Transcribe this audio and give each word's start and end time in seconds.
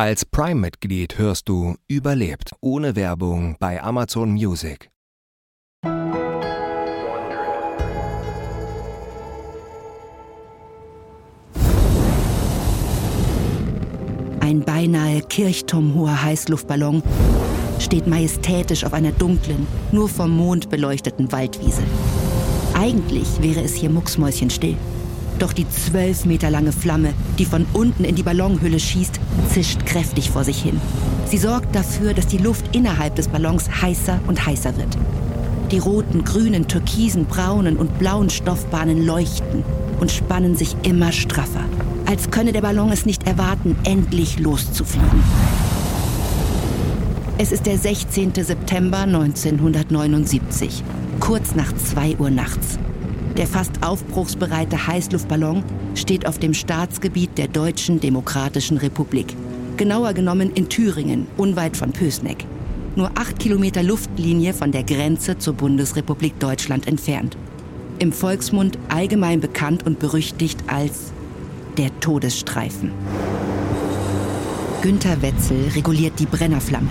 Als 0.00 0.24
Prime-Mitglied 0.24 1.18
hörst 1.18 1.48
du 1.48 1.74
Überlebt 1.88 2.52
ohne 2.60 2.94
Werbung 2.94 3.56
bei 3.58 3.82
Amazon 3.82 4.30
Music. 4.30 4.90
Ein 14.38 14.62
beinahe 14.64 15.20
kirchturmhoher 15.22 16.22
Heißluftballon 16.22 17.02
steht 17.80 18.06
majestätisch 18.06 18.84
auf 18.84 18.92
einer 18.92 19.10
dunklen, 19.10 19.66
nur 19.90 20.08
vom 20.08 20.30
Mond 20.30 20.70
beleuchteten 20.70 21.32
Waldwiese. 21.32 21.82
Eigentlich 22.72 23.42
wäre 23.42 23.62
es 23.62 23.74
hier 23.74 23.90
mucksmäuschenstill. 23.90 24.76
Doch 25.38 25.52
die 25.52 25.68
zwölf 25.68 26.24
Meter 26.24 26.50
lange 26.50 26.72
Flamme, 26.72 27.14
die 27.38 27.44
von 27.44 27.64
unten 27.72 28.04
in 28.04 28.16
die 28.16 28.24
Ballonhülle 28.24 28.80
schießt, 28.80 29.20
zischt 29.52 29.86
kräftig 29.86 30.30
vor 30.30 30.42
sich 30.42 30.60
hin. 30.60 30.80
Sie 31.26 31.38
sorgt 31.38 31.74
dafür, 31.76 32.12
dass 32.12 32.26
die 32.26 32.38
Luft 32.38 32.74
innerhalb 32.74 33.14
des 33.14 33.28
Ballons 33.28 33.68
heißer 33.82 34.20
und 34.26 34.44
heißer 34.44 34.76
wird. 34.76 34.98
Die 35.70 35.78
roten, 35.78 36.24
grünen, 36.24 36.66
türkisen, 36.66 37.26
braunen 37.26 37.76
und 37.76 37.98
blauen 37.98 38.30
Stoffbahnen 38.30 39.04
leuchten 39.06 39.62
und 40.00 40.10
spannen 40.10 40.56
sich 40.56 40.74
immer 40.82 41.12
straffer, 41.12 41.64
als 42.06 42.30
könne 42.30 42.52
der 42.52 42.62
Ballon 42.62 42.90
es 42.90 43.06
nicht 43.06 43.26
erwarten, 43.26 43.76
endlich 43.84 44.40
loszufliegen. 44.40 45.22
Es 47.36 47.52
ist 47.52 47.66
der 47.66 47.78
16. 47.78 48.32
September 48.34 48.98
1979, 49.00 50.82
kurz 51.20 51.54
nach 51.54 51.72
2 51.72 52.16
Uhr 52.16 52.30
nachts. 52.30 52.78
Der 53.38 53.46
fast 53.46 53.84
aufbruchsbereite 53.84 54.88
Heißluftballon 54.88 55.62
steht 55.94 56.26
auf 56.26 56.40
dem 56.40 56.54
Staatsgebiet 56.54 57.38
der 57.38 57.46
Deutschen 57.46 58.00
Demokratischen 58.00 58.78
Republik. 58.78 59.32
Genauer 59.76 60.12
genommen 60.12 60.50
in 60.54 60.68
Thüringen, 60.68 61.28
unweit 61.36 61.76
von 61.76 61.92
Pösneck. 61.92 62.44
Nur 62.96 63.12
acht 63.14 63.38
Kilometer 63.38 63.84
Luftlinie 63.84 64.54
von 64.54 64.72
der 64.72 64.82
Grenze 64.82 65.38
zur 65.38 65.54
Bundesrepublik 65.54 66.40
Deutschland 66.40 66.88
entfernt. 66.88 67.36
Im 68.00 68.10
Volksmund 68.10 68.76
allgemein 68.88 69.38
bekannt 69.40 69.86
und 69.86 70.00
berüchtigt 70.00 70.64
als 70.66 71.12
der 71.76 71.96
Todesstreifen. 72.00 72.90
Günter 74.82 75.22
Wetzel 75.22 75.68
reguliert 75.76 76.18
die 76.18 76.26
Brennerflamme. 76.26 76.90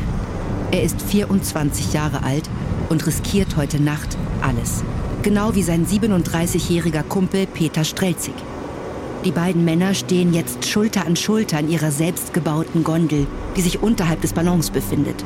Er 0.71 0.83
ist 0.83 1.02
24 1.02 1.91
Jahre 1.91 2.23
alt 2.23 2.49
und 2.88 3.05
riskiert 3.05 3.58
heute 3.58 3.81
Nacht 3.81 4.17
alles 4.41 4.86
genau 5.28 5.56
wie 5.56 5.61
sein 5.61 5.86
37-jähriger 5.86 7.03
Kumpel 7.03 7.47
Peter 7.47 7.83
Strelzig. 7.83 8.33
Die 9.25 9.31
beiden 9.31 9.66
Männer 9.66 9.94
stehen 9.94 10.33
jetzt 10.33 10.66
Schulter 10.66 11.06
an 11.06 11.17
Schulter 11.17 11.59
in 11.59 11.70
ihrer 11.70 11.92
selbstgebauten 11.92 12.86
Gondel, 12.86 13.28
die 13.58 13.61
sich 13.61 13.83
unterhalb 13.83 14.22
des 14.22 14.31
Ballons 14.31 14.70
befindet. 14.70 15.25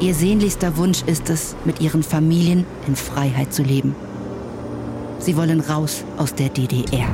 Ihr 0.00 0.12
sehnlichster 0.12 0.76
Wunsch 0.76 1.00
ist 1.06 1.30
es, 1.30 1.56
mit 1.64 1.80
ihren 1.80 2.02
Familien 2.02 2.66
in 2.86 2.94
Freiheit 2.94 3.54
zu 3.54 3.62
leben. 3.62 3.96
Sie 5.18 5.34
wollen 5.34 5.60
raus 5.60 6.04
aus 6.18 6.34
der 6.34 6.50
DDR. 6.50 7.08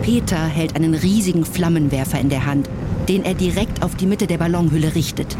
Peter 0.00 0.46
hält 0.46 0.76
einen 0.76 0.94
riesigen 0.94 1.44
Flammenwerfer 1.44 2.18
in 2.18 2.30
der 2.30 2.46
Hand, 2.46 2.70
den 3.06 3.22
er 3.26 3.34
direkt 3.34 3.82
auf 3.82 3.96
die 3.96 4.06
Mitte 4.06 4.26
der 4.26 4.38
Ballonhülle 4.38 4.94
richtet. 4.94 5.36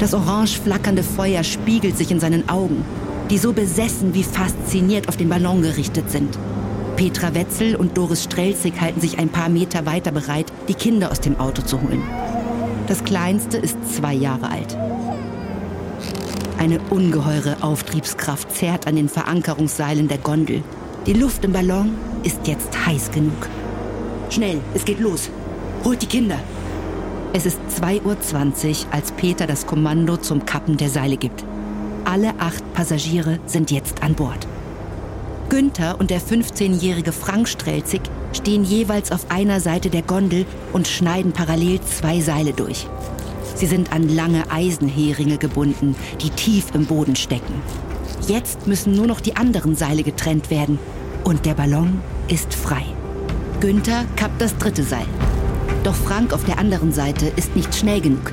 Das 0.00 0.14
orange 0.14 0.58
flackernde 0.58 1.04
Feuer 1.04 1.44
spiegelt 1.44 1.96
sich 1.96 2.10
in 2.10 2.18
seinen 2.18 2.48
Augen 2.48 2.84
die 3.30 3.38
so 3.38 3.52
besessen 3.52 4.14
wie 4.14 4.22
fasziniert 4.22 5.08
auf 5.08 5.16
den 5.16 5.28
Ballon 5.28 5.62
gerichtet 5.62 6.10
sind. 6.10 6.38
Petra 6.96 7.34
Wetzel 7.34 7.74
und 7.74 7.96
Doris 7.96 8.24
Strelzig 8.24 8.80
halten 8.80 9.00
sich 9.00 9.18
ein 9.18 9.28
paar 9.28 9.48
Meter 9.48 9.86
weiter 9.86 10.12
bereit, 10.12 10.46
die 10.68 10.74
Kinder 10.74 11.10
aus 11.10 11.20
dem 11.20 11.38
Auto 11.40 11.62
zu 11.62 11.80
holen. 11.80 12.02
Das 12.86 13.02
Kleinste 13.02 13.56
ist 13.56 13.76
zwei 13.94 14.14
Jahre 14.14 14.50
alt. 14.50 14.76
Eine 16.58 16.78
ungeheure 16.90 17.56
Auftriebskraft 17.62 18.54
zerrt 18.54 18.86
an 18.86 18.96
den 18.96 19.08
Verankerungsseilen 19.08 20.06
der 20.06 20.18
Gondel. 20.18 20.62
Die 21.06 21.14
Luft 21.14 21.44
im 21.44 21.52
Ballon 21.52 21.94
ist 22.22 22.46
jetzt 22.46 22.86
heiß 22.86 23.10
genug. 23.10 23.48
Schnell, 24.30 24.60
es 24.74 24.84
geht 24.84 25.00
los. 25.00 25.30
Holt 25.84 26.00
die 26.00 26.06
Kinder. 26.06 26.38
Es 27.32 27.46
ist 27.46 27.58
2.20 27.80 28.04
Uhr, 28.04 28.92
als 28.92 29.12
Peter 29.12 29.46
das 29.46 29.66
Kommando 29.66 30.16
zum 30.16 30.46
Kappen 30.46 30.76
der 30.76 30.88
Seile 30.88 31.16
gibt. 31.16 31.44
Alle 32.04 32.34
acht 32.38 32.62
Passagiere 32.74 33.38
sind 33.46 33.70
jetzt 33.70 34.02
an 34.02 34.14
Bord. 34.14 34.46
Günther 35.48 35.98
und 35.98 36.10
der 36.10 36.20
15-jährige 36.20 37.12
Frank 37.12 37.48
Strelzig 37.48 38.02
stehen 38.32 38.64
jeweils 38.64 39.10
auf 39.12 39.30
einer 39.30 39.60
Seite 39.60 39.88
der 39.88 40.02
Gondel 40.02 40.46
und 40.72 40.86
schneiden 40.86 41.32
parallel 41.32 41.80
zwei 41.82 42.20
Seile 42.20 42.52
durch. 42.52 42.86
Sie 43.54 43.66
sind 43.66 43.92
an 43.92 44.08
lange 44.08 44.50
Eisenheringe 44.50 45.38
gebunden, 45.38 45.94
die 46.20 46.30
tief 46.30 46.74
im 46.74 46.86
Boden 46.86 47.16
stecken. 47.16 47.62
Jetzt 48.26 48.66
müssen 48.66 48.94
nur 48.94 49.06
noch 49.06 49.20
die 49.20 49.36
anderen 49.36 49.76
Seile 49.76 50.02
getrennt 50.02 50.50
werden 50.50 50.78
und 51.24 51.46
der 51.46 51.54
Ballon 51.54 52.00
ist 52.28 52.52
frei. 52.52 52.84
Günther 53.60 54.04
kappt 54.16 54.40
das 54.40 54.56
dritte 54.58 54.82
Seil. 54.82 55.06
Doch 55.84 55.94
Frank 55.94 56.32
auf 56.32 56.44
der 56.44 56.58
anderen 56.58 56.92
Seite 56.92 57.26
ist 57.36 57.54
nicht 57.56 57.74
schnell 57.74 58.00
genug. 58.00 58.32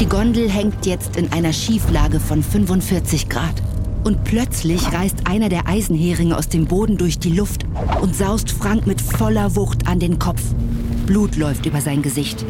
Die 0.00 0.06
Gondel 0.06 0.48
hängt 0.48 0.86
jetzt 0.86 1.16
in 1.16 1.32
einer 1.32 1.52
Schieflage 1.52 2.20
von 2.20 2.40
45 2.40 3.28
Grad. 3.28 3.54
Und 4.04 4.22
plötzlich 4.22 4.92
reißt 4.92 5.26
einer 5.28 5.48
der 5.48 5.66
Eisenheringe 5.66 6.36
aus 6.36 6.48
dem 6.48 6.66
Boden 6.66 6.96
durch 6.96 7.18
die 7.18 7.32
Luft 7.32 7.66
und 8.00 8.14
saust 8.14 8.48
Frank 8.48 8.86
mit 8.86 9.00
voller 9.00 9.56
Wucht 9.56 9.88
an 9.88 9.98
den 9.98 10.20
Kopf. 10.20 10.40
Blut 11.06 11.34
läuft 11.34 11.66
über 11.66 11.80
sein 11.80 12.00
Gesicht. 12.02 12.46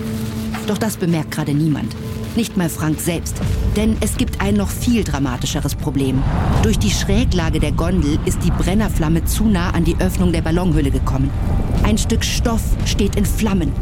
Doch 0.67 0.77
das 0.77 0.99
bemerkt 0.99 1.31
gerade 1.31 1.55
niemand. 1.55 1.97
Nicht 2.37 2.59
mal 2.59 2.69
Frank 2.69 3.01
selbst. 3.01 3.41
Denn 3.77 3.97
es 4.01 4.19
gibt 4.19 4.43
ein 4.43 4.55
noch 4.55 4.69
viel 4.69 5.03
dramatischeres 5.03 5.75
Problem. 5.75 6.23
Durch 6.63 6.79
die 6.79 6.91
Schräglage 6.91 7.61
der 7.61 7.73
Gondel 7.73 8.19
ist 8.27 8.45
die 8.45 8.51
Brennerflamme 8.51 9.25
zu 9.25 9.45
nah 9.45 9.71
an 9.71 9.85
die 9.85 9.97
Öffnung 10.01 10.33
der 10.33 10.43
Ballonhülle 10.43 10.91
gekommen. 10.91 11.31
Ein 11.83 11.97
Stück 11.97 12.25
Stoff 12.25 12.63
steht 12.85 13.17
in 13.17 13.25
Flammen 13.25 13.73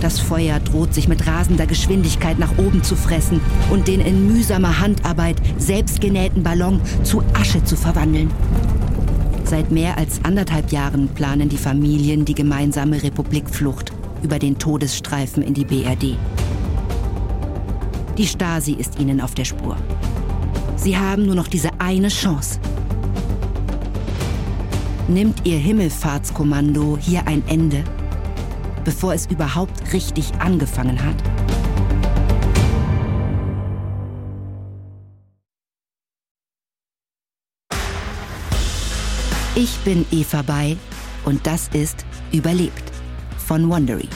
das 0.00 0.20
Feuer 0.20 0.60
droht 0.60 0.94
sich 0.94 1.08
mit 1.08 1.26
rasender 1.26 1.66
Geschwindigkeit 1.66 2.38
nach 2.38 2.58
oben 2.58 2.82
zu 2.82 2.96
fressen 2.96 3.40
und 3.70 3.88
den 3.88 4.00
in 4.00 4.26
mühsamer 4.26 4.80
Handarbeit 4.80 5.36
selbstgenähten 5.58 6.42
Ballon 6.42 6.80
zu 7.02 7.22
Asche 7.34 7.64
zu 7.64 7.76
verwandeln. 7.76 8.30
Seit 9.44 9.70
mehr 9.70 9.96
als 9.96 10.24
anderthalb 10.24 10.72
Jahren 10.72 11.08
planen 11.08 11.48
die 11.48 11.56
Familien 11.56 12.24
die 12.24 12.34
gemeinsame 12.34 13.02
Republikflucht 13.02 13.92
über 14.22 14.38
den 14.38 14.58
Todesstreifen 14.58 15.42
in 15.42 15.54
die 15.54 15.64
BRD. 15.64 16.16
Die 18.18 18.26
Stasi 18.26 18.72
ist 18.72 18.98
ihnen 18.98 19.20
auf 19.20 19.34
der 19.34 19.44
Spur. 19.44 19.76
Sie 20.76 20.96
haben 20.96 21.26
nur 21.26 21.34
noch 21.34 21.48
diese 21.48 21.70
eine 21.78 22.08
Chance. 22.08 22.58
Nimmt 25.08 25.46
ihr 25.46 25.58
Himmelfahrtskommando 25.58 26.98
hier 27.00 27.26
ein 27.26 27.42
Ende? 27.46 27.84
Bevor 28.86 29.12
es 29.12 29.26
überhaupt 29.26 29.92
richtig 29.92 30.32
angefangen 30.38 31.04
hat? 31.04 31.16
Ich 39.56 39.76
bin 39.78 40.06
Eva 40.12 40.42
Bay 40.42 40.76
und 41.24 41.44
das 41.46 41.68
ist 41.72 42.06
Überlebt 42.30 42.92
von 43.36 43.68
Wondery. 43.68 44.08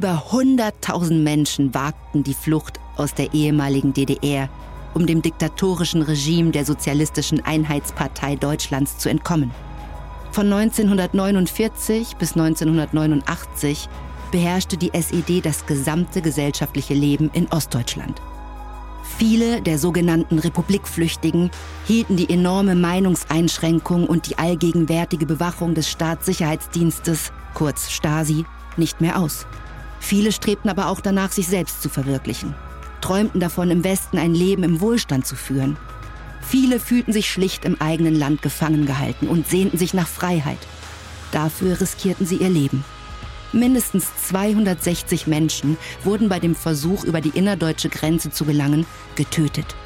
Über 0.00 0.24
100.000 0.30 1.12
Menschen 1.22 1.74
wagten 1.74 2.24
die 2.24 2.32
Flucht 2.32 2.80
aus 2.96 3.12
der 3.12 3.34
ehemaligen 3.34 3.92
DDR, 3.92 4.48
um 4.94 5.06
dem 5.06 5.20
diktatorischen 5.20 6.00
Regime 6.00 6.52
der 6.52 6.64
Sozialistischen 6.64 7.44
Einheitspartei 7.44 8.36
Deutschlands 8.36 8.96
zu 8.96 9.10
entkommen. 9.10 9.50
Von 10.32 10.50
1949 10.50 12.16
bis 12.16 12.32
1989 12.32 13.90
beherrschte 14.32 14.78
die 14.78 14.94
SED 14.94 15.42
das 15.42 15.66
gesamte 15.66 16.22
gesellschaftliche 16.22 16.94
Leben 16.94 17.28
in 17.34 17.46
Ostdeutschland. 17.48 18.22
Viele 19.18 19.60
der 19.60 19.78
sogenannten 19.78 20.38
Republikflüchtigen 20.38 21.50
hielten 21.84 22.16
die 22.16 22.30
enorme 22.30 22.74
Meinungseinschränkung 22.74 24.06
und 24.06 24.30
die 24.30 24.38
allgegenwärtige 24.38 25.26
Bewachung 25.26 25.74
des 25.74 25.90
Staatssicherheitsdienstes, 25.90 27.32
kurz 27.52 27.90
Stasi, 27.90 28.46
nicht 28.78 29.02
mehr 29.02 29.18
aus. 29.18 29.44
Viele 30.00 30.32
strebten 30.32 30.70
aber 30.70 30.88
auch 30.88 31.00
danach, 31.00 31.30
sich 31.30 31.46
selbst 31.46 31.82
zu 31.82 31.88
verwirklichen, 31.88 32.54
träumten 33.00 33.38
davon, 33.40 33.70
im 33.70 33.84
Westen 33.84 34.18
ein 34.18 34.34
Leben 34.34 34.64
im 34.64 34.80
Wohlstand 34.80 35.26
zu 35.26 35.36
führen. 35.36 35.76
Viele 36.40 36.80
fühlten 36.80 37.12
sich 37.12 37.30
schlicht 37.30 37.64
im 37.64 37.80
eigenen 37.80 38.16
Land 38.16 38.42
gefangen 38.42 38.86
gehalten 38.86 39.28
und 39.28 39.46
sehnten 39.46 39.78
sich 39.78 39.94
nach 39.94 40.08
Freiheit. 40.08 40.58
Dafür 41.30 41.80
riskierten 41.80 42.26
sie 42.26 42.36
ihr 42.36 42.48
Leben. 42.48 42.82
Mindestens 43.52 44.08
260 44.28 45.26
Menschen 45.26 45.76
wurden 46.04 46.28
bei 46.28 46.38
dem 46.40 46.54
Versuch, 46.54 47.04
über 47.04 47.20
die 47.20 47.36
innerdeutsche 47.36 47.88
Grenze 47.88 48.30
zu 48.30 48.44
gelangen, 48.44 48.86
getötet. 49.16 49.76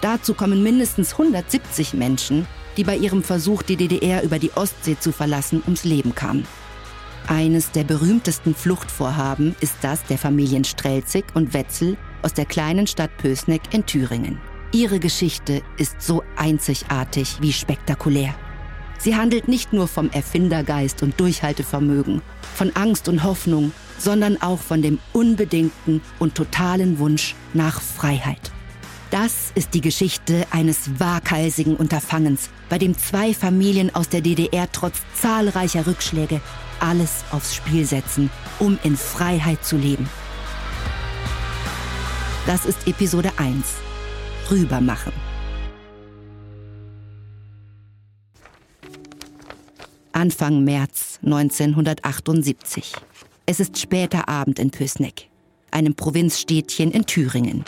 Dazu 0.00 0.34
kommen 0.34 0.62
mindestens 0.62 1.12
170 1.12 1.94
Menschen, 1.94 2.46
die 2.76 2.84
bei 2.84 2.96
ihrem 2.96 3.22
Versuch, 3.22 3.62
die 3.62 3.76
DDR 3.76 4.22
über 4.22 4.38
die 4.38 4.52
Ostsee 4.54 4.98
zu 4.98 5.12
verlassen, 5.12 5.62
ums 5.64 5.84
Leben 5.84 6.14
kamen. 6.14 6.46
Eines 7.28 7.70
der 7.70 7.84
berühmtesten 7.84 8.54
Fluchtvorhaben 8.54 9.54
ist 9.60 9.76
das 9.80 10.04
der 10.04 10.18
Familien 10.18 10.64
Strelzig 10.64 11.24
und 11.34 11.54
Wetzel 11.54 11.96
aus 12.22 12.34
der 12.34 12.46
kleinen 12.46 12.86
Stadt 12.86 13.16
Pößneck 13.18 13.62
in 13.72 13.86
Thüringen. 13.86 14.40
Ihre 14.72 14.98
Geschichte 14.98 15.62
ist 15.76 16.00
so 16.00 16.22
einzigartig 16.36 17.36
wie 17.40 17.52
spektakulär. 17.52 18.34
Sie 18.98 19.16
handelt 19.16 19.48
nicht 19.48 19.72
nur 19.72 19.88
vom 19.88 20.10
Erfindergeist 20.10 21.02
und 21.02 21.18
Durchhaltevermögen, 21.20 22.22
von 22.54 22.74
Angst 22.74 23.08
und 23.08 23.22
Hoffnung, 23.24 23.72
sondern 23.98 24.40
auch 24.40 24.58
von 24.58 24.82
dem 24.82 24.98
unbedingten 25.12 26.00
und 26.18 26.34
totalen 26.34 26.98
Wunsch 26.98 27.34
nach 27.52 27.80
Freiheit. 27.80 28.52
Das 29.10 29.52
ist 29.54 29.74
die 29.74 29.80
Geschichte 29.80 30.46
eines 30.50 30.98
waghalsigen 30.98 31.76
Unterfangens, 31.76 32.48
bei 32.68 32.78
dem 32.78 32.96
zwei 32.96 33.34
Familien 33.34 33.94
aus 33.94 34.08
der 34.08 34.22
DDR 34.22 34.70
trotz 34.72 35.02
zahlreicher 35.20 35.86
Rückschläge 35.86 36.40
alles 36.82 37.24
aufs 37.30 37.54
Spiel 37.54 37.86
setzen, 37.86 38.30
um 38.58 38.78
in 38.82 38.96
Freiheit 38.96 39.64
zu 39.64 39.76
leben. 39.76 40.08
Das 42.46 42.66
ist 42.66 42.86
Episode 42.88 43.30
1. 43.36 43.54
Rübermachen. 44.50 45.12
Anfang 50.12 50.64
März 50.64 51.20
1978. 51.22 52.92
Es 53.46 53.60
ist 53.60 53.78
später 53.78 54.28
Abend 54.28 54.58
in 54.58 54.70
Pößneck, 54.70 55.28
einem 55.70 55.94
Provinzstädtchen 55.94 56.90
in 56.90 57.06
Thüringen. 57.06 57.64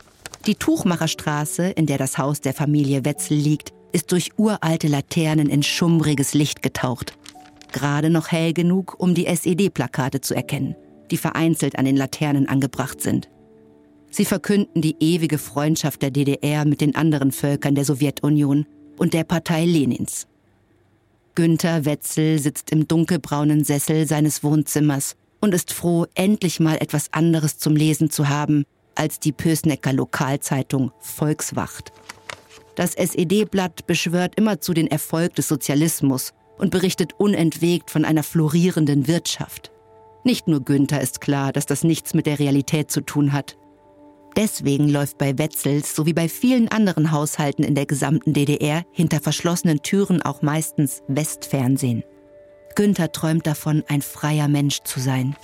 Die 0.47 0.57
Tuchmacherstraße, 0.57 1.69
in 1.69 1.87
der 1.87 1.99
das 1.99 2.19
Haus 2.19 2.41
der 2.41 2.53
Familie 2.53 3.05
Wetzel 3.05 3.37
liegt, 3.37 3.73
ist 3.93 4.13
durch 4.13 4.33
uralte 4.37 4.89
Laternen 4.89 5.49
in 5.49 5.63
schummriges 5.63 6.35
Licht 6.35 6.63
getaucht. 6.63 7.17
Gerade 7.75 8.09
noch 8.09 8.29
hell 8.31 8.53
genug, 8.53 8.95
um 8.99 9.15
die 9.15 9.27
SED-Plakate 9.27 10.21
zu 10.21 10.33
erkennen, 10.33 10.77
die 11.11 11.17
vereinzelt 11.17 11.77
an 11.77 11.85
den 11.85 11.97
Laternen 11.97 12.49
angebracht 12.49 13.01
sind. 13.01 13.29
Sie 14.13 14.25
verkünden 14.25 14.81
die 14.81 14.95
ewige 15.01 15.39
Freundschaft 15.39 16.01
der 16.01 16.13
DDR 16.13 16.65
mit 16.67 16.81
den 16.81 16.95
anderen 16.95 17.33
Völkern 17.33 17.75
der 17.75 17.85
Sowjetunion 17.85 18.65
und 18.97 19.13
der 19.13 19.25
Partei 19.25 19.65
Lenins. 19.65 20.29
Günther 21.35 21.85
Wetzel 21.85 22.39
sitzt 22.39 22.71
im 22.71 22.87
dunkelbraunen 22.87 23.65
Sessel 23.65 24.07
seines 24.07 24.45
Wohnzimmers 24.45 25.17
und 25.41 25.53
ist 25.53 25.73
froh, 25.73 26.07
endlich 26.15 26.61
mal 26.61 26.77
etwas 26.77 27.13
anderes 27.13 27.59
zum 27.59 27.75
Lesen 27.75 28.09
zu 28.09 28.29
haben 28.29 28.63
als 28.95 29.19
die 29.19 29.33
Pösnecker 29.33 29.93
Lokalzeitung 29.93 30.93
Volkswacht. 31.01 31.91
Das 32.77 32.95
SED-Blatt 32.95 33.89
beschwört 33.89 34.37
immerzu 34.37 34.75
den 34.75 34.87
Erfolg 34.87 35.35
des 35.35 35.49
Sozialismus 35.49 36.33
und 36.59 36.71
berichtet 36.71 37.15
unentwegt 37.19 37.91
von 37.91 38.05
einer 38.05 38.23
florierenden 38.23 39.07
Wirtschaft. 39.07 39.73
Nicht 40.25 40.49
nur 40.49 40.61
Günther 40.61 41.01
ist 41.01 41.21
klar, 41.21 41.53
dass 41.53 41.67
das 41.67 41.85
nichts 41.85 42.15
mit 42.15 42.27
der 42.27 42.39
Realität 42.39 42.91
zu 42.91 43.03
tun 43.03 43.33
hat. 43.33 43.57
Deswegen 44.37 44.89
läuft 44.89 45.19
bei 45.19 45.39
Wetzels 45.39 45.95
sowie 45.95 46.13
bei 46.13 46.29
vielen 46.29 46.69
anderen 46.69 47.13
Haushalten 47.13 47.63
in 47.63 47.75
der 47.75 47.87
gesamten 47.87 48.33
DDR 48.33 48.85
hinter 48.91 49.21
verschlossenen 49.21 49.83
Türen 49.83 50.23
auch 50.23 50.43
meistens 50.43 51.03
Westfernsehen. 51.07 52.03
Günther 52.75 53.13
träumt 53.13 53.47
davon, 53.47 53.85
ein 53.87 54.03
freier 54.03 54.49
Mensch 54.49 54.81
zu 54.83 54.99
sein. 54.99 55.37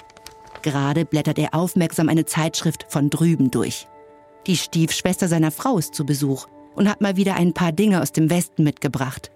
Gerade 0.62 1.04
blättert 1.04 1.38
er 1.38 1.54
aufmerksam 1.54 2.08
eine 2.08 2.24
Zeitschrift 2.24 2.86
von 2.88 3.10
drüben 3.10 3.50
durch. 3.50 3.86
Die 4.46 4.56
Stiefschwester 4.56 5.28
seiner 5.28 5.50
Frau 5.50 5.78
ist 5.78 5.94
zu 5.94 6.04
Besuch 6.04 6.48
und 6.74 6.88
hat 6.88 7.00
mal 7.00 7.16
wieder 7.16 7.34
ein 7.36 7.52
paar 7.52 7.72
Dinge 7.72 8.02
aus 8.02 8.12
dem 8.12 8.30
Westen 8.30 8.64
mitgebracht. 8.64 9.30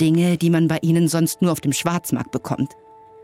Dinge, 0.00 0.38
die 0.38 0.50
man 0.50 0.68
bei 0.68 0.78
ihnen 0.82 1.08
sonst 1.08 1.42
nur 1.42 1.52
auf 1.52 1.60
dem 1.60 1.72
Schwarzmarkt 1.72 2.30
bekommt. 2.30 2.72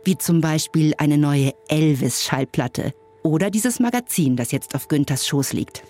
Wie 0.05 0.19
zum 0.19 0.41
Beispiel 0.41 0.95
eine 0.99 1.19
neue 1.19 1.53
Elvis-Schallplatte 1.69 2.93
oder 3.23 3.51
dieses 3.51 3.81
Magazin, 3.81 4.37
das 4.37 4.53
jetzt 4.53 4.75
auf 4.75 4.89
Günthers 4.89 5.27
Schoß 5.27 5.53
liegt. 5.55 5.83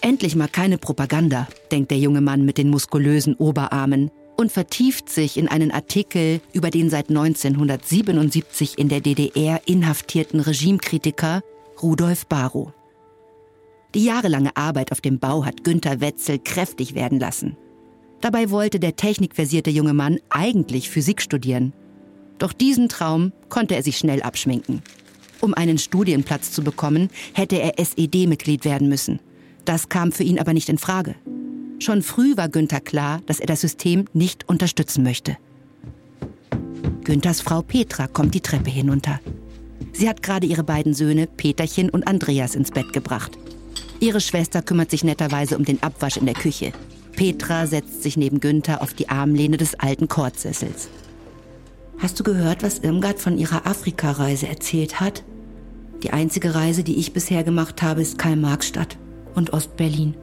Endlich 0.00 0.36
mal 0.36 0.48
keine 0.48 0.78
Propaganda, 0.78 1.48
denkt 1.72 1.90
der 1.90 1.98
junge 1.98 2.20
Mann 2.20 2.44
mit 2.44 2.58
den 2.58 2.68
muskulösen 2.68 3.34
Oberarmen 3.34 4.10
und 4.36 4.52
vertieft 4.52 5.08
sich 5.08 5.36
in 5.36 5.48
einen 5.48 5.72
Artikel 5.72 6.40
über 6.52 6.70
den 6.70 6.90
seit 6.90 7.08
1977 7.08 8.78
in 8.78 8.88
der 8.88 9.00
DDR 9.00 9.60
inhaftierten 9.66 10.40
Regimekritiker 10.40 11.42
Rudolf 11.82 12.26
Barrow. 12.26 12.72
Die 13.94 14.04
jahrelange 14.04 14.56
Arbeit 14.56 14.92
auf 14.92 15.00
dem 15.00 15.18
Bau 15.18 15.44
hat 15.44 15.64
Günther 15.64 16.00
Wetzel 16.00 16.38
kräftig 16.38 16.94
werden 16.94 17.18
lassen. 17.18 17.56
Dabei 18.20 18.50
wollte 18.50 18.80
der 18.80 18.96
technikversierte 18.96 19.70
junge 19.70 19.94
Mann 19.94 20.18
eigentlich 20.30 20.90
Physik 20.90 21.22
studieren. 21.22 21.72
Doch 22.38 22.52
diesen 22.52 22.88
Traum 22.88 23.32
konnte 23.48 23.76
er 23.76 23.82
sich 23.82 23.98
schnell 23.98 24.22
abschminken. 24.22 24.82
Um 25.40 25.54
einen 25.54 25.78
Studienplatz 25.78 26.50
zu 26.50 26.62
bekommen, 26.62 27.10
hätte 27.32 27.60
er 27.60 27.78
SED-Mitglied 27.78 28.64
werden 28.64 28.88
müssen. 28.88 29.20
Das 29.64 29.88
kam 29.88 30.10
für 30.12 30.24
ihn 30.24 30.38
aber 30.38 30.52
nicht 30.52 30.68
in 30.68 30.78
Frage. 30.78 31.14
Schon 31.78 32.02
früh 32.02 32.36
war 32.36 32.48
Günther 32.48 32.80
klar, 32.80 33.20
dass 33.26 33.38
er 33.38 33.46
das 33.46 33.60
System 33.60 34.06
nicht 34.12 34.48
unterstützen 34.48 35.04
möchte. 35.04 35.36
Günthers 37.04 37.40
Frau 37.40 37.62
Petra 37.62 38.08
kommt 38.08 38.34
die 38.34 38.40
Treppe 38.40 38.70
hinunter. 38.70 39.20
Sie 39.92 40.08
hat 40.08 40.22
gerade 40.22 40.46
ihre 40.46 40.64
beiden 40.64 40.92
Söhne 40.92 41.26
Peterchen 41.26 41.88
und 41.88 42.06
Andreas 42.06 42.54
ins 42.54 42.70
Bett 42.70 42.92
gebracht. 42.92 43.38
Ihre 44.00 44.20
Schwester 44.20 44.62
kümmert 44.62 44.90
sich 44.90 45.04
netterweise 45.04 45.56
um 45.56 45.64
den 45.64 45.82
Abwasch 45.82 46.16
in 46.16 46.26
der 46.26 46.34
Küche. 46.34 46.72
Petra 47.18 47.66
setzt 47.66 48.04
sich 48.04 48.16
neben 48.16 48.38
Günther 48.38 48.80
auf 48.80 48.94
die 48.94 49.08
Armlehne 49.08 49.56
des 49.56 49.74
alten 49.74 50.06
Kordsessels. 50.06 50.88
Hast 51.98 52.20
du 52.20 52.22
gehört, 52.22 52.62
was 52.62 52.78
Irmgard 52.78 53.18
von 53.18 53.36
ihrer 53.36 53.66
Afrikareise 53.66 54.46
erzählt 54.46 55.00
hat? 55.00 55.24
Die 56.04 56.12
einzige 56.12 56.54
Reise, 56.54 56.84
die 56.84 56.96
ich 56.96 57.12
bisher 57.12 57.42
gemacht 57.42 57.82
habe, 57.82 58.02
ist 58.02 58.18
Karl-Marx-Stadt 58.18 58.98
und 59.34 59.52
Ostberlin. 59.52 60.14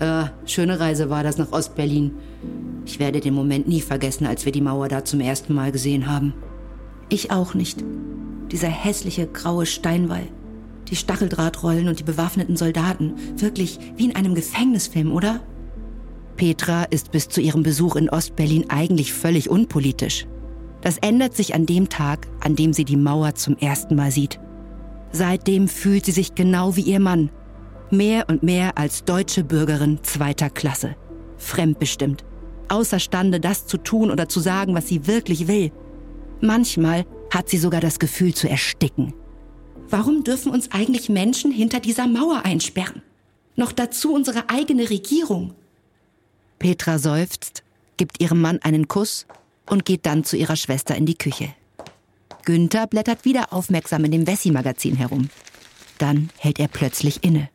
Ja, 0.00 0.32
schöne 0.44 0.80
Reise 0.80 1.08
war 1.08 1.22
das 1.22 1.38
nach 1.38 1.52
Ostberlin. 1.52 2.10
Ich 2.84 2.98
werde 2.98 3.20
den 3.20 3.34
Moment 3.34 3.68
nie 3.68 3.80
vergessen, 3.80 4.26
als 4.26 4.44
wir 4.44 4.50
die 4.50 4.60
Mauer 4.60 4.88
da 4.88 5.04
zum 5.04 5.20
ersten 5.20 5.54
Mal 5.54 5.70
gesehen 5.70 6.10
haben. 6.10 6.34
Ich 7.10 7.30
auch 7.30 7.54
nicht. 7.54 7.84
Dieser 8.50 8.66
hässliche 8.66 9.28
graue 9.28 9.66
Steinwall. 9.66 10.26
Die 10.90 10.96
Stacheldrahtrollen 10.96 11.86
und 11.86 12.00
die 12.00 12.04
bewaffneten 12.04 12.56
Soldaten. 12.56 13.14
Wirklich 13.36 13.78
wie 13.96 14.06
in 14.06 14.16
einem 14.16 14.34
Gefängnisfilm, 14.34 15.12
oder? 15.12 15.40
Petra 16.36 16.84
ist 16.84 17.10
bis 17.12 17.28
zu 17.28 17.40
ihrem 17.40 17.62
Besuch 17.62 17.96
in 17.96 18.08
Ostberlin 18.10 18.70
eigentlich 18.70 19.12
völlig 19.12 19.48
unpolitisch. 19.48 20.26
Das 20.80 20.98
ändert 20.98 21.34
sich 21.34 21.54
an 21.54 21.66
dem 21.66 21.88
Tag, 21.88 22.28
an 22.40 22.56
dem 22.56 22.72
sie 22.72 22.84
die 22.84 22.96
Mauer 22.96 23.34
zum 23.34 23.56
ersten 23.56 23.94
Mal 23.94 24.10
sieht. 24.10 24.38
Seitdem 25.12 25.68
fühlt 25.68 26.04
sie 26.04 26.12
sich 26.12 26.34
genau 26.34 26.76
wie 26.76 26.82
ihr 26.82 27.00
Mann. 27.00 27.30
Mehr 27.90 28.26
und 28.28 28.42
mehr 28.42 28.76
als 28.76 29.04
deutsche 29.04 29.44
Bürgerin 29.44 30.00
zweiter 30.02 30.50
Klasse. 30.50 30.96
Fremdbestimmt. 31.36 32.24
Außerstande, 32.68 33.40
das 33.40 33.66
zu 33.66 33.78
tun 33.78 34.10
oder 34.10 34.28
zu 34.28 34.40
sagen, 34.40 34.74
was 34.74 34.88
sie 34.88 35.06
wirklich 35.06 35.48
will. 35.48 35.70
Manchmal 36.40 37.06
hat 37.32 37.48
sie 37.48 37.58
sogar 37.58 37.80
das 37.80 37.98
Gefühl 37.98 38.34
zu 38.34 38.48
ersticken. 38.48 39.14
Warum 39.88 40.24
dürfen 40.24 40.52
uns 40.52 40.72
eigentlich 40.72 41.08
Menschen 41.08 41.52
hinter 41.52 41.80
dieser 41.80 42.06
Mauer 42.06 42.42
einsperren? 42.44 43.02
Noch 43.56 43.72
dazu 43.72 44.12
unsere 44.12 44.50
eigene 44.50 44.90
Regierung. 44.90 45.54
Petra 46.64 46.98
seufzt, 46.98 47.62
gibt 47.98 48.22
ihrem 48.22 48.40
Mann 48.40 48.58
einen 48.62 48.88
Kuss 48.88 49.26
und 49.68 49.84
geht 49.84 50.06
dann 50.06 50.24
zu 50.24 50.38
ihrer 50.38 50.56
Schwester 50.56 50.96
in 50.96 51.04
die 51.04 51.18
Küche. 51.18 51.50
Günther 52.46 52.86
blättert 52.86 53.26
wieder 53.26 53.52
aufmerksam 53.52 54.06
in 54.06 54.12
dem 54.12 54.26
Wessi-Magazin 54.26 54.96
herum. 54.96 55.28
Dann 55.98 56.30
hält 56.38 56.58
er 56.58 56.68
plötzlich 56.68 57.22
inne. 57.22 57.50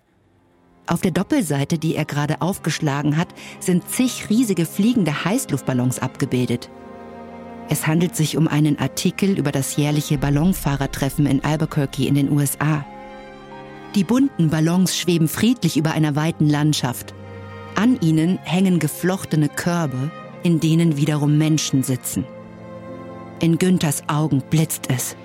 Auf 0.85 1.01
der 1.01 1.09
Doppelseite, 1.09 1.79
die 1.79 1.95
er 1.95 2.05
gerade 2.05 2.43
aufgeschlagen 2.43 3.17
hat, 3.17 3.29
sind 3.59 3.89
zig 3.89 4.29
riesige 4.29 4.67
fliegende 4.67 5.25
Heißluftballons 5.25 5.97
abgebildet. 5.97 6.69
Es 7.67 7.87
handelt 7.87 8.15
sich 8.15 8.37
um 8.37 8.47
einen 8.47 8.77
Artikel 8.77 9.39
über 9.39 9.51
das 9.51 9.75
jährliche 9.75 10.19
Ballonfahrertreffen 10.19 11.25
in 11.25 11.43
Albuquerque 11.43 12.05
in 12.05 12.13
den 12.13 12.31
USA. 12.31 12.85
Die 13.95 14.03
bunten 14.03 14.51
Ballons 14.51 14.95
schweben 14.95 15.27
friedlich 15.27 15.77
über 15.77 15.93
einer 15.93 16.15
weiten 16.15 16.47
Landschaft. 16.47 17.15
An 17.79 17.97
ihnen 18.01 18.39
hängen 18.39 18.79
geflochtene 18.79 19.47
Körbe, 19.47 20.11
in 20.43 20.59
denen 20.59 20.97
wiederum 20.97 21.37
Menschen 21.37 21.81
sitzen. 21.81 22.25
In 23.39 23.57
Günthers 23.57 24.03
Augen 24.09 24.43
blitzt 24.49 24.89
es. 24.89 25.15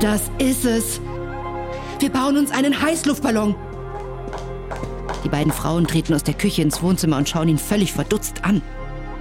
Das 0.00 0.32
ist 0.38 0.64
es. 0.64 1.00
Wir 2.00 2.10
bauen 2.10 2.36
uns 2.36 2.50
einen 2.50 2.82
Heißluftballon. 2.82 3.54
Die 5.22 5.28
beiden 5.28 5.52
Frauen 5.52 5.86
treten 5.86 6.12
aus 6.12 6.24
der 6.24 6.34
Küche 6.34 6.62
ins 6.62 6.82
Wohnzimmer 6.82 7.18
und 7.18 7.28
schauen 7.28 7.46
ihn 7.48 7.58
völlig 7.58 7.92
verdutzt 7.92 8.44
an. 8.44 8.62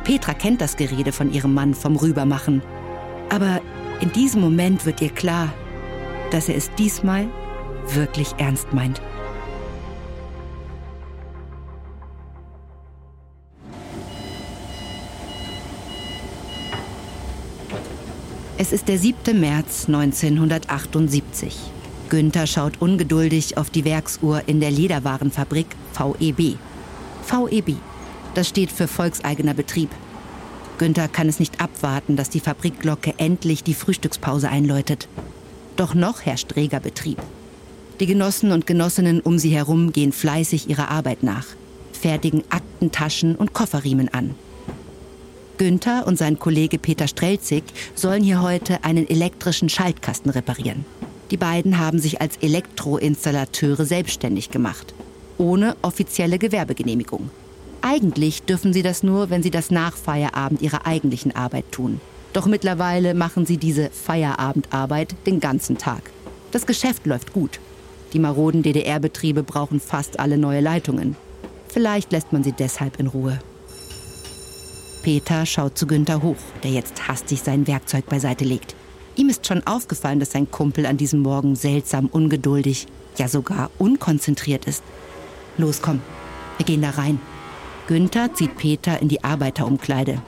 Petra 0.04 0.34
kennt 0.34 0.60
das 0.60 0.76
Gerede 0.76 1.12
von 1.12 1.32
ihrem 1.32 1.54
Mann 1.54 1.76
vom 1.76 1.98
Rübermachen. 1.98 2.64
Aber 3.30 3.62
in 4.00 4.12
diesem 4.12 4.42
Moment 4.42 4.88
wird 4.88 5.02
ihr 5.02 5.12
klar, 5.12 5.54
dass 6.32 6.50
er 6.50 6.56
es 6.56 6.74
diesmal 6.80 7.28
wirklich 7.94 8.34
ernst 8.40 8.74
meint. 8.74 9.04
Es 18.62 18.72
ist 18.72 18.90
der 18.90 19.00
7. 19.00 19.40
März 19.40 19.88
1978. 19.88 21.58
Günther 22.10 22.46
schaut 22.46 22.80
ungeduldig 22.80 23.58
auf 23.58 23.72
die 23.72 23.86
Werksuhr 23.86 24.44
in 24.46 24.60
der 24.60 24.70
Lederwarenfabrik 24.70 25.66
VEB. 25.94 26.60
VEB, 27.26 27.78
das 28.36 28.48
steht 28.48 28.72
für 28.72 28.88
Volkseigener 28.88 29.56
Betrieb. 29.56 29.90
Günther 30.78 31.08
kann 31.08 31.28
es 31.28 31.40
nicht 31.40 31.60
abwarten, 31.60 32.16
dass 32.16 32.30
die 32.30 32.40
Fabrikglocke 32.40 33.16
endlich 33.18 33.64
die 33.64 33.74
Frühstückspause 33.74 34.48
einläutet. 34.48 35.08
Doch 35.76 35.96
noch 35.96 36.22
herrscht 36.22 36.56
reger 36.56 36.82
Betrieb. 36.82 37.18
Die 38.00 38.06
Genossen 38.06 38.52
und 38.52 38.68
Genossinnen 38.68 39.22
um 39.22 39.40
sie 39.40 39.56
herum 39.56 39.92
gehen 39.92 40.12
fleißig 40.12 40.70
ihrer 40.70 40.92
Arbeit 40.92 41.24
nach, 41.24 41.48
fertigen 41.94 42.44
Aktentaschen 42.52 43.36
und 43.36 43.54
Kofferriemen 43.54 44.14
an. 44.14 44.36
Günther 45.62 46.08
und 46.08 46.18
sein 46.18 46.40
Kollege 46.40 46.80
Peter 46.80 47.08
Strelzig 47.08 47.64
sollen 47.94 48.24
hier 48.24 48.42
heute 48.42 48.84
einen 48.84 49.08
elektrischen 49.08 49.70
Schaltkasten 49.70 50.32
reparieren. 50.32 50.86
Die 51.30 51.38
beiden 51.38 51.78
haben 51.78 52.00
sich 52.00 52.20
als 52.20 52.38
Elektroinstallateure 52.38 53.86
selbstständig 53.86 54.50
gemacht, 54.50 54.96
ohne 55.38 55.76
offizielle 55.84 56.40
Gewerbegenehmigung. 56.40 57.30
Eigentlich 57.84 58.42
dürfen 58.42 58.74
sie 58.74 58.82
das 58.82 59.04
nur, 59.04 59.30
wenn 59.30 59.44
sie 59.44 59.52
das 59.52 59.70
nach 59.70 59.96
Feierabend 59.96 60.64
ihrer 60.64 60.88
eigentlichen 60.88 61.36
Arbeit 61.36 61.72
tun. 61.72 62.02
Doch 62.34 62.48
mittlerweile 62.48 63.14
machen 63.14 63.46
sie 63.46 63.58
diese 63.58 63.92
Feierabendarbeit 63.92 65.14
den 65.28 65.40
ganzen 65.40 65.78
Tag. 65.78 66.10
Das 66.50 66.66
Geschäft 66.66 67.06
läuft 67.06 67.34
gut. 67.34 67.60
Die 68.14 68.20
maroden 68.20 68.64
DDR-Betriebe 68.64 69.44
brauchen 69.44 69.80
fast 69.80 70.20
alle 70.20 70.40
neue 70.40 70.62
Leitungen. 70.62 71.16
Vielleicht 71.68 72.12
lässt 72.12 72.34
man 72.34 72.44
sie 72.44 72.52
deshalb 72.52 73.00
in 73.00 73.06
Ruhe. 73.06 73.38
Peter 75.02 75.46
schaut 75.46 75.78
zu 75.78 75.88
Günther 75.88 76.22
hoch, 76.22 76.38
der 76.64 76.72
jetzt 76.72 77.08
hastig 77.08 77.42
sein 77.42 77.68
Werkzeug 77.68 78.06
beiseite 78.08 78.46
legt. 78.46 78.76
Ihm 79.16 79.30
ist 79.30 79.48
schon 79.48 79.66
aufgefallen, 79.66 80.20
dass 80.20 80.32
sein 80.32 80.50
Kumpel 80.50 80.86
an 80.86 80.98
diesem 80.98 81.22
Morgen 81.22 81.56
seltsam 81.56 82.08
ungeduldig, 82.08 82.88
ja 83.18 83.28
sogar 83.28 83.72
unkonzentriert 83.78 84.66
ist. 84.66 84.84
Los, 85.58 85.82
komm, 85.82 86.02
wir 86.58 86.66
gehen 86.66 86.82
da 86.82 86.92
rein. 86.92 87.20
Günther 87.88 88.34
zieht 88.34 88.58
Peter 88.58 89.02
in 89.02 89.10
die 89.10 89.24
Arbeiterumkleide. 89.24 90.22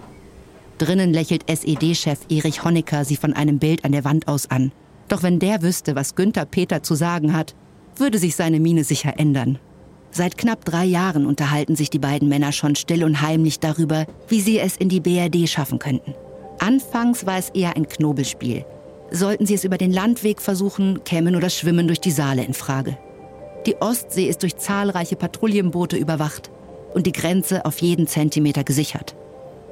Drinnen 0.79 1.13
lächelt 1.13 1.49
SED-Chef 1.49 2.19
Erich 2.29 2.63
Honecker 2.63 3.05
sie 3.05 3.15
von 3.15 3.33
einem 3.33 3.59
Bild 3.59 3.85
an 3.85 3.91
der 3.91 4.03
Wand 4.03 4.27
aus 4.27 4.49
an. 4.49 4.71
Doch 5.07 5.23
wenn 5.23 5.39
der 5.39 5.61
wüsste, 5.61 5.95
was 5.95 6.15
Günther 6.15 6.45
Peter 6.45 6.83
zu 6.83 6.95
sagen 6.95 7.33
hat, 7.33 7.55
würde 7.95 8.17
sich 8.17 8.35
seine 8.35 8.59
Miene 8.59 8.83
sicher 8.83 9.13
ändern. 9.17 9.59
Seit 10.15 10.37
knapp 10.37 10.63
drei 10.63 10.85
Jahren 10.85 11.25
unterhalten 11.25 11.75
sich 11.75 11.89
die 11.89 11.97
beiden 11.97 12.29
Männer 12.29 12.51
schon 12.51 12.75
still 12.75 13.03
und 13.03 13.21
heimlich 13.23 13.59
darüber, 13.59 14.05
wie 14.27 14.41
sie 14.41 14.59
es 14.59 14.77
in 14.77 14.87
die 14.87 14.99
BRD 14.99 15.49
schaffen 15.49 15.79
könnten. 15.79 16.13
Anfangs 16.59 17.25
war 17.25 17.39
es 17.39 17.49
eher 17.49 17.75
ein 17.75 17.87
Knobelspiel. 17.87 18.63
Sollten 19.09 19.47
sie 19.47 19.55
es 19.55 19.63
über 19.63 19.79
den 19.79 19.91
Landweg 19.91 20.39
versuchen, 20.39 21.03
käme 21.03 21.31
nur 21.31 21.41
das 21.41 21.57
Schwimmen 21.57 21.87
durch 21.87 21.99
die 21.99 22.11
Saale 22.11 22.43
in 22.43 22.53
Frage. 22.53 22.95
Die 23.65 23.75
Ostsee 23.81 24.27
ist 24.27 24.43
durch 24.43 24.55
zahlreiche 24.57 25.15
Patrouillenboote 25.15 25.97
überwacht 25.97 26.51
und 26.93 27.07
die 27.07 27.11
Grenze 27.11 27.65
auf 27.65 27.79
jeden 27.79 28.05
Zentimeter 28.05 28.63
gesichert. 28.63 29.15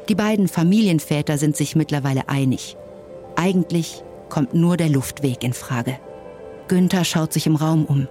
Die 0.10 0.16
beiden 0.16 0.48
Familienväter 0.48 1.38
sind 1.38 1.56
sich 1.56 1.76
mittlerweile 1.76 2.30
einig. 2.30 2.78
Eigentlich 3.36 4.04
kommt 4.30 4.56
nur 4.56 4.76
der 4.76 4.90
Luftweg 4.90 5.44
in 5.44 5.54
Frage. 5.54 6.00
Günther 6.68 7.06
schaut 7.06 7.32
sich 7.32 7.46
im 7.46 7.58
Raum 7.58 7.86
um. 7.86 8.08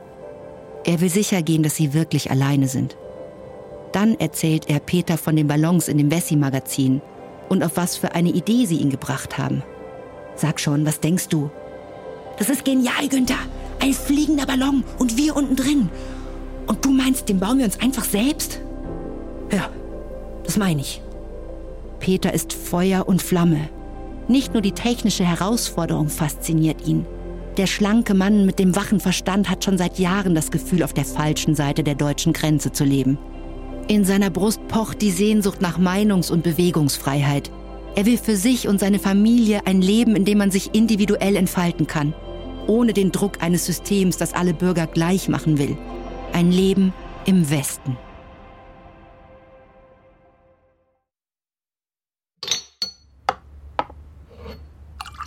Er 0.85 1.01
will 1.01 1.11
sicher 1.11 1.43
gehen, 1.43 1.63
dass 1.63 1.77
sie 1.77 1.93
wirklich 1.93 2.31
alleine 2.31 2.69
sind. 2.69 2.97
Dann 3.93 4.15
erzählt 4.15 4.69
er 4.69 4.79
Peter 4.79 5.19
von 5.19 5.37
den 5.37 5.49
Ballons 5.49 5.89
in 5.89 5.99
dem 5.99 6.11
Wessi-Magazin 6.11 7.03
und 7.49 7.63
auf 7.63 7.73
was 7.77 7.97
für 7.97 8.15
eine 8.15 8.31
Idee 8.31 8.67
sie 8.67 8.77
ihn 8.77 8.91
gebracht 8.91 9.37
haben. 9.37 9.63
Sag 10.37 10.61
schon, 10.61 10.87
was 10.87 11.01
denkst 11.01 11.29
du? 11.29 11.51
Das 12.39 12.49
ist 12.49 12.65
genial, 12.65 13.09
Günther. 13.09 13.39
Ein 13.81 13.93
fliegender 13.93 14.47
Ballon 14.47 14.85
und 14.99 15.17
wir 15.17 15.37
unten 15.37 15.57
drin. 15.57 15.91
Und 16.67 16.85
du 16.85 16.91
meinst, 16.91 17.29
den 17.29 17.41
bauen 17.41 17.59
wir 17.59 17.65
uns 17.65 17.81
einfach 17.81 18.05
selbst? 18.05 18.61
Ja, 19.53 19.69
das 20.45 20.57
meine 20.57 20.81
ich. 20.81 21.03
Peter 21.99 22.33
ist 22.33 22.53
Feuer 22.53 23.07
und 23.09 23.21
Flamme. 23.21 23.69
Nicht 24.29 24.53
nur 24.53 24.63
die 24.63 24.73
technische 24.73 25.25
Herausforderung 25.25 26.09
fasziniert 26.09 26.87
ihn. 26.87 27.05
Der 27.61 27.67
schlanke 27.67 28.14
Mann 28.14 28.47
mit 28.47 28.59
dem 28.59 28.75
wachen 28.75 29.00
Verstand 29.00 29.50
hat 29.50 29.67
schon 29.67 29.76
seit 29.76 29.99
Jahren 29.99 30.35
das 30.35 30.50
Gefühl, 30.50 30.83
auf 30.83 30.95
der 30.95 31.05
falschen 31.05 31.55
Seite 31.55 31.85
der 31.85 31.95
deutschen 31.95 32.33
Grenze 32.33 32.73
zu 32.73 32.85
leben. 32.85 33.19
In 33.87 34.07
seiner 34.07 34.31
Brust 34.31 34.67
pocht 34.67 35.02
die 35.02 35.11
Sehnsucht 35.11 35.61
nach 35.61 35.79
Meinungs- 35.79 36.31
und 36.31 36.43
Bewegungsfreiheit. 36.43 37.52
Er 37.97 38.07
will 38.07 38.17
für 38.17 38.37
sich 38.37 38.67
und 38.67 38.81
seine 38.81 38.99
Familie 38.99 39.67
ein 39.67 39.83
Leben, 39.83 40.17
in 40.17 40.25
dem 40.25 40.38
man 40.38 40.50
sich 40.50 40.75
individuell 40.75 41.37
entfalten 41.37 41.87
kann, 41.87 42.14
ohne 42.67 42.95
den 42.95 43.12
Druck 43.12 43.43
eines 43.43 43.67
Systems, 43.67 44.17
das 44.17 44.33
alle 44.33 44.55
Bürger 44.55 44.87
gleich 44.87 45.29
machen 45.29 45.59
will. 45.59 45.76
Ein 46.33 46.52
Leben 46.52 46.95
im 47.26 47.50
Westen. 47.50 47.99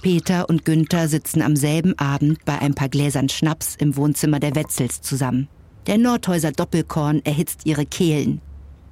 Peter 0.04 0.50
und 0.50 0.66
Günther 0.66 1.08
sitzen 1.08 1.42
am 1.42 1.56
selben 1.56 1.98
Abend 1.98 2.44
bei 2.44 2.60
ein 2.60 2.74
paar 2.74 2.90
Gläsern 2.90 3.30
Schnaps 3.30 3.78
im 3.78 3.96
Wohnzimmer 3.96 4.42
der 4.42 4.54
Wetzels 4.54 5.02
zusammen. 5.02 5.48
Der 5.88 5.98
Nordhäuser 5.98 6.52
Doppelkorn 6.52 7.22
erhitzt 7.24 7.62
ihre 7.66 7.86
Kehlen. 7.86 8.42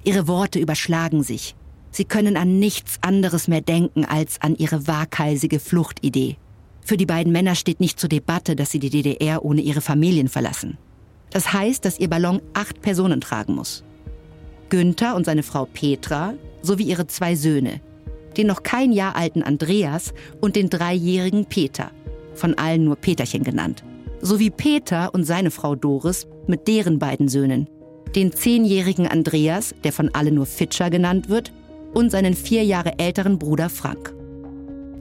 Ihre 0.04 0.26
Worte 0.26 0.58
überschlagen 0.58 1.22
sich. 1.22 1.54
Sie 1.90 2.06
können 2.06 2.38
an 2.38 2.58
nichts 2.58 2.96
anderes 3.02 3.46
mehr 3.46 3.60
denken 3.60 4.06
als 4.06 4.40
an 4.40 4.56
ihre 4.56 4.86
waghalsige 4.86 5.60
Fluchtidee. 5.60 6.38
Für 6.82 6.96
die 6.96 7.04
beiden 7.04 7.30
Männer 7.30 7.56
steht 7.56 7.80
nicht 7.80 8.00
zur 8.00 8.08
Debatte, 8.08 8.56
dass 8.56 8.70
sie 8.70 8.78
die 8.78 8.88
DDR 8.88 9.44
ohne 9.44 9.60
ihre 9.60 9.82
Familien 9.82 10.28
verlassen. 10.28 10.78
Das 11.28 11.52
heißt, 11.52 11.84
dass 11.84 11.98
ihr 12.00 12.08
Ballon 12.08 12.40
acht 12.54 12.80
Personen 12.80 13.20
tragen 13.20 13.54
muss. 13.54 13.84
Günther 14.70 15.14
und 15.14 15.26
seine 15.26 15.42
Frau 15.42 15.66
Petra 15.66 16.32
sowie 16.62 16.84
ihre 16.84 17.06
zwei 17.06 17.36
Söhne, 17.36 17.82
den 18.36 18.46
noch 18.46 18.62
kein 18.62 18.92
Jahr 18.92 19.16
alten 19.16 19.42
Andreas 19.42 20.12
und 20.40 20.56
den 20.56 20.70
dreijährigen 20.70 21.46
Peter, 21.46 21.90
von 22.34 22.54
allen 22.54 22.84
nur 22.84 22.96
Peterchen 22.96 23.44
genannt, 23.44 23.84
sowie 24.20 24.50
Peter 24.50 25.14
und 25.14 25.24
seine 25.24 25.50
Frau 25.50 25.74
Doris 25.74 26.26
mit 26.46 26.68
deren 26.68 26.98
beiden 26.98 27.28
Söhnen, 27.28 27.68
den 28.14 28.32
zehnjährigen 28.32 29.06
Andreas, 29.06 29.74
der 29.84 29.92
von 29.92 30.14
allen 30.14 30.34
nur 30.34 30.46
Fitscher 30.46 30.90
genannt 30.90 31.28
wird, 31.28 31.52
und 31.94 32.10
seinen 32.10 32.34
vier 32.34 32.64
Jahre 32.64 32.98
älteren 32.98 33.38
Bruder 33.38 33.68
Frank. 33.68 34.14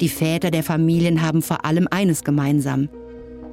Die 0.01 0.09
Väter 0.09 0.51
der 0.51 0.63
Familien 0.63 1.21
haben 1.21 1.41
vor 1.41 1.63
allem 1.63 1.87
eines 1.89 2.23
gemeinsam. 2.23 2.89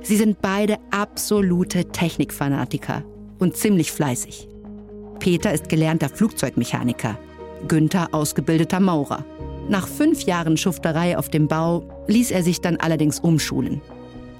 Sie 0.02 0.16
sind 0.16 0.40
beide 0.40 0.76
absolute 0.90 1.84
Technikfanatiker 1.84 3.04
und 3.38 3.56
ziemlich 3.56 3.92
fleißig. 3.92 4.48
Peter 5.18 5.52
ist 5.52 5.68
gelernter 5.68 6.08
Flugzeugmechaniker, 6.08 7.18
Günther 7.66 8.08
ausgebildeter 8.12 8.80
Maurer. 8.80 9.24
Nach 9.68 9.86
fünf 9.86 10.22
Jahren 10.22 10.56
Schufterei 10.56 11.18
auf 11.18 11.28
dem 11.28 11.46
Bau 11.46 11.84
ließ 12.06 12.30
er 12.30 12.42
sich 12.42 12.60
dann 12.60 12.76
allerdings 12.78 13.20
umschulen. 13.20 13.82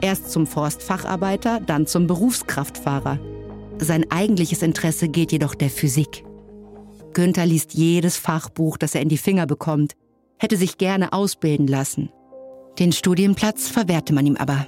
Erst 0.01 0.31
zum 0.31 0.47
Forstfacharbeiter, 0.47 1.61
dann 1.61 1.87
zum 1.87 2.07
Berufskraftfahrer. 2.07 3.19
Sein 3.79 4.11
eigentliches 4.11 4.63
Interesse 4.63 5.09
geht 5.09 5.33
jedoch 5.33 5.55
der 5.55 5.71
Physik. 5.71 6.25
Günther 7.13 7.47
liest 7.47 7.75
jedes 7.75 8.17
Fachbuch, 8.17 8.77
das 8.77 8.95
er 8.95 9.03
in 9.03 9.09
die 9.09 9.19
Finger 9.19 9.47
bekommt, 9.47 9.95
hätte 10.39 10.57
sich 10.57 10.79
gerne 10.79 11.13
ausbilden 11.13 11.67
lassen. 11.67 12.11
Den 12.79 12.93
Studienplatz 12.93 13.69
verwehrte 13.69 14.15
man 14.15 14.27
ihm 14.27 14.37
aber. 14.37 14.67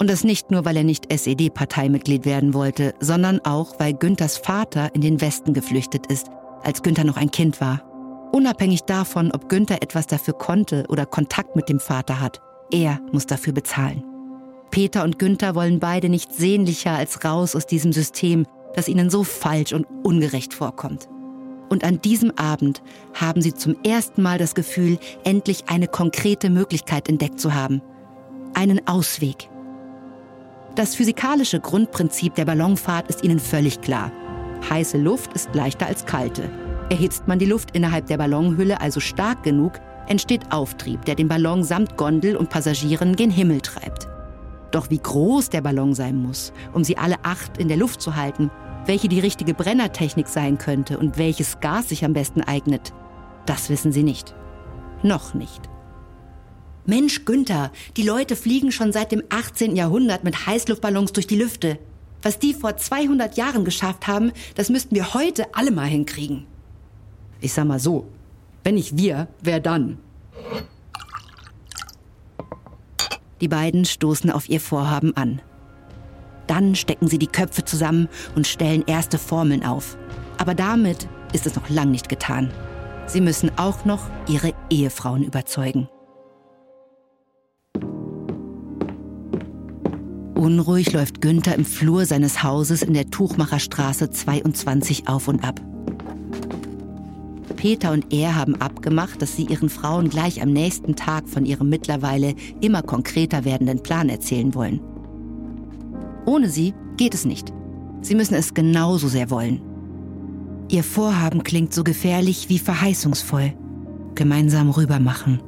Und 0.00 0.10
das 0.10 0.24
nicht 0.24 0.50
nur, 0.50 0.64
weil 0.64 0.76
er 0.76 0.84
nicht 0.84 1.12
SED-Parteimitglied 1.12 2.24
werden 2.24 2.52
wollte, 2.52 2.94
sondern 2.98 3.40
auch, 3.44 3.78
weil 3.78 3.94
Günthers 3.94 4.38
Vater 4.38 4.92
in 4.92 5.02
den 5.02 5.20
Westen 5.20 5.54
geflüchtet 5.54 6.06
ist, 6.08 6.26
als 6.62 6.82
Günther 6.82 7.04
noch 7.04 7.16
ein 7.16 7.30
Kind 7.30 7.60
war. 7.60 7.93
Unabhängig 8.34 8.82
davon, 8.82 9.30
ob 9.30 9.48
Günther 9.48 9.80
etwas 9.80 10.08
dafür 10.08 10.34
konnte 10.34 10.86
oder 10.88 11.06
Kontakt 11.06 11.54
mit 11.54 11.68
dem 11.68 11.78
Vater 11.78 12.20
hat, 12.20 12.40
er 12.72 12.98
muss 13.12 13.26
dafür 13.26 13.52
bezahlen. 13.52 14.02
Peter 14.72 15.04
und 15.04 15.20
Günther 15.20 15.54
wollen 15.54 15.78
beide 15.78 16.08
nicht 16.08 16.32
sehnlicher 16.34 16.90
als 16.90 17.24
raus 17.24 17.54
aus 17.54 17.64
diesem 17.64 17.92
System, 17.92 18.44
das 18.74 18.88
ihnen 18.88 19.08
so 19.08 19.22
falsch 19.22 19.72
und 19.72 19.86
ungerecht 20.02 20.52
vorkommt. 20.52 21.08
Und 21.68 21.84
an 21.84 22.00
diesem 22.00 22.32
Abend 22.32 22.82
haben 23.14 23.40
sie 23.40 23.54
zum 23.54 23.76
ersten 23.84 24.20
Mal 24.20 24.38
das 24.38 24.56
Gefühl, 24.56 24.98
endlich 25.22 25.68
eine 25.68 25.86
konkrete 25.86 26.50
Möglichkeit 26.50 27.08
entdeckt 27.08 27.38
zu 27.38 27.54
haben. 27.54 27.82
Einen 28.52 28.84
Ausweg. 28.88 29.48
Das 30.74 30.96
physikalische 30.96 31.60
Grundprinzip 31.60 32.34
der 32.34 32.46
Ballonfahrt 32.46 33.06
ist 33.06 33.22
ihnen 33.22 33.38
völlig 33.38 33.80
klar. 33.80 34.10
Heiße 34.68 34.98
Luft 34.98 35.34
ist 35.34 35.54
leichter 35.54 35.86
als 35.86 36.04
kalte. 36.04 36.63
Erhitzt 36.90 37.26
man 37.26 37.38
die 37.38 37.46
Luft 37.46 37.74
innerhalb 37.74 38.06
der 38.06 38.18
Ballonhülle 38.18 38.80
also 38.80 39.00
stark 39.00 39.42
genug, 39.42 39.80
entsteht 40.06 40.52
Auftrieb, 40.52 41.04
der 41.06 41.14
den 41.14 41.28
Ballon 41.28 41.64
samt 41.64 41.96
Gondel 41.96 42.36
und 42.36 42.50
Passagieren 42.50 43.16
gen 43.16 43.30
Himmel 43.30 43.60
treibt. 43.60 44.06
Doch 44.70 44.90
wie 44.90 44.98
groß 44.98 45.50
der 45.50 45.62
Ballon 45.62 45.94
sein 45.94 46.16
muss, 46.16 46.52
um 46.72 46.84
sie 46.84 46.98
alle 46.98 47.16
acht 47.22 47.58
in 47.58 47.68
der 47.68 47.76
Luft 47.76 48.02
zu 48.02 48.16
halten, 48.16 48.50
welche 48.86 49.08
die 49.08 49.20
richtige 49.20 49.54
Brennertechnik 49.54 50.28
sein 50.28 50.58
könnte 50.58 50.98
und 50.98 51.16
welches 51.16 51.60
Gas 51.60 51.88
sich 51.88 52.04
am 52.04 52.12
besten 52.12 52.42
eignet, 52.42 52.92
das 53.46 53.70
wissen 53.70 53.92
sie 53.92 54.02
nicht. 54.02 54.34
Noch 55.02 55.34
nicht. 55.34 55.62
Mensch, 56.86 57.24
Günther, 57.24 57.72
die 57.96 58.02
Leute 58.02 58.36
fliegen 58.36 58.72
schon 58.72 58.92
seit 58.92 59.10
dem 59.10 59.22
18. 59.30 59.74
Jahrhundert 59.74 60.22
mit 60.22 60.46
Heißluftballons 60.46 61.12
durch 61.12 61.26
die 61.26 61.36
Lüfte. 61.36 61.78
Was 62.20 62.38
die 62.38 62.52
vor 62.52 62.76
200 62.76 63.36
Jahren 63.36 63.64
geschafft 63.64 64.06
haben, 64.06 64.32
das 64.54 64.68
müssten 64.68 64.94
wir 64.94 65.14
heute 65.14 65.46
alle 65.54 65.70
mal 65.70 65.86
hinkriegen. 65.86 66.46
Ich 67.40 67.52
sag 67.52 67.66
mal 67.66 67.78
so, 67.78 68.06
wenn 68.62 68.74
nicht 68.76 68.96
wir, 68.96 69.28
wer 69.42 69.60
dann? 69.60 69.98
Die 73.40 73.48
beiden 73.48 73.84
stoßen 73.84 74.30
auf 74.30 74.48
ihr 74.48 74.60
Vorhaben 74.60 75.16
an. 75.16 75.42
Dann 76.46 76.74
stecken 76.74 77.08
sie 77.08 77.18
die 77.18 77.26
Köpfe 77.26 77.64
zusammen 77.64 78.08
und 78.34 78.46
stellen 78.46 78.84
erste 78.86 79.18
Formeln 79.18 79.64
auf. 79.64 79.98
Aber 80.38 80.54
damit 80.54 81.08
ist 81.32 81.46
es 81.46 81.56
noch 81.56 81.68
lang 81.68 81.90
nicht 81.90 82.08
getan. 82.08 82.50
Sie 83.06 83.20
müssen 83.20 83.50
auch 83.58 83.84
noch 83.84 84.08
ihre 84.28 84.52
Ehefrauen 84.70 85.24
überzeugen. 85.24 85.88
Unruhig 90.34 90.92
läuft 90.92 91.20
Günther 91.20 91.54
im 91.54 91.64
Flur 91.64 92.04
seines 92.06 92.42
Hauses 92.42 92.82
in 92.82 92.92
der 92.92 93.10
Tuchmacherstraße 93.10 94.10
22 94.10 95.08
auf 95.08 95.28
und 95.28 95.42
ab. 95.42 95.60
Peter 97.64 97.92
und 97.92 98.12
er 98.12 98.36
haben 98.36 98.60
abgemacht, 98.60 99.22
dass 99.22 99.36
sie 99.36 99.46
ihren 99.46 99.70
Frauen 99.70 100.10
gleich 100.10 100.42
am 100.42 100.52
nächsten 100.52 100.96
Tag 100.96 101.26
von 101.30 101.46
ihrem 101.46 101.70
mittlerweile 101.70 102.34
immer 102.60 102.82
konkreter 102.82 103.46
werdenden 103.46 103.82
Plan 103.82 104.10
erzählen 104.10 104.54
wollen. 104.54 104.80
Ohne 106.26 106.50
sie 106.50 106.74
geht 106.98 107.14
es 107.14 107.24
nicht. 107.24 107.54
Sie 108.02 108.14
müssen 108.14 108.34
es 108.34 108.52
genauso 108.52 109.08
sehr 109.08 109.30
wollen. 109.30 109.62
Ihr 110.68 110.84
Vorhaben 110.84 111.42
klingt 111.42 111.72
so 111.72 111.84
gefährlich 111.84 112.50
wie 112.50 112.58
verheißungsvoll. 112.58 113.54
Gemeinsam 114.14 114.68
rübermachen. 114.68 115.42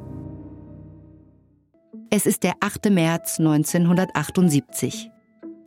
Es 2.09 2.25
ist 2.25 2.41
der 2.41 2.53
8. 2.61 2.89
März 2.89 3.37
1978. 3.37 5.11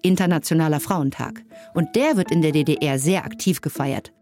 Internationaler 0.02 0.80
Frauentag. 0.80 1.44
Und 1.74 1.94
der 1.94 2.16
wird 2.16 2.32
in 2.32 2.42
der 2.42 2.50
DDR 2.50 2.98
sehr 2.98 3.24
aktiv 3.24 3.60
gefeiert. 3.60 4.12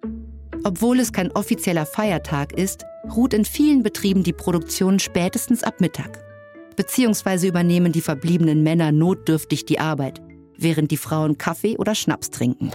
Obwohl 0.65 1.00
es 1.00 1.12
kein 1.12 1.31
offizieller 1.33 1.87
Feiertag 1.87 2.53
ist, 2.53 2.85
ruht 3.15 3.35
in 3.35 3.45
vielen 3.45 3.83
Betrieben 3.83 4.23
die 4.23 4.33
Produktion 4.33 4.99
spätestens 4.99 5.62
ab 5.62 5.81
Mittag. 5.81 6.25
Beziehungsweise 6.77 7.49
übernehmen 7.49 7.93
die 7.93 8.00
verbliebenen 8.00 8.62
Männer 8.62 8.93
notdürftig 8.93 9.67
die 9.67 9.81
Arbeit, 9.81 10.21
während 10.57 10.91
die 10.91 10.97
Frauen 10.97 11.38
Kaffee 11.38 11.77
oder 11.77 11.95
Schnaps 11.95 12.31
trinken. 12.31 12.71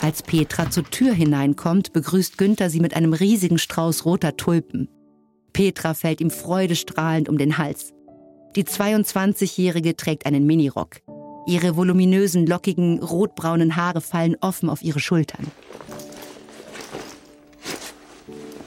Als 0.00 0.22
Petra 0.22 0.70
zur 0.70 0.84
Tür 0.84 1.12
hineinkommt, 1.12 1.92
begrüßt 1.92 2.36
Günther 2.36 2.70
sie 2.70 2.80
mit 2.80 2.96
einem 2.96 3.12
riesigen 3.12 3.58
Strauß 3.58 4.04
roter 4.04 4.36
Tulpen. 4.36 4.88
Petra 5.52 5.94
fällt 5.94 6.20
ihm 6.20 6.30
freudestrahlend 6.30 7.28
um 7.28 7.38
den 7.38 7.56
Hals. 7.56 7.92
Die 8.56 8.64
22-Jährige 8.64 9.96
trägt 9.96 10.26
einen 10.26 10.44
Minirock. 10.44 10.96
Ihre 11.46 11.76
voluminösen, 11.76 12.46
lockigen, 12.46 13.02
rotbraunen 13.02 13.76
Haare 13.76 14.00
fallen 14.00 14.36
offen 14.40 14.70
auf 14.70 14.82
ihre 14.82 15.00
Schultern. 15.00 15.46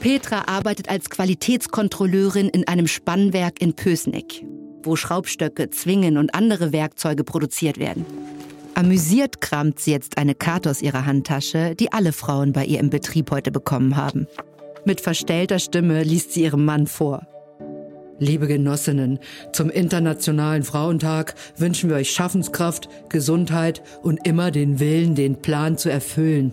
Petra 0.00 0.44
arbeitet 0.46 0.88
als 0.88 1.10
Qualitätskontrolleurin 1.10 2.48
in 2.48 2.68
einem 2.68 2.86
Spannwerk 2.86 3.60
in 3.60 3.74
Pösneck, 3.74 4.44
wo 4.82 4.94
Schraubstöcke, 4.94 5.70
Zwingen 5.70 6.16
und 6.16 6.34
andere 6.34 6.72
Werkzeuge 6.72 7.24
produziert 7.24 7.78
werden. 7.78 8.06
Amüsiert 8.74 9.40
kramt 9.40 9.80
sie 9.80 9.90
jetzt 9.90 10.18
eine 10.18 10.34
Karte 10.34 10.70
aus 10.70 10.82
ihrer 10.82 11.06
Handtasche, 11.06 11.74
die 11.74 11.92
alle 11.92 12.12
Frauen 12.12 12.52
bei 12.52 12.64
ihr 12.66 12.78
im 12.78 12.90
Betrieb 12.90 13.30
heute 13.30 13.50
bekommen 13.50 13.96
haben. 13.96 14.26
Mit 14.84 15.00
verstellter 15.00 15.58
Stimme 15.58 16.04
liest 16.04 16.32
sie 16.32 16.42
ihrem 16.42 16.64
Mann 16.64 16.86
vor. 16.86 17.26
Liebe 18.18 18.46
Genossinnen, 18.46 19.18
zum 19.52 19.68
Internationalen 19.68 20.62
Frauentag 20.62 21.34
wünschen 21.56 21.90
wir 21.90 21.96
euch 21.96 22.10
Schaffenskraft, 22.10 22.88
Gesundheit 23.10 23.82
und 24.02 24.26
immer 24.26 24.50
den 24.50 24.80
Willen, 24.80 25.14
den 25.14 25.42
Plan 25.42 25.76
zu 25.76 25.90
erfüllen. 25.90 26.52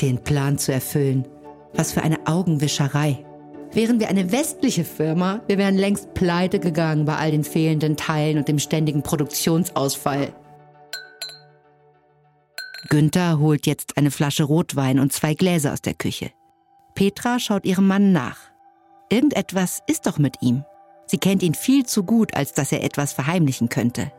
Den 0.00 0.22
Plan 0.22 0.56
zu 0.56 0.72
erfüllen. 0.72 1.26
Was 1.74 1.92
für 1.92 2.02
eine 2.02 2.26
Augenwischerei. 2.26 3.24
Wären 3.72 3.98
wir 3.98 4.08
eine 4.08 4.30
westliche 4.30 4.84
Firma, 4.84 5.40
wir 5.48 5.58
wären 5.58 5.76
längst 5.76 6.14
pleite 6.14 6.58
gegangen 6.58 7.04
bei 7.04 7.16
all 7.16 7.30
den 7.30 7.44
fehlenden 7.44 7.96
Teilen 7.96 8.38
und 8.38 8.48
dem 8.48 8.58
ständigen 8.58 9.02
Produktionsausfall. 9.02 10.32
Günther 12.88 13.38
holt 13.38 13.66
jetzt 13.66 13.96
eine 13.96 14.10
Flasche 14.10 14.44
Rotwein 14.44 14.98
und 14.98 15.12
zwei 15.12 15.34
Gläser 15.34 15.72
aus 15.72 15.82
der 15.82 15.94
Küche. 15.94 16.30
Petra 16.94 17.38
schaut 17.38 17.64
ihrem 17.64 17.86
Mann 17.86 18.12
nach. 18.12 18.49
Irgendetwas 19.10 19.82
ist 19.86 20.06
doch 20.06 20.18
mit 20.18 20.36
ihm. 20.40 20.64
Sie 21.06 21.18
kennt 21.18 21.42
ihn 21.42 21.54
viel 21.54 21.84
zu 21.84 22.04
gut, 22.04 22.34
als 22.34 22.52
dass 22.52 22.70
er 22.70 22.84
etwas 22.84 23.12
verheimlichen 23.12 23.68
könnte. 23.68 24.12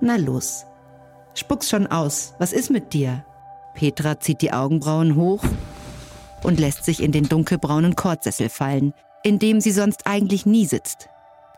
Na 0.00 0.14
los. 0.14 0.64
Spuck's 1.34 1.68
schon 1.68 1.88
aus. 1.88 2.34
Was 2.38 2.52
ist 2.52 2.70
mit 2.70 2.92
dir? 2.92 3.24
Petra 3.74 4.20
zieht 4.20 4.42
die 4.42 4.52
Augenbrauen 4.52 5.16
hoch 5.16 5.42
und 6.44 6.60
lässt 6.60 6.84
sich 6.84 7.02
in 7.02 7.10
den 7.10 7.28
dunkelbraunen 7.28 7.96
Kordsessel 7.96 8.48
fallen, 8.48 8.94
in 9.24 9.40
dem 9.40 9.60
sie 9.60 9.72
sonst 9.72 10.06
eigentlich 10.06 10.46
nie 10.46 10.66
sitzt. 10.66 11.08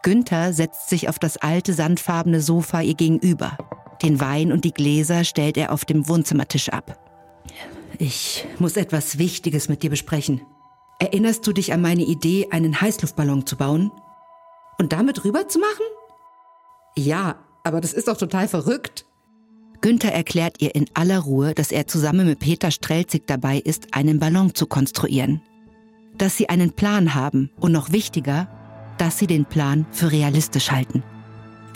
Günther 0.02 0.54
setzt 0.54 0.88
sich 0.88 1.10
auf 1.10 1.18
das 1.18 1.36
alte 1.36 1.74
sandfarbene 1.74 2.40
Sofa 2.40 2.80
ihr 2.80 2.94
gegenüber. 2.94 3.58
Den 4.02 4.20
Wein 4.20 4.50
und 4.50 4.64
die 4.64 4.72
Gläser 4.72 5.24
stellt 5.24 5.58
er 5.58 5.72
auf 5.72 5.84
dem 5.84 6.08
Wohnzimmertisch 6.08 6.70
ab. 6.70 6.98
Ich 7.98 8.46
muss 8.58 8.76
etwas 8.76 9.18
Wichtiges 9.18 9.68
mit 9.68 9.82
dir 9.82 9.90
besprechen. 9.90 10.40
Erinnerst 11.00 11.46
du 11.46 11.52
dich 11.52 11.72
an 11.72 11.80
meine 11.80 12.02
Idee, 12.02 12.48
einen 12.50 12.80
Heißluftballon 12.80 13.46
zu 13.46 13.56
bauen? 13.56 13.92
Und 14.78 14.92
damit 14.92 15.24
rüber 15.24 15.46
zu 15.48 15.58
machen? 15.60 15.84
Ja, 16.96 17.36
aber 17.62 17.80
das 17.80 17.92
ist 17.92 18.08
doch 18.08 18.16
total 18.16 18.48
verrückt. 18.48 19.06
Günther 19.80 20.12
erklärt 20.12 20.60
ihr 20.60 20.74
in 20.74 20.86
aller 20.94 21.20
Ruhe, 21.20 21.54
dass 21.54 21.70
er 21.70 21.86
zusammen 21.86 22.26
mit 22.26 22.40
Peter 22.40 22.72
Strelzig 22.72 23.28
dabei 23.28 23.58
ist, 23.58 23.94
einen 23.94 24.18
Ballon 24.18 24.54
zu 24.56 24.66
konstruieren. 24.66 25.40
Dass 26.16 26.36
sie 26.36 26.48
einen 26.48 26.72
Plan 26.72 27.14
haben 27.14 27.50
und 27.60 27.70
noch 27.70 27.92
wichtiger, 27.92 28.48
dass 28.98 29.18
sie 29.18 29.28
den 29.28 29.44
Plan 29.44 29.86
für 29.92 30.10
realistisch 30.10 30.72
halten. 30.72 31.04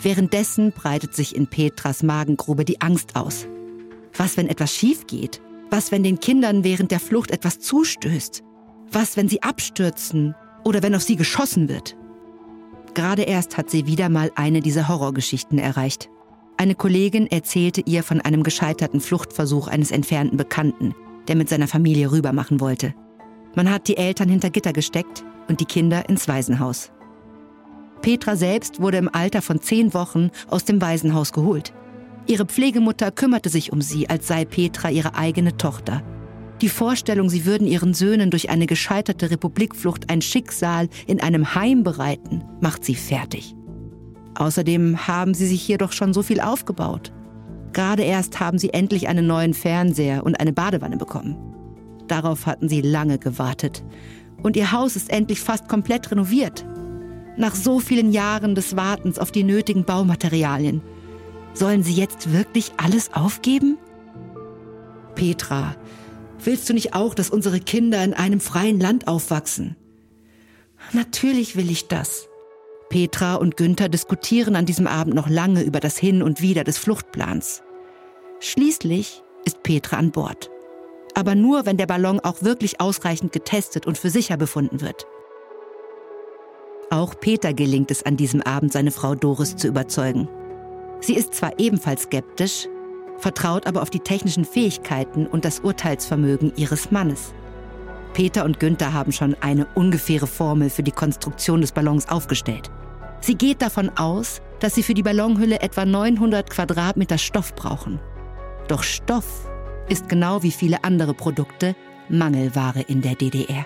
Währenddessen 0.01 0.73
breitet 0.73 1.15
sich 1.15 1.33
in 1.33 1.47
Petras 1.47 2.03
Magengrube 2.03 2.65
die 2.65 2.81
Angst 2.81 3.15
aus. 3.15 3.47
Was, 4.17 4.35
wenn 4.35 4.49
etwas 4.49 4.73
schief 4.75 5.07
geht? 5.07 5.41
Was, 5.69 5.93
wenn 5.93 6.03
den 6.03 6.19
Kindern 6.19 6.65
während 6.65 6.91
der 6.91 6.99
Flucht 6.99 7.31
etwas 7.31 7.59
zustößt? 7.59 8.43
Was, 8.93 9.17
wenn 9.17 9.27
sie 9.27 9.41
abstürzen 9.41 10.35
oder 10.63 10.83
wenn 10.83 10.93
auf 10.93 11.01
sie 11.01 11.15
geschossen 11.15 11.67
wird? 11.67 11.97
Gerade 12.93 13.23
erst 13.23 13.57
hat 13.57 13.71
sie 13.71 13.87
wieder 13.87 14.07
mal 14.07 14.31
eine 14.35 14.61
dieser 14.61 14.87
Horrorgeschichten 14.87 15.57
erreicht. 15.57 16.11
Eine 16.57 16.75
Kollegin 16.75 17.25
erzählte 17.25 17.81
ihr 17.81 18.03
von 18.03 18.21
einem 18.21 18.43
gescheiterten 18.43 19.01
Fluchtversuch 19.01 19.67
eines 19.67 19.89
entfernten 19.89 20.37
Bekannten, 20.37 20.93
der 21.27 21.35
mit 21.35 21.49
seiner 21.49 21.67
Familie 21.67 22.11
rübermachen 22.11 22.59
wollte. 22.59 22.93
Man 23.55 23.71
hat 23.71 23.87
die 23.87 23.97
Eltern 23.97 24.29
hinter 24.29 24.51
Gitter 24.51 24.73
gesteckt 24.73 25.25
und 25.47 25.59
die 25.59 25.65
Kinder 25.65 26.07
ins 26.07 26.27
Waisenhaus. 26.27 26.91
Petra 28.03 28.35
selbst 28.35 28.79
wurde 28.79 28.97
im 28.97 29.09
Alter 29.11 29.41
von 29.41 29.59
zehn 29.59 29.95
Wochen 29.95 30.29
aus 30.49 30.65
dem 30.65 30.79
Waisenhaus 30.81 31.33
geholt. 31.33 31.73
Ihre 32.27 32.45
Pflegemutter 32.45 33.09
kümmerte 33.09 33.49
sich 33.49 33.73
um 33.73 33.81
sie, 33.81 34.07
als 34.07 34.27
sei 34.27 34.45
Petra 34.45 34.91
ihre 34.91 35.15
eigene 35.15 35.57
Tochter 35.57 36.03
die 36.63 36.69
Vorstellung, 36.69 37.29
sie 37.29 37.45
würden 37.45 37.67
ihren 37.67 37.93
Söhnen 37.93 38.29
durch 38.29 38.49
eine 38.49 38.67
gescheiterte 38.67 39.29
Republikflucht 39.29 40.09
ein 40.09 40.21
Schicksal 40.21 40.87
in 41.07 41.19
einem 41.19 41.55
Heim 41.55 41.83
bereiten, 41.83 42.41
macht 42.61 42.85
sie 42.85 42.95
fertig. 42.95 43.53
Außerdem 44.35 45.05
haben 45.05 45.33
sie 45.33 45.45
sich 45.45 45.61
hier 45.61 45.77
doch 45.77 45.91
schon 45.91 46.13
so 46.13 46.23
viel 46.23 46.39
aufgebaut. 46.39 47.11
Gerade 47.73 48.03
erst 48.03 48.39
haben 48.39 48.57
sie 48.57 48.69
endlich 48.69 49.09
einen 49.09 49.27
neuen 49.27 49.53
Fernseher 49.53 50.25
und 50.25 50.39
eine 50.39 50.53
Badewanne 50.53 50.95
bekommen. 50.95 51.35
Darauf 52.07 52.45
hatten 52.45 52.69
sie 52.69 52.79
lange 52.79 53.19
gewartet. 53.19 53.83
Und 54.41 54.55
ihr 54.55 54.71
Haus 54.71 54.95
ist 54.95 55.11
endlich 55.11 55.41
fast 55.41 55.67
komplett 55.67 56.11
renoviert. 56.11 56.65
Nach 57.35 57.55
so 57.55 57.81
vielen 57.81 58.13
Jahren 58.13 58.55
des 58.55 58.77
Wartens 58.77 59.19
auf 59.19 59.33
die 59.33 59.43
nötigen 59.43 59.83
Baumaterialien. 59.83 60.81
Sollen 61.53 61.83
sie 61.83 61.93
jetzt 61.93 62.31
wirklich 62.31 62.71
alles 62.77 63.11
aufgeben? 63.13 63.77
Petra, 65.15 65.75
Willst 66.43 66.69
du 66.69 66.73
nicht 66.73 66.93
auch, 66.93 67.13
dass 67.13 67.29
unsere 67.29 67.59
Kinder 67.59 68.03
in 68.03 68.13
einem 68.13 68.39
freien 68.39 68.79
Land 68.79 69.07
aufwachsen? 69.07 69.75
Natürlich 70.91 71.55
will 71.55 71.71
ich 71.71 71.87
das. 71.87 72.27
Petra 72.89 73.35
und 73.35 73.57
Günther 73.57 73.89
diskutieren 73.89 74.55
an 74.55 74.65
diesem 74.65 74.85
Abend 74.85 75.15
noch 75.15 75.29
lange 75.29 75.63
über 75.63 75.79
das 75.79 75.97
Hin 75.97 76.21
und 76.21 76.41
Wider 76.41 76.63
des 76.63 76.77
Fluchtplans. 76.77 77.63
Schließlich 78.39 79.23
ist 79.45 79.63
Petra 79.63 79.97
an 79.97 80.11
Bord. 80.11 80.51
Aber 81.15 81.33
nur, 81.33 81.65
wenn 81.65 81.77
der 81.77 81.87
Ballon 81.87 82.19
auch 82.19 82.41
wirklich 82.41 82.81
ausreichend 82.81 83.31
getestet 83.31 83.87
und 83.87 83.97
für 83.97 84.09
sicher 84.09 84.35
befunden 84.35 84.81
wird. 84.81 85.07
Auch 86.89 87.19
Peter 87.19 87.53
gelingt 87.53 87.89
es 87.89 88.03
an 88.03 88.17
diesem 88.17 88.41
Abend, 88.41 88.71
seine 88.73 88.91
Frau 88.91 89.15
Doris 89.15 89.55
zu 89.55 89.67
überzeugen. 89.67 90.27
Sie 90.99 91.15
ist 91.15 91.33
zwar 91.33 91.57
ebenfalls 91.59 92.03
skeptisch, 92.03 92.67
vertraut 93.17 93.67
aber 93.67 93.81
auf 93.81 93.89
die 93.89 93.99
technischen 93.99 94.45
Fähigkeiten 94.45 95.27
und 95.27 95.45
das 95.45 95.59
Urteilsvermögen 95.59 96.53
ihres 96.55 96.91
Mannes. 96.91 97.33
Peter 98.13 98.45
und 98.45 98.59
Günther 98.59 98.93
haben 98.93 99.11
schon 99.11 99.35
eine 99.41 99.65
ungefähre 99.73 100.27
Formel 100.27 100.69
für 100.69 100.83
die 100.83 100.91
Konstruktion 100.91 101.61
des 101.61 101.71
Ballons 101.71 102.09
aufgestellt. 102.09 102.69
Sie 103.21 103.35
geht 103.35 103.61
davon 103.61 103.89
aus, 103.97 104.41
dass 104.59 104.75
sie 104.75 104.83
für 104.83 104.93
die 104.93 105.03
Ballonhülle 105.03 105.61
etwa 105.61 105.85
900 105.85 106.49
Quadratmeter 106.49 107.17
Stoff 107.17 107.55
brauchen. 107.55 107.99
Doch 108.67 108.83
Stoff 108.83 109.49
ist 109.89 110.09
genau 110.09 110.43
wie 110.43 110.51
viele 110.51 110.83
andere 110.83 111.13
Produkte 111.13 111.75
Mangelware 112.09 112.81
in 112.81 113.01
der 113.01 113.15
DDR. 113.15 113.65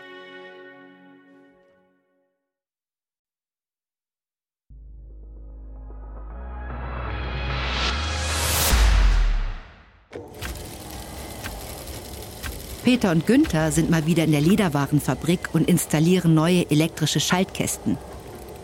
Peter 12.87 13.11
und 13.11 13.27
Günther 13.27 13.73
sind 13.73 13.89
mal 13.89 14.05
wieder 14.05 14.23
in 14.23 14.31
der 14.31 14.39
Lederwarenfabrik 14.39 15.49
und 15.51 15.67
installieren 15.67 16.33
neue 16.33 16.71
elektrische 16.71 17.19
Schaltkästen. 17.19 17.97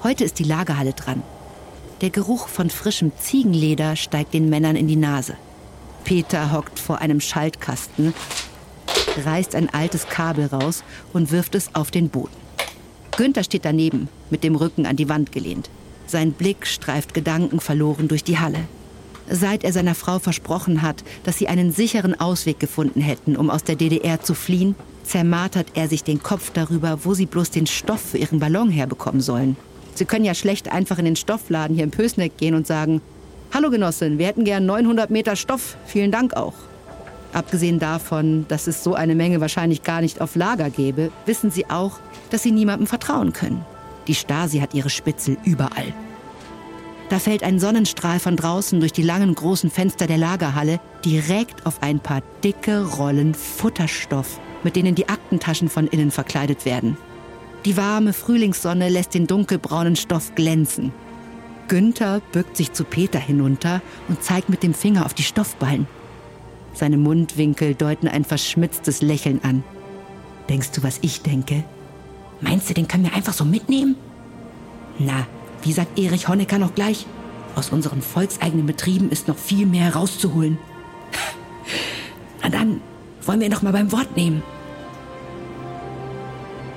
Heute 0.02 0.24
ist 0.24 0.40
die 0.40 0.46
Lagerhalle 0.46 0.94
dran. 0.94 1.22
Der 2.00 2.10
Geruch 2.10 2.48
von 2.48 2.70
frischem 2.70 3.12
Ziegenleder 3.20 3.98
steigt 3.98 4.34
den 4.34 4.48
Männern 4.48 4.78
in 4.78 4.88
die 4.88 4.96
Nase. 4.96 5.36
Peter 6.06 6.54
hockt 6.54 6.80
vor 6.80 7.00
einem 7.00 7.20
Schaltkasten, 7.20 8.14
reißt 9.26 9.56
ein 9.56 9.70
altes 9.74 10.08
Kabel 10.08 10.46
raus 10.46 10.86
und 11.12 11.34
wirft 11.34 11.54
es 11.54 11.76
auf 11.76 11.92
den 11.92 12.08
Boden. 12.08 12.38
Günther 13.18 13.44
steht 13.44 13.66
daneben, 13.66 14.08
mit 14.30 14.46
dem 14.46 14.56
Rücken 14.56 14.86
an 14.86 14.96
die 14.96 15.10
Wand 15.10 15.34
gelehnt. 15.34 15.70
Sein 16.08 16.32
Blick 16.32 16.66
streift 16.66 17.14
gedankenverloren 17.14 18.08
durch 18.08 18.24
die 18.24 18.40
Halle. 18.40 18.60
Seit 19.30 19.64
er 19.64 19.72
seiner 19.72 19.96
Frau 19.96 20.20
versprochen 20.20 20.82
hat, 20.82 21.04
dass 21.24 21.38
sie 21.38 21.48
einen 21.48 21.72
sicheren 21.72 22.20
Ausweg 22.20 22.60
gefunden 22.60 23.02
hätten, 23.02 23.36
um 23.36 23.50
aus 23.50 23.64
der 23.64 23.76
DDR 23.76 24.22
zu 24.22 24.34
fliehen, 24.34 24.76
zermartert 25.04 25.68
er 25.76 25.88
sich 25.88 26.04
den 26.04 26.22
Kopf 26.22 26.52
darüber, 26.54 27.00
wo 27.04 27.14
sie 27.14 27.26
bloß 27.26 27.52
den 27.52 27.68
Stoff 27.68 28.02
für 28.02 28.18
ihren 28.18 28.40
Ballon 28.40 28.70
herbekommen 28.70 29.22
sollen. 29.22 29.56
Sie 29.96 30.06
können 30.06 30.26
ja 30.26 30.34
schlecht 30.34 30.72
einfach 30.72 30.98
in 30.98 31.06
den 31.06 31.16
Stoffladen 31.16 31.76
hier 31.76 31.84
im 31.84 31.92
Pösneck 31.92 32.38
gehen 32.38 32.56
und 32.56 32.68
sagen, 32.68 33.02
Hallo 33.54 33.70
Genossin, 33.70 34.18
wir 34.18 34.26
hätten 34.26 34.46
gern 34.46 34.66
900 34.66 35.12
Meter 35.12 35.36
Stoff, 35.36 35.78
vielen 35.86 36.12
Dank 36.12 36.34
auch. 36.36 36.56
Abgesehen 37.34 37.80
davon, 37.80 38.46
dass 38.48 38.68
es 38.68 38.84
so 38.84 38.96
eine 38.96 39.16
Menge 39.16 39.42
wahrscheinlich 39.42 39.84
gar 39.84 40.02
nicht 40.02 40.22
auf 40.22 40.36
Lager 40.36 40.70
gäbe, 40.70 41.12
wissen 41.26 41.52
sie 41.52 41.70
auch, 41.70 42.00
dass 42.30 42.44
sie 42.44 42.52
niemandem 42.52 42.88
vertrauen 42.88 43.34
können. 43.34 43.64
Die 44.08 44.16
Stasi 44.16 44.60
hat 44.60 44.74
ihre 44.74 44.90
Spitzel 44.90 45.38
überall. 45.44 45.94
Da 47.10 47.20
fällt 47.20 47.44
ein 47.44 47.60
Sonnenstrahl 47.60 48.20
von 48.20 48.36
draußen 48.36 48.80
durch 48.80 48.94
die 48.94 49.04
langen 49.04 49.36
großen 49.36 49.70
Fenster 49.70 50.08
der 50.08 50.18
Lagerhalle 50.18 50.80
direkt 51.06 51.66
auf 51.66 51.82
ein 51.82 52.00
paar 52.00 52.22
dicke 52.44 52.86
Rollen 52.86 53.34
Futterstoff, 53.34 54.40
mit 54.64 54.76
denen 54.76 54.96
die 54.96 55.10
Aktentaschen 55.10 55.70
von 55.70 55.88
innen 55.88 56.12
verkleidet 56.12 56.66
werden. 56.66 56.98
Die 57.66 57.78
warme 57.78 58.14
Frühlingssonne 58.14 58.90
lässt 58.90 59.14
den 59.14 59.28
dunkelbraunen 59.28 59.96
Stoff 59.96 60.36
glänzen. 60.36 60.92
Günther 61.68 62.22
bückt 62.32 62.58
sich 62.58 62.74
zu 62.74 62.84
Peter 62.84 63.20
hinunter 63.20 63.82
und 64.10 64.22
zeigt 64.22 64.50
mit 64.50 64.64
dem 64.64 64.74
Finger 64.74 65.06
auf 65.06 65.14
die 65.14 65.24
Stoffballen. 65.24 65.88
Seine 66.74 66.98
Mundwinkel 66.98 67.76
deuten 67.76 68.08
ein 68.08 68.26
verschmitztes 68.26 69.02
Lächeln 69.02 69.40
an. 69.44 69.64
Denkst 70.50 70.72
du, 70.72 70.84
was 70.84 71.00
ich 71.02 71.22
denke? 71.22 71.64
Meinst 72.42 72.70
du, 72.70 72.74
den 72.74 72.88
können 72.88 73.06
wir 73.06 73.14
einfach 73.14 73.34
so 73.34 73.46
mitnehmen? 73.46 73.96
Na, 75.00 75.26
wie 75.64 75.72
sagt 75.72 75.98
Erich 75.98 76.28
Honecker 76.28 76.60
noch 76.60 76.76
gleich? 76.76 77.06
Aus 77.56 77.70
unseren 77.70 78.02
volkseigenen 78.02 78.66
Betrieben 78.66 79.10
ist 79.10 79.28
noch 79.28 79.38
viel 79.38 79.66
mehr 79.66 79.96
rauszuholen. 79.96 80.58
Na 82.42 82.50
dann, 82.50 82.82
wollen 83.22 83.40
wir 83.40 83.48
ihn 83.48 83.54
doch 83.54 83.62
mal 83.62 83.74
beim 83.74 83.92
Wort 83.92 84.18
nehmen. 84.18 84.44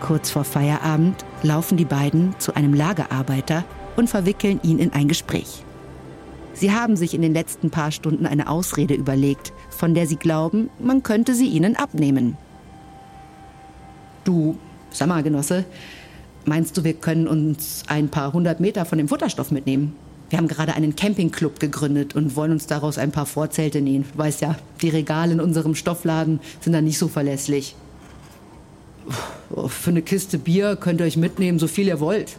Kurz 0.00 0.30
vor 0.30 0.44
Feierabend 0.44 1.24
laufen 1.42 1.76
die 1.76 1.84
beiden 1.84 2.38
zu 2.38 2.54
einem 2.54 2.74
Lagerarbeiter 2.74 3.64
und 3.96 4.08
verwickeln 4.08 4.60
ihn 4.62 4.78
in 4.78 4.92
ein 4.92 5.08
Gespräch. 5.08 5.64
Sie 6.52 6.72
haben 6.72 6.96
sich 6.96 7.14
in 7.14 7.22
den 7.22 7.34
letzten 7.34 7.70
paar 7.70 7.90
Stunden 7.90 8.24
eine 8.24 8.48
Ausrede 8.48 8.94
überlegt, 8.94 9.52
von 9.68 9.94
der 9.94 10.06
sie 10.06 10.16
glauben, 10.16 10.70
man 10.78 11.02
könnte 11.02 11.34
sie 11.34 11.48
ihnen 11.48 11.76
abnehmen. 11.76 12.36
Du, 14.24 14.56
sag 14.90 15.08
mal, 15.08 15.22
Genosse, 15.22 15.64
Meinst 16.48 16.76
du, 16.76 16.84
wir 16.84 16.94
können 16.94 17.26
uns 17.26 17.82
ein 17.88 18.08
paar 18.08 18.32
hundert 18.32 18.60
Meter 18.60 18.84
von 18.84 18.98
dem 18.98 19.08
Futterstoff 19.08 19.50
mitnehmen? 19.50 19.96
Wir 20.30 20.38
haben 20.38 20.46
gerade 20.46 20.74
einen 20.74 20.94
Campingclub 20.94 21.58
gegründet 21.58 22.14
und 22.14 22.36
wollen 22.36 22.52
uns 22.52 22.68
daraus 22.68 22.98
ein 22.98 23.10
paar 23.10 23.26
Vorzelte 23.26 23.80
nähen. 23.80 24.04
Du 24.12 24.18
weißt 24.18 24.42
ja, 24.42 24.56
die 24.80 24.88
Regale 24.88 25.32
in 25.32 25.40
unserem 25.40 25.74
Stoffladen 25.74 26.38
sind 26.60 26.72
da 26.72 26.80
nicht 26.80 26.98
so 26.98 27.08
verlässlich. 27.08 27.74
Für 29.66 29.90
eine 29.90 30.02
Kiste 30.02 30.38
Bier 30.38 30.76
könnt 30.76 31.00
ihr 31.00 31.06
euch 31.06 31.16
mitnehmen, 31.16 31.58
so 31.58 31.66
viel 31.66 31.88
ihr 31.88 31.98
wollt. 31.98 32.36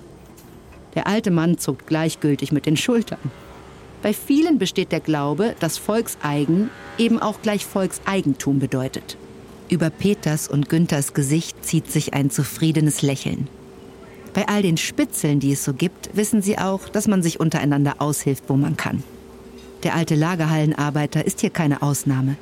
Der 0.96 1.08
alte 1.08 1.30
Mann 1.30 1.58
zuckt 1.58 1.88
gleichgültig 1.88 2.54
mit 2.54 2.66
den 2.66 2.78
Schultern. 2.78 3.20
Bei 4.02 4.14
vielen 4.14 4.58
besteht 4.58 4.94
der 4.94 5.02
Glaube, 5.02 5.54
dass 5.60 5.78
Volkseigen 5.78 6.70
eben 6.98 7.20
auch 7.20 7.42
gleich 7.42 7.66
Volkseigentum 7.66 8.60
bedeutet. 8.60 9.18
Über 9.68 9.90
Peters 9.90 10.48
und 10.48 10.70
Günthers 10.70 11.14
Gesicht 11.14 11.66
zieht 11.66 11.92
sich 11.92 12.14
ein 12.14 12.30
zufriedenes 12.30 13.02
Lächeln. 13.02 13.50
Bei 14.38 14.48
all 14.48 14.62
den 14.62 14.78
Spitzeln, 14.78 15.40
die 15.40 15.54
es 15.54 15.64
so 15.64 15.74
gibt, 15.74 16.16
wissen 16.16 16.44
sie 16.44 16.60
auch, 16.60 16.90
dass 16.90 17.08
man 17.08 17.24
sich 17.24 17.40
untereinander 17.40 17.96
aushilft, 17.98 18.44
wo 18.50 18.56
man 18.56 18.78
kann. 18.78 19.02
Der 19.82 19.96
alte 19.96 20.14
Lagerhallenarbeiter 20.14 21.26
ist 21.26 21.42
hier 21.42 21.50
keine 21.50 21.82
Ausnahme. 21.82 22.38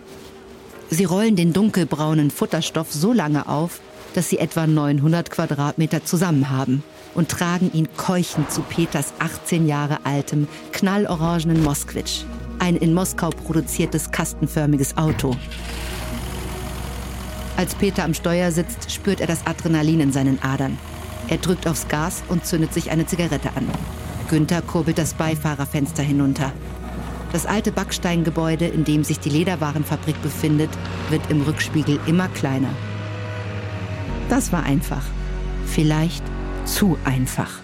Sie 0.90 1.06
rollen 1.06 1.38
den 1.38 1.54
dunkelbraunen 1.54 2.32
Futterstoff 2.32 2.92
so 2.92 3.14
lange 3.14 3.48
auf, 3.48 3.80
dass 4.14 4.28
sie 4.28 4.40
etwa 4.40 4.68
900 4.68 5.32
Quadratmeter 5.32 6.04
zusammen 6.04 6.50
haben 6.50 6.84
und 7.14 7.30
tragen 7.30 7.72
ihn 7.72 7.88
keuchend 7.96 8.52
zu 8.52 8.60
Peters 8.64 9.14
18 9.20 9.66
Jahre 9.66 10.00
altem, 10.06 10.50
knallorangenen 10.74 11.64
Moskwitsch, 11.64 12.26
ein 12.60 12.76
in 12.76 12.94
Moskau 12.94 13.30
produziertes 13.30 14.12
kastenförmiges 14.12 14.98
Auto. 14.98 15.34
Als 17.56 17.74
Peter 17.74 18.04
am 18.04 18.14
Steuer 18.14 18.52
sitzt, 18.52 18.92
spürt 18.92 19.22
er 19.22 19.28
das 19.28 19.48
Adrenalin 19.48 20.02
in 20.02 20.12
seinen 20.12 20.44
Adern. 20.44 20.78
Er 21.28 21.38
drückt 21.38 21.68
aufs 21.68 21.88
Gas 21.88 22.24
und 22.28 22.46
zündet 22.46 22.74
sich 22.74 22.92
eine 22.92 23.06
Zigarette 23.06 23.50
an. 23.56 23.68
Günther 24.30 24.62
kurbelt 24.62 24.98
das 24.98 25.14
Beifahrerfenster 25.14 26.04
hinunter. 26.04 26.52
Das 27.32 27.46
alte 27.46 27.72
Backsteingebäude, 27.72 28.66
in 28.66 28.84
dem 28.84 29.04
sich 29.04 29.20
die 29.20 29.30
Lederwarenfabrik 29.30 30.22
befindet, 30.22 30.70
wird 31.10 31.30
im 31.30 31.42
Rückspiegel 31.42 32.00
immer 32.06 32.28
kleiner. 32.30 32.70
Das 34.30 34.52
war 34.52 34.64
einfach. 34.64 35.04
Vielleicht 35.66 36.24
zu 36.66 36.98
einfach. 37.04 37.60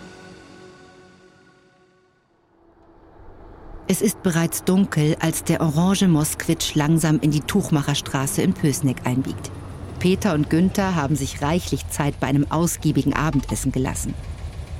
Es 3.88 4.02
ist 4.02 4.24
bereits 4.24 4.63
dunkel, 4.63 5.17
als 5.19 5.43
der 5.43 5.62
orange 5.62 6.08
Moskwitsch 6.08 6.76
langsam 6.76 7.19
in 7.19 7.32
die 7.32 7.41
Tuchmacherstraße 7.41 8.41
in 8.41 8.54
Pösneck 8.54 9.06
einbiegt. 9.06 9.52
Peter 10.01 10.33
und 10.33 10.49
Günther 10.49 10.95
haben 10.95 11.15
sich 11.15 11.43
reichlich 11.43 11.87
Zeit 11.89 12.19
bei 12.19 12.25
einem 12.25 12.49
ausgiebigen 12.49 13.13
Abendessen 13.13 13.71
gelassen. 13.71 14.15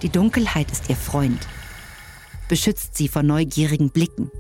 Die 0.01 0.10
Dunkelheit 0.10 0.71
ist 0.71 0.89
ihr 0.89 0.95
Freund, 0.95 1.47
beschützt 2.49 2.97
sie 2.97 3.07
vor 3.07 3.21
neugierigen 3.21 3.91
Blicken. 3.91 4.31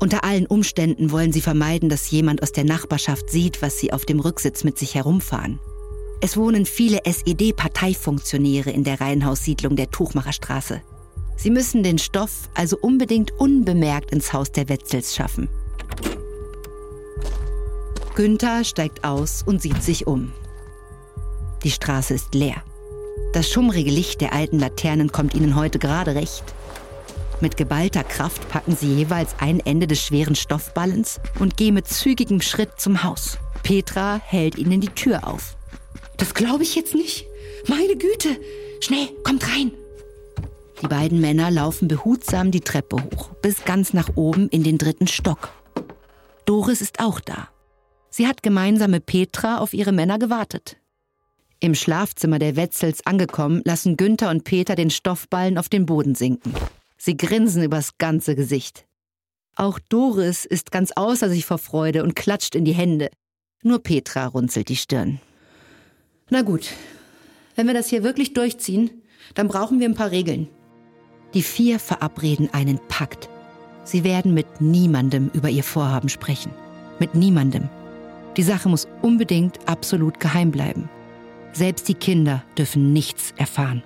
Unter 0.00 0.22
allen 0.22 0.44
Umständen 0.44 1.10
wollen 1.10 1.32
sie 1.32 1.40
vermeiden, 1.40 1.88
dass 1.88 2.10
jemand 2.10 2.42
aus 2.42 2.52
der 2.52 2.64
Nachbarschaft 2.64 3.30
sieht, 3.30 3.62
was 3.62 3.78
sie 3.78 3.94
auf 3.94 4.04
dem 4.04 4.20
Rücksitz 4.20 4.62
mit 4.62 4.76
sich 4.76 4.94
herumfahren. 4.94 5.58
Es 6.20 6.36
wohnen 6.36 6.66
viele 6.66 7.06
SED-Parteifunktionäre 7.06 8.70
in 8.70 8.84
der 8.84 9.00
Reihenhaussiedlung 9.00 9.74
der 9.74 9.90
Tuchmacherstraße. 9.90 10.82
Sie 11.38 11.50
müssen 11.50 11.82
den 11.82 11.96
Stoff 11.96 12.50
also 12.52 12.76
unbedingt 12.78 13.32
unbemerkt 13.38 14.10
ins 14.10 14.34
Haus 14.34 14.52
der 14.52 14.68
Wetzels 14.68 15.16
schaffen. 15.16 15.48
Günther 18.14 18.62
steigt 18.62 19.02
aus 19.02 19.42
und 19.44 19.60
sieht 19.60 19.82
sich 19.82 20.06
um. 20.06 20.32
Die 21.64 21.72
Straße 21.72 22.14
ist 22.14 22.32
leer. 22.34 22.62
Das 23.32 23.50
schummrige 23.50 23.90
Licht 23.90 24.20
der 24.20 24.32
alten 24.32 24.60
Laternen 24.60 25.10
kommt 25.10 25.34
ihnen 25.34 25.56
heute 25.56 25.80
gerade 25.80 26.14
recht. 26.14 26.44
Mit 27.40 27.56
geballter 27.56 28.04
Kraft 28.04 28.48
packen 28.48 28.76
sie 28.76 28.94
jeweils 28.94 29.34
ein 29.40 29.58
Ende 29.58 29.88
des 29.88 30.00
schweren 30.00 30.36
Stoffballens 30.36 31.18
und 31.40 31.56
gehen 31.56 31.74
mit 31.74 31.88
zügigem 31.88 32.40
Schritt 32.40 32.78
zum 32.78 33.02
Haus. 33.02 33.38
Petra 33.64 34.20
hält 34.24 34.58
ihnen 34.58 34.80
die 34.80 34.90
Tür 34.90 35.26
auf. 35.26 35.56
Das 36.16 36.34
glaube 36.34 36.62
ich 36.62 36.76
jetzt 36.76 36.94
nicht. 36.94 37.26
Meine 37.66 37.96
Güte! 37.96 38.40
Schnell, 38.80 39.08
kommt 39.24 39.48
rein! 39.48 39.72
Die 40.82 40.86
beiden 40.86 41.20
Männer 41.20 41.50
laufen 41.50 41.88
behutsam 41.88 42.52
die 42.52 42.60
Treppe 42.60 42.96
hoch, 42.96 43.30
bis 43.42 43.64
ganz 43.64 43.92
nach 43.92 44.10
oben 44.14 44.48
in 44.50 44.62
den 44.62 44.78
dritten 44.78 45.08
Stock. 45.08 45.48
Doris 46.44 46.80
ist 46.80 47.00
auch 47.00 47.18
da. 47.18 47.48
Sie 48.16 48.28
hat 48.28 48.44
gemeinsam 48.44 48.92
mit 48.92 49.06
Petra 49.06 49.58
auf 49.58 49.74
ihre 49.74 49.90
Männer 49.90 50.20
gewartet. 50.20 50.76
Im 51.58 51.74
Schlafzimmer 51.74 52.38
der 52.38 52.54
Wetzels 52.54 53.04
angekommen, 53.04 53.60
lassen 53.64 53.96
Günther 53.96 54.30
und 54.30 54.44
Peter 54.44 54.76
den 54.76 54.90
Stoffballen 54.90 55.58
auf 55.58 55.68
den 55.68 55.84
Boden 55.84 56.14
sinken. 56.14 56.54
Sie 56.96 57.16
grinsen 57.16 57.64
übers 57.64 57.98
ganze 57.98 58.36
Gesicht. 58.36 58.86
Auch 59.56 59.80
Doris 59.88 60.44
ist 60.44 60.70
ganz 60.70 60.92
außer 60.92 61.28
sich 61.28 61.44
vor 61.44 61.58
Freude 61.58 62.04
und 62.04 62.14
klatscht 62.14 62.54
in 62.54 62.64
die 62.64 62.72
Hände. 62.72 63.10
Nur 63.64 63.82
Petra 63.82 64.26
runzelt 64.26 64.68
die 64.68 64.76
Stirn. 64.76 65.20
Na 66.30 66.42
gut, 66.42 66.70
wenn 67.56 67.66
wir 67.66 67.74
das 67.74 67.88
hier 67.88 68.04
wirklich 68.04 68.32
durchziehen, 68.32 69.02
dann 69.34 69.48
brauchen 69.48 69.80
wir 69.80 69.88
ein 69.88 69.96
paar 69.96 70.12
Regeln. 70.12 70.46
Die 71.34 71.42
vier 71.42 71.80
verabreden 71.80 72.48
einen 72.52 72.78
Pakt. 72.86 73.28
Sie 73.82 74.04
werden 74.04 74.34
mit 74.34 74.60
niemandem 74.60 75.32
über 75.34 75.48
ihr 75.48 75.64
Vorhaben 75.64 76.08
sprechen. 76.08 76.52
Mit 77.00 77.16
niemandem. 77.16 77.68
Die 78.36 78.42
Sache 78.42 78.68
muss 78.68 78.88
unbedingt 79.02 79.68
absolut 79.68 80.18
geheim 80.18 80.50
bleiben. 80.50 80.88
Selbst 81.52 81.86
die 81.88 81.94
Kinder 81.94 82.42
dürfen 82.58 82.92
nichts 82.92 83.32
erfahren. 83.36 83.82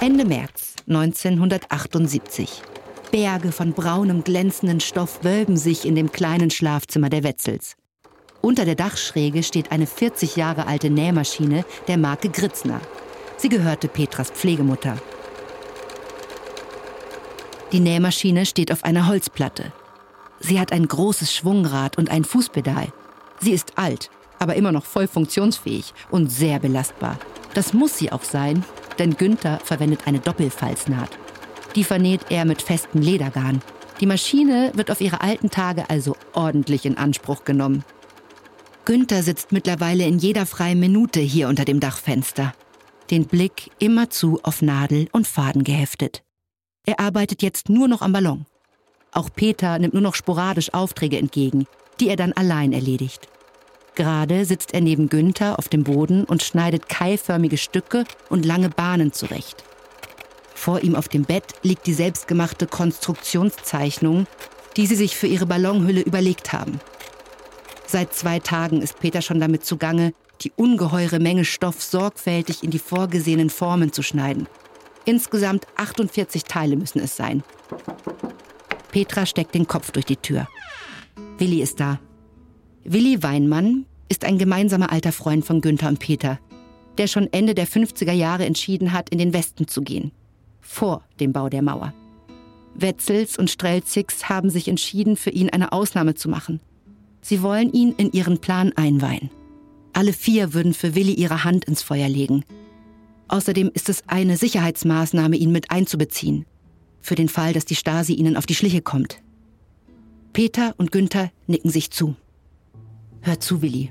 Ende 0.00 0.24
März 0.24 0.74
1978. 0.88 2.62
Berge 3.12 3.52
von 3.52 3.72
braunem, 3.72 4.24
glänzenden 4.24 4.80
Stoff 4.80 5.22
wölben 5.22 5.56
sich 5.56 5.84
in 5.84 5.94
dem 5.94 6.10
kleinen 6.10 6.50
Schlafzimmer 6.50 7.10
der 7.10 7.22
Wetzels. 7.22 7.76
Unter 8.40 8.64
der 8.64 8.74
Dachschräge 8.74 9.42
steht 9.42 9.70
eine 9.70 9.86
40 9.86 10.34
Jahre 10.34 10.66
alte 10.66 10.90
Nähmaschine 10.90 11.64
der 11.86 11.98
Marke 11.98 12.30
Gritzner. 12.30 12.80
Sie 13.36 13.48
gehörte 13.48 13.86
Petras 13.86 14.30
Pflegemutter. 14.30 14.96
Die 17.72 17.80
Nähmaschine 17.80 18.44
steht 18.44 18.70
auf 18.70 18.84
einer 18.84 19.06
Holzplatte. 19.06 19.72
Sie 20.40 20.60
hat 20.60 20.72
ein 20.72 20.86
großes 20.86 21.34
Schwungrad 21.34 21.96
und 21.96 22.10
ein 22.10 22.24
Fußpedal. 22.24 22.92
Sie 23.40 23.52
ist 23.52 23.78
alt, 23.78 24.10
aber 24.38 24.56
immer 24.56 24.72
noch 24.72 24.84
voll 24.84 25.08
funktionsfähig 25.08 25.94
und 26.10 26.30
sehr 26.30 26.58
belastbar. 26.58 27.18
Das 27.54 27.72
muss 27.72 27.96
sie 27.96 28.12
auch 28.12 28.24
sein, 28.24 28.62
denn 28.98 29.16
Günther 29.16 29.58
verwendet 29.64 30.00
eine 30.04 30.18
Doppelfalznaht. 30.18 31.16
Die 31.74 31.84
vernäht 31.84 32.26
er 32.28 32.44
mit 32.44 32.60
festem 32.60 33.00
Ledergarn. 33.00 33.62
Die 34.00 34.06
Maschine 34.06 34.72
wird 34.74 34.90
auf 34.90 35.00
ihre 35.00 35.22
alten 35.22 35.48
Tage 35.48 35.88
also 35.88 36.16
ordentlich 36.34 36.84
in 36.84 36.98
Anspruch 36.98 37.44
genommen. 37.44 37.84
Günther 38.84 39.22
sitzt 39.22 39.52
mittlerweile 39.52 40.04
in 40.04 40.18
jeder 40.18 40.44
freien 40.44 40.80
Minute 40.80 41.20
hier 41.20 41.48
unter 41.48 41.64
dem 41.64 41.80
Dachfenster. 41.80 42.52
Den 43.10 43.26
Blick 43.26 43.70
immerzu 43.78 44.40
auf 44.42 44.60
Nadel 44.60 45.08
und 45.12 45.26
Faden 45.26 45.64
geheftet. 45.64 46.22
Er 46.84 46.98
arbeitet 46.98 47.42
jetzt 47.42 47.68
nur 47.68 47.86
noch 47.86 48.02
am 48.02 48.12
Ballon. 48.12 48.46
Auch 49.12 49.30
Peter 49.34 49.78
nimmt 49.78 49.94
nur 49.94 50.02
noch 50.02 50.14
sporadisch 50.14 50.74
Aufträge 50.74 51.18
entgegen, 51.18 51.66
die 52.00 52.08
er 52.08 52.16
dann 52.16 52.32
allein 52.32 52.72
erledigt. 52.72 53.28
Gerade 53.94 54.44
sitzt 54.46 54.72
er 54.74 54.80
neben 54.80 55.08
Günther 55.08 55.58
auf 55.58 55.68
dem 55.68 55.84
Boden 55.84 56.24
und 56.24 56.42
schneidet 56.42 56.88
keilförmige 56.88 57.58
Stücke 57.58 58.04
und 58.30 58.46
lange 58.46 58.70
Bahnen 58.70 59.12
zurecht. 59.12 59.64
Vor 60.54 60.80
ihm 60.80 60.96
auf 60.96 61.08
dem 61.08 61.24
Bett 61.24 61.54
liegt 61.62 61.86
die 61.86 61.92
selbstgemachte 61.92 62.66
Konstruktionszeichnung, 62.66 64.26
die 64.76 64.86
sie 64.86 64.96
sich 64.96 65.16
für 65.16 65.26
ihre 65.26 65.46
Ballonhülle 65.46 66.00
überlegt 66.00 66.52
haben. 66.52 66.80
Seit 67.86 68.14
zwei 68.14 68.38
Tagen 68.38 68.80
ist 68.80 68.98
Peter 68.98 69.20
schon 69.20 69.38
damit 69.38 69.66
zugange, 69.66 70.14
die 70.40 70.52
ungeheure 70.56 71.18
Menge 71.18 71.44
Stoff 71.44 71.82
sorgfältig 71.82 72.62
in 72.62 72.70
die 72.70 72.78
vorgesehenen 72.78 73.50
Formen 73.50 73.92
zu 73.92 74.02
schneiden. 74.02 74.48
Insgesamt 75.04 75.66
48 75.76 76.44
Teile 76.44 76.76
müssen 76.76 77.00
es 77.00 77.16
sein. 77.16 77.42
Petra 78.90 79.26
steckt 79.26 79.54
den 79.54 79.66
Kopf 79.66 79.90
durch 79.90 80.04
die 80.04 80.16
Tür. 80.16 80.48
Willi 81.38 81.62
ist 81.62 81.80
da. 81.80 81.98
Willi 82.84 83.22
Weinmann 83.22 83.86
ist 84.08 84.24
ein 84.24 84.38
gemeinsamer 84.38 84.92
alter 84.92 85.12
Freund 85.12 85.44
von 85.44 85.60
Günther 85.60 85.88
und 85.88 85.98
Peter, 85.98 86.38
der 86.98 87.06
schon 87.06 87.32
Ende 87.32 87.54
der 87.54 87.66
50er 87.66 88.12
Jahre 88.12 88.44
entschieden 88.44 88.92
hat, 88.92 89.08
in 89.10 89.18
den 89.18 89.32
Westen 89.32 89.66
zu 89.66 89.82
gehen. 89.82 90.12
Vor 90.60 91.02
dem 91.18 91.32
Bau 91.32 91.48
der 91.48 91.62
Mauer. 91.62 91.94
Wetzels 92.74 93.38
und 93.38 93.50
Strelzigs 93.50 94.28
haben 94.28 94.50
sich 94.50 94.68
entschieden, 94.68 95.16
für 95.16 95.30
ihn 95.30 95.50
eine 95.50 95.72
Ausnahme 95.72 96.14
zu 96.14 96.28
machen. 96.28 96.60
Sie 97.20 97.42
wollen 97.42 97.72
ihn 97.72 97.92
in 97.96 98.12
ihren 98.12 98.38
Plan 98.38 98.72
einweihen. 98.76 99.30
Alle 99.92 100.12
vier 100.12 100.54
würden 100.54 100.74
für 100.74 100.94
Willi 100.94 101.12
ihre 101.12 101.44
Hand 101.44 101.64
ins 101.64 101.82
Feuer 101.82 102.08
legen. 102.08 102.44
Außerdem 103.32 103.70
ist 103.72 103.88
es 103.88 104.06
eine 104.08 104.36
Sicherheitsmaßnahme, 104.36 105.36
ihn 105.36 105.52
mit 105.52 105.70
einzubeziehen 105.70 106.44
für 107.00 107.14
den 107.14 107.30
Fall, 107.30 107.54
dass 107.54 107.64
die 107.64 107.74
Stasi 107.74 108.12
ihnen 108.12 108.36
auf 108.36 108.44
die 108.44 108.54
Schliche 108.54 108.82
kommt. 108.82 109.22
Peter 110.34 110.74
und 110.76 110.92
Günther 110.92 111.30
nicken 111.46 111.70
sich 111.70 111.90
zu. 111.90 112.14
Hör 113.22 113.40
zu, 113.40 113.62
Willi. 113.62 113.90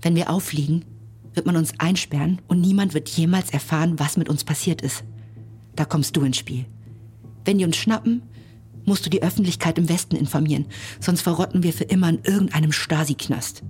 Wenn 0.00 0.16
wir 0.16 0.30
auffliegen, 0.30 0.84
wird 1.32 1.46
man 1.46 1.56
uns 1.56 1.74
einsperren 1.78 2.42
und 2.48 2.60
niemand 2.60 2.92
wird 2.92 3.08
jemals 3.08 3.50
erfahren, 3.50 4.00
was 4.00 4.16
mit 4.16 4.28
uns 4.28 4.42
passiert 4.42 4.82
ist. 4.82 5.04
Da 5.76 5.84
kommst 5.84 6.16
du 6.16 6.22
ins 6.22 6.38
Spiel. 6.38 6.66
Wenn 7.44 7.58
die 7.58 7.64
uns 7.64 7.76
schnappen, 7.76 8.22
musst 8.84 9.06
du 9.06 9.10
die 9.10 9.22
Öffentlichkeit 9.22 9.78
im 9.78 9.88
Westen 9.88 10.16
informieren, 10.16 10.66
sonst 10.98 11.20
verrotten 11.20 11.62
wir 11.62 11.72
für 11.72 11.84
immer 11.84 12.08
in 12.08 12.24
irgendeinem 12.24 12.72
Stasi-Knast. 12.72 13.62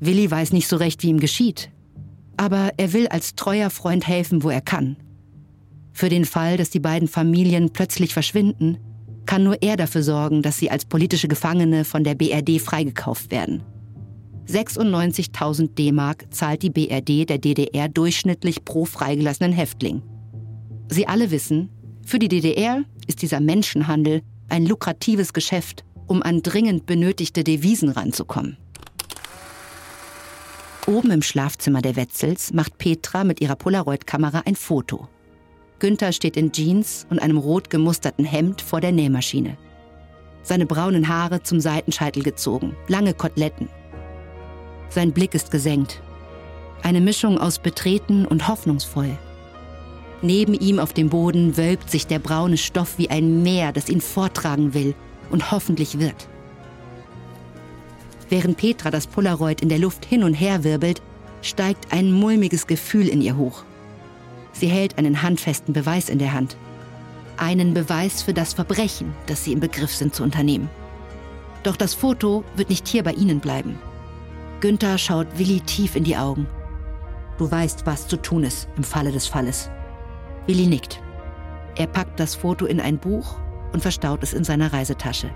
Willi 0.00 0.30
weiß 0.30 0.52
nicht 0.52 0.68
so 0.68 0.76
recht, 0.76 1.02
wie 1.02 1.08
ihm 1.08 1.20
geschieht. 1.20 1.70
Aber 2.36 2.72
er 2.76 2.92
will 2.92 3.08
als 3.08 3.34
treuer 3.34 3.70
Freund 3.70 4.06
helfen, 4.06 4.42
wo 4.42 4.50
er 4.50 4.60
kann. 4.60 4.96
Für 5.92 6.08
den 6.08 6.24
Fall, 6.24 6.56
dass 6.56 6.70
die 6.70 6.80
beiden 6.80 7.08
Familien 7.08 7.70
plötzlich 7.70 8.12
verschwinden, 8.12 8.78
kann 9.24 9.42
nur 9.42 9.62
er 9.62 9.76
dafür 9.76 10.02
sorgen, 10.02 10.42
dass 10.42 10.58
sie 10.58 10.70
als 10.70 10.84
politische 10.84 11.28
Gefangene 11.28 11.84
von 11.84 12.04
der 12.04 12.14
BRD 12.14 12.60
freigekauft 12.60 13.30
werden. 13.30 13.62
96.000 14.48 15.74
D-Mark 15.74 16.26
zahlt 16.30 16.62
die 16.62 16.70
BRD 16.70 17.28
der 17.28 17.38
DDR 17.38 17.88
durchschnittlich 17.88 18.64
pro 18.64 18.84
freigelassenen 18.84 19.52
Häftling. 19.52 20.02
Sie 20.88 21.08
alle 21.08 21.32
wissen, 21.32 21.70
für 22.04 22.20
die 22.20 22.28
DDR 22.28 22.84
ist 23.08 23.22
dieser 23.22 23.40
Menschenhandel 23.40 24.22
ein 24.48 24.64
lukratives 24.64 25.32
Geschäft, 25.32 25.84
um 26.06 26.22
an 26.22 26.42
dringend 26.42 26.86
benötigte 26.86 27.42
Devisen 27.42 27.88
ranzukommen. 27.88 28.56
Oben 30.86 31.10
im 31.10 31.22
Schlafzimmer 31.22 31.82
der 31.82 31.96
Wetzels 31.96 32.52
macht 32.52 32.78
Petra 32.78 33.24
mit 33.24 33.40
ihrer 33.40 33.56
Polaroid-Kamera 33.56 34.42
ein 34.46 34.54
Foto. 34.54 35.08
Günther 35.80 36.12
steht 36.12 36.36
in 36.36 36.52
Jeans 36.52 37.08
und 37.10 37.18
einem 37.18 37.38
rot 37.38 37.70
gemusterten 37.70 38.24
Hemd 38.24 38.62
vor 38.62 38.80
der 38.80 38.92
Nähmaschine. 38.92 39.56
Seine 40.44 40.64
braunen 40.64 41.08
Haare 41.08 41.42
zum 41.42 41.58
Seitenscheitel 41.58 42.22
gezogen, 42.22 42.76
lange 42.86 43.14
Koteletten. 43.14 43.68
Sein 44.88 45.12
Blick 45.12 45.34
ist 45.34 45.50
gesenkt. 45.50 46.00
Eine 46.84 47.00
Mischung 47.00 47.36
aus 47.36 47.58
betreten 47.58 48.24
und 48.24 48.46
hoffnungsvoll. 48.46 49.18
Neben 50.22 50.54
ihm 50.54 50.78
auf 50.78 50.92
dem 50.92 51.08
Boden 51.08 51.56
wölbt 51.56 51.90
sich 51.90 52.06
der 52.06 52.20
braune 52.20 52.58
Stoff 52.58 52.96
wie 52.96 53.10
ein 53.10 53.42
Meer, 53.42 53.72
das 53.72 53.88
ihn 53.88 54.00
vortragen 54.00 54.72
will 54.72 54.94
und 55.30 55.50
hoffentlich 55.50 55.98
wird. 55.98 56.28
Während 58.28 58.56
Petra 58.56 58.90
das 58.90 59.06
Polaroid 59.06 59.60
in 59.60 59.68
der 59.68 59.78
Luft 59.78 60.04
hin 60.04 60.22
und 60.22 60.34
her 60.34 60.64
wirbelt, 60.64 61.00
steigt 61.42 61.92
ein 61.92 62.10
mulmiges 62.10 62.66
Gefühl 62.66 63.08
in 63.08 63.22
ihr 63.22 63.36
hoch. 63.36 63.62
Sie 64.52 64.68
hält 64.68 64.98
einen 64.98 65.22
handfesten 65.22 65.74
Beweis 65.74 66.08
in 66.08 66.18
der 66.18 66.32
Hand. 66.32 66.56
Einen 67.36 67.74
Beweis 67.74 68.22
für 68.22 68.32
das 68.32 68.54
Verbrechen, 68.54 69.14
das 69.26 69.44
sie 69.44 69.52
im 69.52 69.60
Begriff 69.60 69.94
sind 69.94 70.14
zu 70.14 70.22
unternehmen. 70.22 70.70
Doch 71.62 71.76
das 71.76 71.94
Foto 71.94 72.44
wird 72.56 72.70
nicht 72.70 72.88
hier 72.88 73.02
bei 73.02 73.12
Ihnen 73.12 73.40
bleiben. 73.40 73.78
Günther 74.60 74.96
schaut 74.98 75.26
Willi 75.36 75.60
tief 75.60 75.96
in 75.96 76.04
die 76.04 76.16
Augen. 76.16 76.46
Du 77.38 77.50
weißt, 77.50 77.84
was 77.84 78.08
zu 78.08 78.16
tun 78.16 78.44
ist 78.44 78.68
im 78.76 78.84
Falle 78.84 79.12
des 79.12 79.26
Falles. 79.26 79.70
Willi 80.46 80.66
nickt. 80.66 81.02
Er 81.76 81.86
packt 81.86 82.18
das 82.18 82.34
Foto 82.34 82.64
in 82.64 82.80
ein 82.80 82.98
Buch 82.98 83.36
und 83.72 83.82
verstaut 83.82 84.22
es 84.22 84.32
in 84.32 84.44
seiner 84.44 84.72
Reisetasche. 84.72 85.30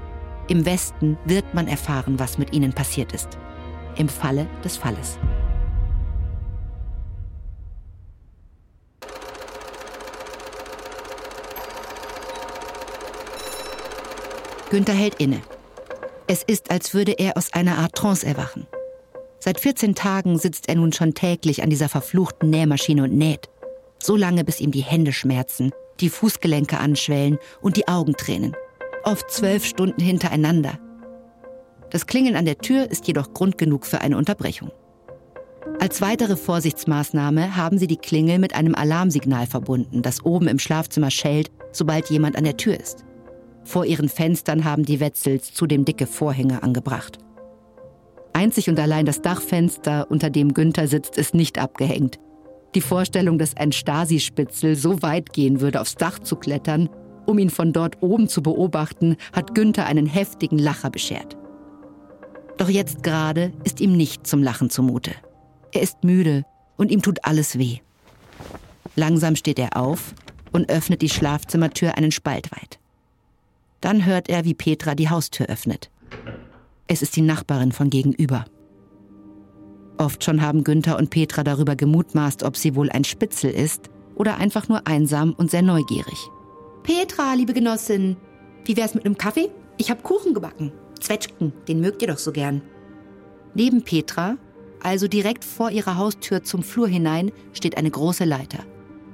Im 0.50 0.66
Westen 0.66 1.16
wird 1.24 1.54
man 1.54 1.68
erfahren, 1.68 2.18
was 2.18 2.36
mit 2.36 2.52
ihnen 2.52 2.72
passiert 2.72 3.12
ist. 3.12 3.38
Im 3.96 4.08
Falle 4.08 4.48
des 4.64 4.76
Falles. 4.76 5.16
Günther 14.70 14.92
hält 14.92 15.20
inne. 15.20 15.40
Es 16.26 16.42
ist, 16.42 16.72
als 16.72 16.94
würde 16.94 17.12
er 17.12 17.36
aus 17.36 17.52
einer 17.52 17.78
Art 17.78 17.94
Trance 17.94 18.26
erwachen. 18.26 18.66
Seit 19.38 19.60
14 19.60 19.94
Tagen 19.94 20.36
sitzt 20.36 20.68
er 20.68 20.74
nun 20.74 20.92
schon 20.92 21.14
täglich 21.14 21.62
an 21.62 21.70
dieser 21.70 21.88
verfluchten 21.88 22.50
Nähmaschine 22.50 23.04
und 23.04 23.16
näht. 23.16 23.48
So 24.02 24.16
lange, 24.16 24.42
bis 24.42 24.60
ihm 24.60 24.72
die 24.72 24.82
Hände 24.82 25.12
schmerzen, 25.12 25.70
die 26.00 26.10
Fußgelenke 26.10 26.78
anschwellen 26.78 27.38
und 27.60 27.76
die 27.76 27.86
Augen 27.86 28.14
tränen. 28.14 28.56
Oft 29.04 29.30
zwölf 29.30 29.64
Stunden 29.64 30.02
hintereinander. 30.02 30.78
Das 31.90 32.06
Klingeln 32.06 32.36
an 32.36 32.44
der 32.44 32.58
Tür 32.58 32.90
ist 32.90 33.06
jedoch 33.08 33.32
Grund 33.32 33.56
genug 33.56 33.86
für 33.86 34.00
eine 34.00 34.16
Unterbrechung. 34.16 34.70
Als 35.80 36.02
weitere 36.02 36.36
Vorsichtsmaßnahme 36.36 37.56
haben 37.56 37.78
sie 37.78 37.86
die 37.86 37.96
Klingel 37.96 38.38
mit 38.38 38.54
einem 38.54 38.74
Alarmsignal 38.74 39.46
verbunden, 39.46 40.02
das 40.02 40.24
oben 40.24 40.48
im 40.48 40.58
Schlafzimmer 40.58 41.10
schellt, 41.10 41.50
sobald 41.72 42.10
jemand 42.10 42.36
an 42.36 42.44
der 42.44 42.56
Tür 42.56 42.78
ist. 42.78 43.04
Vor 43.64 43.86
ihren 43.86 44.08
Fenstern 44.08 44.64
haben 44.64 44.84
die 44.84 45.00
Wetzels 45.00 45.54
zudem 45.54 45.84
dicke 45.84 46.06
Vorhänge 46.06 46.62
angebracht. 46.62 47.18
Einzig 48.32 48.68
und 48.68 48.78
allein 48.78 49.06
das 49.06 49.22
Dachfenster, 49.22 50.06
unter 50.10 50.30
dem 50.30 50.54
Günther 50.54 50.86
sitzt, 50.88 51.16
ist 51.16 51.34
nicht 51.34 51.58
abgehängt. 51.58 52.18
Die 52.74 52.80
Vorstellung, 52.80 53.38
dass 53.38 53.56
ein 53.56 53.72
Stasi-Spitzel 53.72 54.76
so 54.76 55.02
weit 55.02 55.32
gehen 55.32 55.60
würde, 55.60 55.80
aufs 55.80 55.96
Dach 55.96 56.18
zu 56.20 56.36
klettern, 56.36 56.88
um 57.30 57.38
ihn 57.38 57.50
von 57.50 57.72
dort 57.72 58.02
oben 58.02 58.28
zu 58.28 58.42
beobachten, 58.42 59.16
hat 59.32 59.54
Günther 59.54 59.86
einen 59.86 60.06
heftigen 60.06 60.58
Lacher 60.58 60.90
beschert. 60.90 61.36
Doch 62.58 62.68
jetzt 62.68 63.02
gerade 63.02 63.52
ist 63.64 63.80
ihm 63.80 63.96
nicht 63.96 64.26
zum 64.26 64.42
Lachen 64.42 64.68
zumute. 64.68 65.12
Er 65.72 65.82
ist 65.82 66.04
müde 66.04 66.44
und 66.76 66.90
ihm 66.90 67.00
tut 67.00 67.24
alles 67.24 67.56
weh. 67.58 67.78
Langsam 68.96 69.36
steht 69.36 69.58
er 69.58 69.76
auf 69.76 70.14
und 70.52 70.68
öffnet 70.68 71.00
die 71.00 71.08
Schlafzimmertür 71.08 71.96
einen 71.96 72.10
Spalt 72.10 72.50
weit. 72.52 72.78
Dann 73.80 74.04
hört 74.04 74.28
er, 74.28 74.44
wie 74.44 74.54
Petra 74.54 74.94
die 74.94 75.08
Haustür 75.08 75.46
öffnet. 75.46 75.90
Es 76.86 77.00
ist 77.00 77.16
die 77.16 77.22
Nachbarin 77.22 77.72
von 77.72 77.88
gegenüber. 77.88 78.44
Oft 79.96 80.24
schon 80.24 80.42
haben 80.42 80.64
Günther 80.64 80.98
und 80.98 81.10
Petra 81.10 81.44
darüber 81.44 81.76
gemutmaßt, 81.76 82.42
ob 82.42 82.56
sie 82.56 82.74
wohl 82.74 82.90
ein 82.90 83.04
Spitzel 83.04 83.50
ist 83.50 83.88
oder 84.16 84.38
einfach 84.38 84.68
nur 84.68 84.86
einsam 84.86 85.32
und 85.32 85.50
sehr 85.50 85.62
neugierig. 85.62 86.30
Petra, 86.82 87.34
liebe 87.34 87.52
Genossin, 87.52 88.16
wie 88.64 88.76
wär's 88.76 88.94
mit 88.94 89.04
einem 89.04 89.18
Kaffee? 89.18 89.50
Ich 89.76 89.90
hab 89.90 90.02
Kuchen 90.02 90.32
gebacken. 90.32 90.72
Zwetschgen, 90.98 91.52
den 91.68 91.80
mögt 91.80 92.02
ihr 92.02 92.08
doch 92.08 92.18
so 92.18 92.32
gern. 92.32 92.62
Neben 93.54 93.82
Petra, 93.82 94.36
also 94.82 95.06
direkt 95.06 95.44
vor 95.44 95.70
ihrer 95.70 95.96
Haustür 95.96 96.42
zum 96.42 96.62
Flur 96.62 96.88
hinein, 96.88 97.32
steht 97.52 97.76
eine 97.76 97.90
große 97.90 98.24
Leiter. 98.24 98.64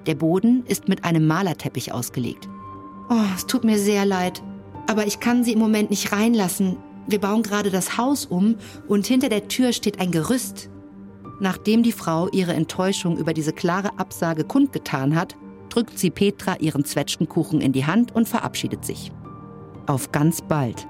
Der 0.06 0.14
Boden 0.14 0.64
ist 0.66 0.88
mit 0.88 1.04
einem 1.04 1.26
Malerteppich 1.26 1.92
ausgelegt. 1.92 2.48
Oh, 3.10 3.24
es 3.34 3.46
tut 3.46 3.64
mir 3.64 3.78
sehr 3.78 4.04
leid. 4.04 4.42
Aber 4.88 5.06
ich 5.06 5.18
kann 5.18 5.42
sie 5.42 5.52
im 5.52 5.58
Moment 5.58 5.90
nicht 5.90 6.12
reinlassen. 6.12 6.76
Wir 7.08 7.20
bauen 7.20 7.42
gerade 7.42 7.70
das 7.70 7.98
Haus 7.98 8.26
um 8.26 8.56
und 8.86 9.06
hinter 9.06 9.28
der 9.28 9.48
Tür 9.48 9.72
steht 9.72 10.00
ein 10.00 10.12
Gerüst. 10.12 10.70
Nachdem 11.40 11.82
die 11.82 11.92
Frau 11.92 12.28
ihre 12.28 12.54
Enttäuschung 12.54 13.18
über 13.18 13.34
diese 13.34 13.52
klare 13.52 13.98
Absage 13.98 14.44
kundgetan 14.44 15.16
hat, 15.16 15.36
drückt 15.76 15.98
sie 15.98 16.10
Petra 16.10 16.56
ihren 16.56 16.86
Zwetschgenkuchen 16.86 17.60
in 17.60 17.72
die 17.72 17.84
Hand 17.84 18.14
und 18.14 18.26
verabschiedet 18.26 18.82
sich. 18.82 19.12
Auf 19.86 20.10
ganz 20.10 20.40
bald. 20.40 20.88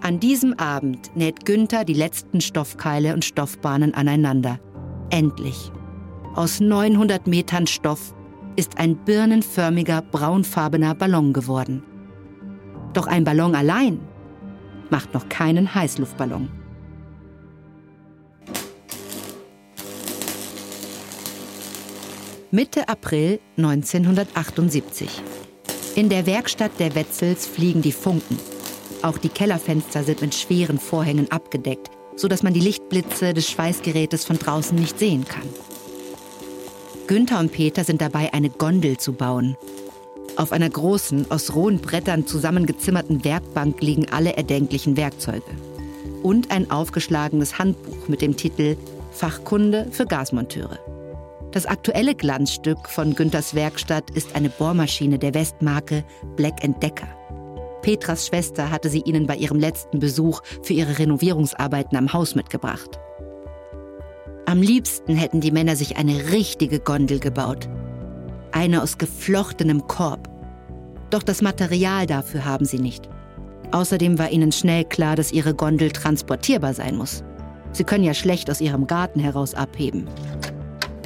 An 0.00 0.18
diesem 0.18 0.54
Abend 0.54 1.14
näht 1.14 1.44
Günther 1.44 1.84
die 1.84 1.92
letzten 1.92 2.40
Stoffkeile 2.40 3.12
und 3.12 3.22
Stoffbahnen 3.22 3.92
aneinander. 3.92 4.58
Endlich. 5.10 5.70
Aus 6.34 6.58
900 6.58 7.26
Metern 7.26 7.66
Stoff 7.66 8.14
ist 8.56 8.78
ein 8.78 8.96
birnenförmiger, 8.96 10.00
braunfarbener 10.00 10.94
Ballon 10.94 11.34
geworden. 11.34 11.82
Doch 12.94 13.06
ein 13.06 13.24
Ballon 13.24 13.54
allein 13.54 14.00
macht 14.88 15.12
noch 15.12 15.28
keinen 15.28 15.74
Heißluftballon. 15.74 16.48
Mitte 22.52 22.88
April 22.88 23.40
1978. 23.56 25.08
In 25.96 26.08
der 26.08 26.26
Werkstatt 26.26 26.70
der 26.78 26.94
Wetzels 26.94 27.44
fliegen 27.44 27.82
die 27.82 27.90
Funken. 27.90 28.38
Auch 29.02 29.18
die 29.18 29.30
Kellerfenster 29.30 30.04
sind 30.04 30.20
mit 30.20 30.32
schweren 30.32 30.78
Vorhängen 30.78 31.28
abgedeckt, 31.32 31.90
sodass 32.14 32.44
man 32.44 32.54
die 32.54 32.60
Lichtblitze 32.60 33.34
des 33.34 33.50
Schweißgerätes 33.50 34.24
von 34.24 34.38
draußen 34.38 34.78
nicht 34.78 34.96
sehen 34.96 35.24
kann. 35.24 35.48
Günther 37.08 37.40
und 37.40 37.50
Peter 37.50 37.82
sind 37.82 38.00
dabei, 38.00 38.32
eine 38.32 38.50
Gondel 38.50 38.96
zu 38.96 39.14
bauen. 39.14 39.56
Auf 40.36 40.52
einer 40.52 40.70
großen, 40.70 41.28
aus 41.32 41.52
rohen 41.52 41.80
Brettern 41.80 42.28
zusammengezimmerten 42.28 43.24
Werkbank 43.24 43.82
liegen 43.82 44.08
alle 44.12 44.36
erdenklichen 44.36 44.96
Werkzeuge. 44.96 45.42
Und 46.22 46.52
ein 46.52 46.70
aufgeschlagenes 46.70 47.58
Handbuch 47.58 48.06
mit 48.06 48.22
dem 48.22 48.36
Titel 48.36 48.76
Fachkunde 49.10 49.88
für 49.90 50.06
Gasmonteure. 50.06 50.78
Das 51.56 51.64
aktuelle 51.64 52.14
Glanzstück 52.14 52.86
von 52.86 53.14
Günthers 53.14 53.54
Werkstatt 53.54 54.10
ist 54.10 54.36
eine 54.36 54.50
Bohrmaschine 54.50 55.18
der 55.18 55.32
Westmarke 55.32 56.04
Black 56.36 56.60
Decker. 56.82 57.08
Petras 57.80 58.26
Schwester 58.26 58.70
hatte 58.70 58.90
sie 58.90 59.00
ihnen 59.00 59.26
bei 59.26 59.36
ihrem 59.36 59.58
letzten 59.58 59.98
Besuch 59.98 60.42
für 60.62 60.74
ihre 60.74 60.98
Renovierungsarbeiten 60.98 61.96
am 61.96 62.12
Haus 62.12 62.34
mitgebracht. 62.34 63.00
Am 64.44 64.60
liebsten 64.60 65.16
hätten 65.16 65.40
die 65.40 65.50
Männer 65.50 65.76
sich 65.76 65.96
eine 65.96 66.30
richtige 66.30 66.78
Gondel 66.78 67.20
gebaut. 67.20 67.70
Eine 68.52 68.82
aus 68.82 68.98
geflochtenem 68.98 69.86
Korb. 69.86 70.28
Doch 71.08 71.22
das 71.22 71.40
Material 71.40 72.04
dafür 72.04 72.44
haben 72.44 72.66
sie 72.66 72.80
nicht. 72.80 73.08
Außerdem 73.72 74.18
war 74.18 74.30
ihnen 74.30 74.52
schnell 74.52 74.84
klar, 74.84 75.16
dass 75.16 75.32
ihre 75.32 75.54
Gondel 75.54 75.90
transportierbar 75.90 76.74
sein 76.74 76.96
muss. 76.96 77.24
Sie 77.72 77.84
können 77.84 78.04
ja 78.04 78.12
schlecht 78.12 78.50
aus 78.50 78.60
ihrem 78.60 78.86
Garten 78.86 79.20
heraus 79.20 79.54
abheben. 79.54 80.06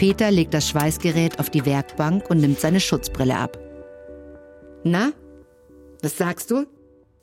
Peter 0.00 0.30
legt 0.30 0.54
das 0.54 0.66
Schweißgerät 0.66 1.38
auf 1.38 1.50
die 1.50 1.66
Werkbank 1.66 2.30
und 2.30 2.40
nimmt 2.40 2.58
seine 2.58 2.80
Schutzbrille 2.80 3.36
ab. 3.36 3.58
Na, 4.82 5.12
was 6.00 6.16
sagst 6.16 6.50
du? 6.50 6.64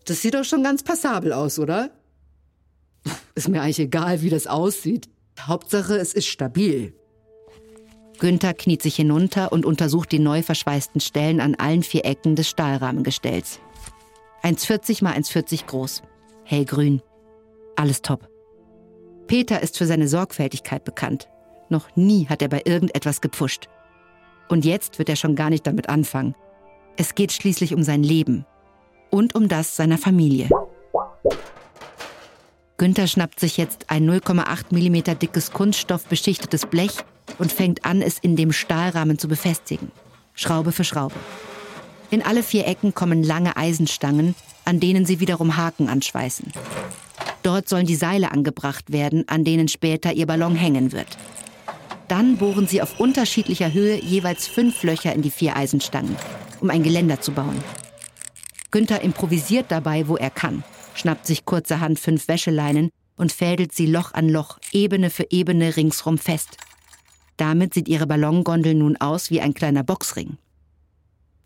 Das 0.06 0.22
sieht 0.22 0.36
doch 0.36 0.44
schon 0.44 0.62
ganz 0.62 0.84
passabel 0.84 1.34
aus, 1.34 1.58
oder? 1.58 1.90
Ist 3.34 3.50
mir 3.50 3.64
eigentlich 3.64 3.80
egal, 3.80 4.22
wie 4.22 4.30
das 4.30 4.46
aussieht. 4.46 5.10
Hauptsache, 5.40 5.96
es 5.96 6.14
ist 6.14 6.28
stabil. 6.28 6.94
Günther 8.20 8.54
kniet 8.54 8.84
sich 8.84 8.96
hinunter 8.96 9.52
und 9.52 9.66
untersucht 9.66 10.12
die 10.12 10.20
neu 10.20 10.44
verschweißten 10.44 11.02
Stellen 11.02 11.42
an 11.42 11.56
allen 11.56 11.82
vier 11.82 12.06
Ecken 12.06 12.36
des 12.36 12.48
Stahlrahmengestells. 12.48 13.60
1,40 14.44 15.04
mal 15.04 15.16
1,40 15.16 15.66
groß. 15.66 16.04
Hellgrün. 16.44 17.02
Alles 17.76 18.04
top. 18.04 18.30
Peter 19.26 19.64
ist 19.64 19.80
für 19.80 19.88
seine 19.88 20.08
Sorgfältigkeit 20.08 20.84
bekannt. 20.84 21.28
Noch 21.70 21.96
nie 21.96 22.28
hat 22.28 22.42
er 22.42 22.48
bei 22.48 22.62
irgendetwas 22.66 23.22
gepfuscht. 23.22 23.68
Und 24.48 24.66
jetzt 24.66 25.00
wird 25.00 25.10
er 25.10 25.16
schon 25.16 25.36
gar 25.36 25.50
nicht 25.50 25.68
damit 25.68 25.90
anfangen. 25.90 26.36
Es 26.96 27.16
geht 27.16 27.32
schließlich 27.32 27.74
um 27.74 27.84
sein 27.84 28.04
Leben 28.04 28.46
und 29.10 29.36
um 29.36 29.48
das 29.48 29.76
seiner 29.76 29.98
Familie. 29.98 30.50
Günther 32.78 33.08
schnappt 33.08 33.40
sich 33.40 33.58
jetzt 33.58 33.90
ein 33.90 34.10
0,8 34.10 34.66
mm 34.72 35.18
dickes 35.20 35.52
kunststoffbeschichtetes 35.52 36.68
Blech 36.68 36.98
und 37.40 37.52
fängt 37.52 37.86
an, 37.86 38.02
es 38.02 38.20
in 38.20 38.36
dem 38.36 38.52
Stahlrahmen 38.52 39.18
zu 39.18 39.28
befestigen. 39.28 39.92
Schraube 40.34 40.72
für 40.72 40.84
Schraube. 40.84 41.16
In 42.12 42.22
alle 42.22 42.44
vier 42.44 42.68
Ecken 42.68 42.94
kommen 42.94 43.24
lange 43.24 43.58
Eisenstangen, 43.58 44.36
an 44.64 44.80
denen 44.80 45.06
sie 45.06 45.20
wiederum 45.20 45.58
Haken 45.58 45.90
anschweißen. 45.90 46.54
Dort 47.44 47.68
sollen 47.68 47.86
die 47.86 47.96
Seile 47.96 48.32
angebracht 48.32 48.92
werden, 48.92 49.24
an 49.28 49.44
denen 49.44 49.68
später 49.68 50.14
ihr 50.14 50.28
Ballon 50.28 50.56
hängen 50.56 50.92
wird. 50.92 51.18
Dann 52.08 52.38
bohren 52.38 52.68
sie 52.68 52.82
auf 52.82 53.00
unterschiedlicher 53.00 53.74
Höhe 53.74 54.00
jeweils 54.00 54.48
fünf 54.48 54.84
Löcher 54.84 55.14
in 55.14 55.22
die 55.22 55.32
vier 55.32 55.56
Eisenstangen, 55.56 56.16
um 56.62 56.70
ein 56.70 56.84
Geländer 56.84 57.20
zu 57.22 57.32
bauen. 57.32 57.64
Günther 58.72 59.02
improvisiert 59.02 59.66
dabei, 59.70 60.08
wo 60.08 60.18
er 60.18 60.30
kann 60.30 60.64
schnappt 60.98 61.26
sich 61.26 61.46
kurzerhand 61.46 62.00
fünf 62.00 62.28
Wäscheleinen 62.28 62.90
und 63.16 63.32
fädelt 63.32 63.72
sie 63.74 63.86
Loch 63.86 64.14
an 64.14 64.30
Loch, 64.30 64.60
Ebene 64.72 65.10
für 65.10 65.28
Ebene 65.30 65.76
ringsrum 65.78 66.18
fest. 66.18 66.58
Damit 67.38 67.74
sieht 67.74 67.88
ihre 67.88 68.08
Ballongondel 68.08 68.74
nun 68.74 68.98
aus 68.98 69.30
wie 69.30 69.42
ein 69.42 69.54
kleiner 69.54 69.84
Boxring. 69.84 70.38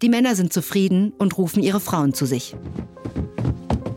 Die 0.01 0.09
Männer 0.09 0.35
sind 0.35 0.51
zufrieden 0.51 1.13
und 1.17 1.37
rufen 1.37 1.61
ihre 1.61 1.79
Frauen 1.79 2.13
zu 2.13 2.25
sich. 2.25 2.55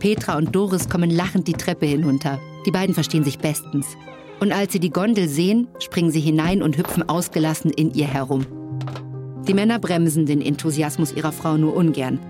Petra 0.00 0.37
und 0.37 0.55
Doris 0.55 0.88
kommen 0.88 1.11
lachend 1.11 1.48
die 1.48 1.55
Treppe 1.55 1.87
hinunter. 1.87 2.40
Die 2.66 2.70
beiden 2.70 2.94
verstehen 2.94 3.24
sich 3.24 3.38
bestens. 3.38 3.87
Und 4.44 4.52
als 4.52 4.72
sie 4.72 4.80
die 4.80 4.90
Gondel 4.90 5.26
sehen, 5.26 5.66
springen 5.80 6.12
sie 6.12 6.20
hinein 6.20 6.62
und 6.62 6.78
hüpfen 6.78 7.09
ausgelassen 7.09 7.72
in 7.72 7.92
ihr 7.92 8.07
herum. 8.07 8.46
Die 9.48 9.54
Männer 9.54 9.80
bremsen 9.80 10.26
den 10.26 10.40
Enthusiasmus 10.40 11.12
ihrer 11.12 11.33
Frau 11.33 11.57
nur 11.57 11.74
ungern 11.74 12.20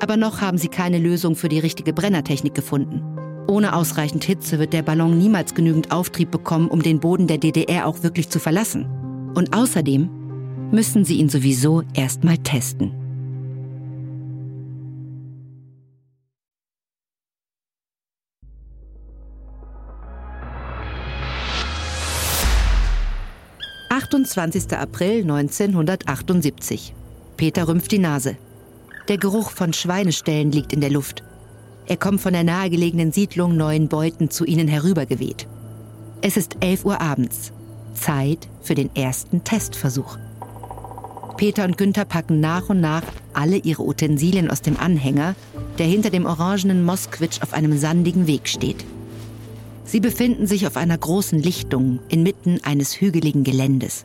aber 0.00 0.16
noch 0.16 0.40
haben 0.40 0.58
sie 0.58 0.68
keine 0.68 0.98
Lösung 0.98 1.36
für 1.36 1.48
die 1.48 1.58
richtige 1.58 1.92
Brennertechnik 1.92 2.54
gefunden. 2.54 3.02
Ohne 3.46 3.74
ausreichend 3.74 4.24
Hitze 4.24 4.58
wird 4.58 4.72
der 4.72 4.82
Ballon 4.82 5.18
niemals 5.18 5.54
genügend 5.54 5.92
Auftrieb 5.92 6.30
bekommen, 6.30 6.68
um 6.68 6.82
den 6.82 7.00
Boden 7.00 7.26
der 7.26 7.38
DDR 7.38 7.86
auch 7.86 8.02
wirklich 8.02 8.28
zu 8.28 8.38
verlassen. 8.38 8.86
Und 9.34 9.56
außerdem 9.56 10.08
müssen 10.72 11.04
sie 11.04 11.16
ihn 11.16 11.28
sowieso 11.28 11.82
erstmal 11.94 12.38
testen. 12.38 12.92
»28. 24.10 24.74
April 24.74 25.22
1978. 25.22 26.94
Peter 27.36 27.68
rümpft 27.68 27.92
die 27.92 28.00
Nase. 28.00 28.36
Der 29.06 29.18
Geruch 29.18 29.50
von 29.50 29.72
Schweineställen 29.72 30.50
liegt 30.50 30.72
in 30.72 30.80
der 30.80 30.90
Luft. 30.90 31.22
Er 31.86 31.96
kommt 31.96 32.20
von 32.20 32.32
der 32.32 32.42
nahegelegenen 32.42 33.12
Siedlung 33.12 33.56
Neuen 33.56 33.86
Beuten 33.86 34.28
zu 34.28 34.44
ihnen 34.44 34.66
herübergeweht. 34.66 35.46
Es 36.22 36.36
ist 36.36 36.56
11 36.58 36.84
Uhr 36.84 37.00
abends. 37.00 37.52
Zeit 37.94 38.48
für 38.62 38.74
den 38.74 38.94
ersten 38.96 39.44
Testversuch. 39.44 40.18
Peter 41.36 41.64
und 41.64 41.78
Günther 41.78 42.04
packen 42.04 42.40
nach 42.40 42.68
und 42.68 42.80
nach 42.80 43.04
alle 43.32 43.58
ihre 43.58 43.84
Utensilien 43.84 44.50
aus 44.50 44.60
dem 44.60 44.76
Anhänger, 44.76 45.36
der 45.78 45.86
hinter 45.86 46.10
dem 46.10 46.26
orangenen 46.26 46.84
Moskwitsch 46.84 47.42
auf 47.42 47.52
einem 47.52 47.78
sandigen 47.78 48.26
Weg 48.26 48.48
steht. 48.48 48.84
Sie 49.90 49.98
befinden 49.98 50.46
sich 50.46 50.68
auf 50.68 50.76
einer 50.76 50.96
großen 50.96 51.40
Lichtung 51.40 51.98
inmitten 52.08 52.60
eines 52.62 53.00
hügeligen 53.00 53.42
Geländes. 53.42 54.04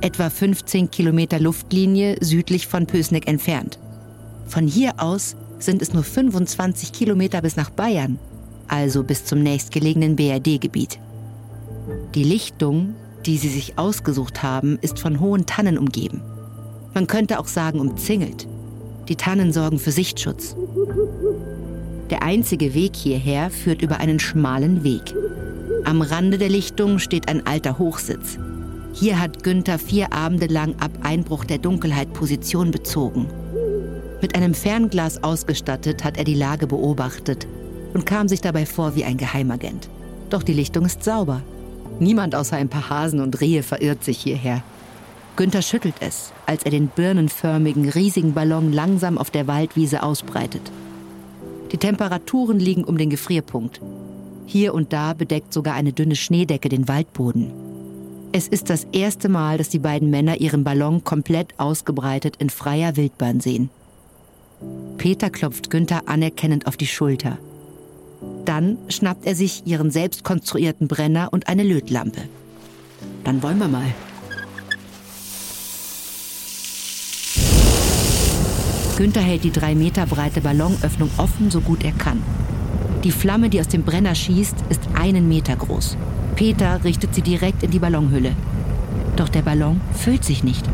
Etwa 0.00 0.28
15 0.28 0.90
Kilometer 0.90 1.38
Luftlinie 1.38 2.16
südlich 2.20 2.66
von 2.66 2.88
Pösneck 2.88 3.28
entfernt. 3.28 3.78
Von 4.48 4.66
hier 4.66 4.94
aus 4.96 5.36
sind 5.60 5.80
es 5.80 5.92
nur 5.92 6.02
25 6.02 6.90
Kilometer 6.92 7.40
bis 7.40 7.54
nach 7.54 7.70
Bayern, 7.70 8.18
also 8.66 9.04
bis 9.04 9.24
zum 9.24 9.44
nächstgelegenen 9.44 10.16
BRD-Gebiet. 10.16 10.98
Die 12.16 12.24
Lichtung, 12.24 12.96
die 13.24 13.38
sie 13.38 13.48
sich 13.48 13.78
ausgesucht 13.78 14.42
haben, 14.42 14.76
ist 14.80 14.98
von 14.98 15.20
hohen 15.20 15.46
Tannen 15.46 15.78
umgeben. 15.78 16.20
Man 16.94 17.06
könnte 17.06 17.38
auch 17.38 17.46
sagen 17.46 17.78
umzingelt. 17.78 18.48
Die 19.06 19.14
Tannen 19.14 19.52
sorgen 19.52 19.78
für 19.78 19.92
Sichtschutz. 19.92 20.56
Der 22.12 22.22
einzige 22.22 22.74
Weg 22.74 22.94
hierher 22.94 23.48
führt 23.48 23.80
über 23.80 23.96
einen 23.96 24.20
schmalen 24.20 24.84
Weg. 24.84 25.14
Am 25.86 26.02
Rande 26.02 26.36
der 26.36 26.50
Lichtung 26.50 26.98
steht 26.98 27.26
ein 27.26 27.46
alter 27.46 27.78
Hochsitz. 27.78 28.38
Hier 28.92 29.18
hat 29.18 29.42
Günther 29.42 29.78
vier 29.78 30.12
Abende 30.12 30.44
lang 30.44 30.74
ab 30.78 30.90
Einbruch 31.02 31.46
der 31.46 31.56
Dunkelheit 31.56 32.12
Position 32.12 32.70
bezogen. 32.70 33.28
Mit 34.20 34.34
einem 34.34 34.52
Fernglas 34.52 35.24
ausgestattet 35.24 36.04
hat 36.04 36.18
er 36.18 36.24
die 36.24 36.34
Lage 36.34 36.66
beobachtet 36.66 37.46
und 37.94 38.04
kam 38.04 38.28
sich 38.28 38.42
dabei 38.42 38.66
vor 38.66 38.94
wie 38.94 39.04
ein 39.04 39.16
Geheimagent. 39.16 39.88
Doch 40.28 40.42
die 40.42 40.52
Lichtung 40.52 40.84
ist 40.84 41.02
sauber. 41.02 41.40
Niemand 41.98 42.34
außer 42.34 42.58
ein 42.58 42.68
paar 42.68 42.90
Hasen 42.90 43.20
und 43.20 43.40
Rehe 43.40 43.62
verirrt 43.62 44.04
sich 44.04 44.18
hierher. 44.18 44.62
Günther 45.36 45.62
schüttelt 45.62 45.94
es, 46.00 46.30
als 46.44 46.62
er 46.64 46.72
den 46.72 46.88
birnenförmigen, 46.88 47.88
riesigen 47.88 48.34
Ballon 48.34 48.70
langsam 48.70 49.16
auf 49.16 49.30
der 49.30 49.46
Waldwiese 49.46 50.02
ausbreitet. 50.02 50.70
Die 51.72 51.78
Temperaturen 51.78 52.58
liegen 52.58 52.84
um 52.84 52.98
den 52.98 53.08
Gefrierpunkt. 53.08 53.80
Hier 54.46 54.74
und 54.74 54.92
da 54.92 55.14
bedeckt 55.14 55.54
sogar 55.54 55.74
eine 55.74 55.92
dünne 55.92 56.16
Schneedecke 56.16 56.68
den 56.68 56.86
Waldboden. 56.86 57.50
Es 58.32 58.46
ist 58.46 58.70
das 58.70 58.86
erste 58.92 59.28
Mal, 59.28 59.58
dass 59.58 59.70
die 59.70 59.78
beiden 59.78 60.10
Männer 60.10 60.40
ihren 60.40 60.64
Ballon 60.64 61.04
komplett 61.04 61.58
ausgebreitet 61.58 62.36
in 62.38 62.50
freier 62.50 62.96
Wildbahn 62.96 63.40
sehen. 63.40 63.70
Peter 64.98 65.30
klopft 65.30 65.70
Günther 65.70 66.02
anerkennend 66.06 66.66
auf 66.66 66.76
die 66.76 66.86
Schulter. 66.86 67.38
Dann 68.44 68.78
schnappt 68.88 69.26
er 69.26 69.34
sich 69.34 69.66
ihren 69.66 69.90
selbst 69.90 70.24
konstruierten 70.24 70.88
Brenner 70.88 71.28
und 71.32 71.48
eine 71.48 71.62
Lötlampe. 71.62 72.22
Dann 73.24 73.42
wollen 73.42 73.58
wir 73.58 73.68
mal. 73.68 73.92
Günther 78.96 79.22
hält 79.22 79.44
die 79.44 79.52
drei 79.52 79.74
Meter 79.74 80.06
breite 80.06 80.40
Ballonöffnung 80.40 81.10
offen, 81.16 81.50
so 81.50 81.60
gut 81.60 81.84
er 81.84 81.92
kann. 81.92 82.22
Die 83.04 83.10
Flamme, 83.10 83.48
die 83.48 83.60
aus 83.60 83.68
dem 83.68 83.82
Brenner 83.82 84.14
schießt, 84.14 84.56
ist 84.68 84.82
einen 84.94 85.28
Meter 85.28 85.56
groß. 85.56 85.96
Peter 86.36 86.84
richtet 86.84 87.14
sie 87.14 87.22
direkt 87.22 87.62
in 87.62 87.70
die 87.70 87.78
Ballonhülle. 87.78 88.32
Doch 89.16 89.28
der 89.28 89.42
Ballon 89.42 89.80
füllt 89.92 90.24
sich 90.24 90.44
nicht. 90.44 90.64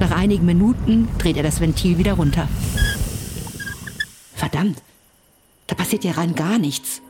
Nach 0.00 0.10
einigen 0.10 0.46
Minuten 0.46 1.08
dreht 1.18 1.36
er 1.36 1.42
das 1.42 1.60
Ventil 1.60 1.98
wieder 1.98 2.14
runter. 2.14 2.48
Verdammt, 4.34 4.82
da 5.66 5.74
passiert 5.74 6.04
ja 6.04 6.12
rein 6.12 6.34
gar 6.34 6.58
nichts. 6.58 7.00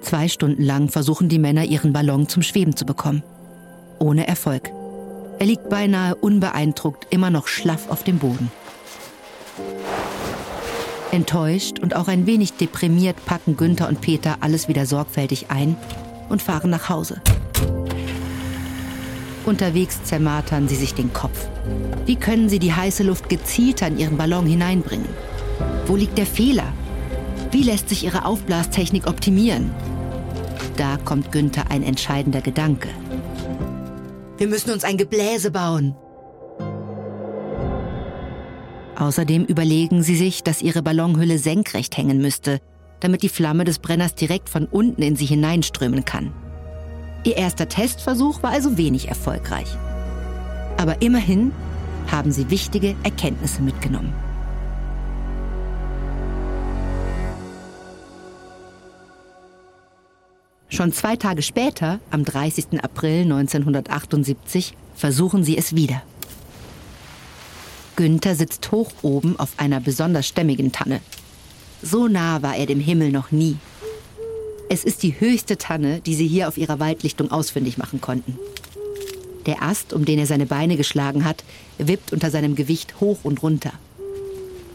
Zwei 0.00 0.28
Stunden 0.28 0.62
lang 0.62 0.88
versuchen 0.88 1.28
die 1.28 1.38
Männer, 1.38 1.64
ihren 1.64 1.92
Ballon 1.92 2.28
zum 2.28 2.42
Schweben 2.42 2.76
zu 2.76 2.84
bekommen. 2.84 3.22
Ohne 3.98 4.26
Erfolg. 4.26 4.70
Er 5.38 5.46
liegt 5.46 5.68
beinahe 5.68 6.14
unbeeindruckt 6.14 7.06
immer 7.10 7.30
noch 7.30 7.48
schlaff 7.48 7.90
auf 7.90 8.04
dem 8.04 8.18
Boden. 8.18 8.50
Enttäuscht 11.16 11.78
und 11.78 11.96
auch 11.96 12.08
ein 12.08 12.26
wenig 12.26 12.52
deprimiert 12.58 13.16
packen 13.24 13.56
Günther 13.56 13.88
und 13.88 14.02
Peter 14.02 14.36
alles 14.40 14.68
wieder 14.68 14.84
sorgfältig 14.84 15.46
ein 15.48 15.74
und 16.28 16.42
fahren 16.42 16.68
nach 16.68 16.90
Hause. 16.90 17.22
Unterwegs 19.46 20.04
zermartern 20.04 20.68
sie 20.68 20.74
sich 20.74 20.92
den 20.92 21.14
Kopf. 21.14 21.46
Wie 22.04 22.16
können 22.16 22.50
sie 22.50 22.58
die 22.58 22.74
heiße 22.74 23.02
Luft 23.02 23.30
gezielter 23.30 23.86
in 23.86 23.98
ihren 23.98 24.18
Ballon 24.18 24.44
hineinbringen? 24.44 25.08
Wo 25.86 25.96
liegt 25.96 26.18
der 26.18 26.26
Fehler? 26.26 26.74
Wie 27.50 27.62
lässt 27.62 27.88
sich 27.88 28.04
ihre 28.04 28.26
Aufblastechnik 28.26 29.06
optimieren? 29.06 29.70
Da 30.76 30.98
kommt 30.98 31.32
Günther 31.32 31.70
ein 31.70 31.82
entscheidender 31.82 32.42
Gedanke. 32.42 32.90
Wir 34.36 34.48
müssen 34.48 34.70
uns 34.70 34.84
ein 34.84 34.98
Gebläse 34.98 35.50
bauen. 35.50 35.94
Außerdem 38.96 39.44
überlegen 39.44 40.02
sie 40.02 40.16
sich, 40.16 40.42
dass 40.42 40.62
ihre 40.62 40.82
Ballonhülle 40.82 41.38
senkrecht 41.38 41.96
hängen 41.98 42.18
müsste, 42.18 42.60
damit 43.00 43.22
die 43.22 43.28
Flamme 43.28 43.64
des 43.64 43.78
Brenners 43.78 44.14
direkt 44.14 44.48
von 44.48 44.66
unten 44.66 45.02
in 45.02 45.16
sie 45.16 45.26
hineinströmen 45.26 46.04
kann. 46.06 46.32
Ihr 47.24 47.36
erster 47.36 47.68
Testversuch 47.68 48.42
war 48.42 48.52
also 48.52 48.78
wenig 48.78 49.08
erfolgreich. 49.08 49.68
Aber 50.78 51.02
immerhin 51.02 51.52
haben 52.10 52.32
sie 52.32 52.50
wichtige 52.50 52.94
Erkenntnisse 53.02 53.60
mitgenommen. 53.62 54.14
Schon 60.68 60.92
zwei 60.92 61.16
Tage 61.16 61.42
später, 61.42 62.00
am 62.10 62.24
30. 62.24 62.82
April 62.82 63.22
1978, 63.22 64.74
versuchen 64.94 65.44
sie 65.44 65.56
es 65.56 65.74
wieder. 65.74 66.02
Günther 67.96 68.34
sitzt 68.34 68.70
hoch 68.72 68.92
oben 69.02 69.38
auf 69.38 69.54
einer 69.56 69.80
besonders 69.80 70.28
stämmigen 70.28 70.70
Tanne. 70.70 71.00
So 71.82 72.08
nah 72.08 72.42
war 72.42 72.56
er 72.56 72.66
dem 72.66 72.80
Himmel 72.80 73.10
noch 73.10 73.32
nie. 73.32 73.56
Es 74.68 74.84
ist 74.84 75.02
die 75.02 75.18
höchste 75.18 75.56
Tanne, 75.56 76.00
die 76.00 76.14
sie 76.14 76.26
hier 76.26 76.48
auf 76.48 76.58
ihrer 76.58 76.78
Waldlichtung 76.78 77.30
ausfindig 77.30 77.78
machen 77.78 78.00
konnten. 78.00 78.38
Der 79.46 79.62
Ast, 79.62 79.92
um 79.92 80.04
den 80.04 80.18
er 80.18 80.26
seine 80.26 80.46
Beine 80.46 80.76
geschlagen 80.76 81.24
hat, 81.24 81.44
wippt 81.78 82.12
unter 82.12 82.30
seinem 82.30 82.54
Gewicht 82.54 83.00
hoch 83.00 83.18
und 83.22 83.42
runter. 83.42 83.72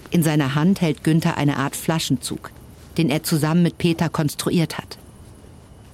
In 0.09 0.23
seiner 0.23 0.55
Hand 0.55 0.81
hält 0.81 1.03
Günther 1.03 1.37
eine 1.37 1.57
Art 1.57 1.75
Flaschenzug, 1.75 2.51
den 2.97 3.09
er 3.09 3.23
zusammen 3.23 3.63
mit 3.63 3.77
Peter 3.77 4.09
konstruiert 4.09 4.77
hat. 4.77 4.97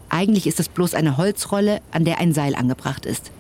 Eigentlich 0.10 0.48
ist 0.48 0.60
es 0.60 0.70
bloß 0.70 0.94
eine 0.94 1.18
Holzrolle, 1.18 1.82
an 1.92 2.06
der 2.06 2.20
ein 2.20 2.34
Seil 2.34 2.56
angebracht 2.56 3.06
ist. 3.06 3.32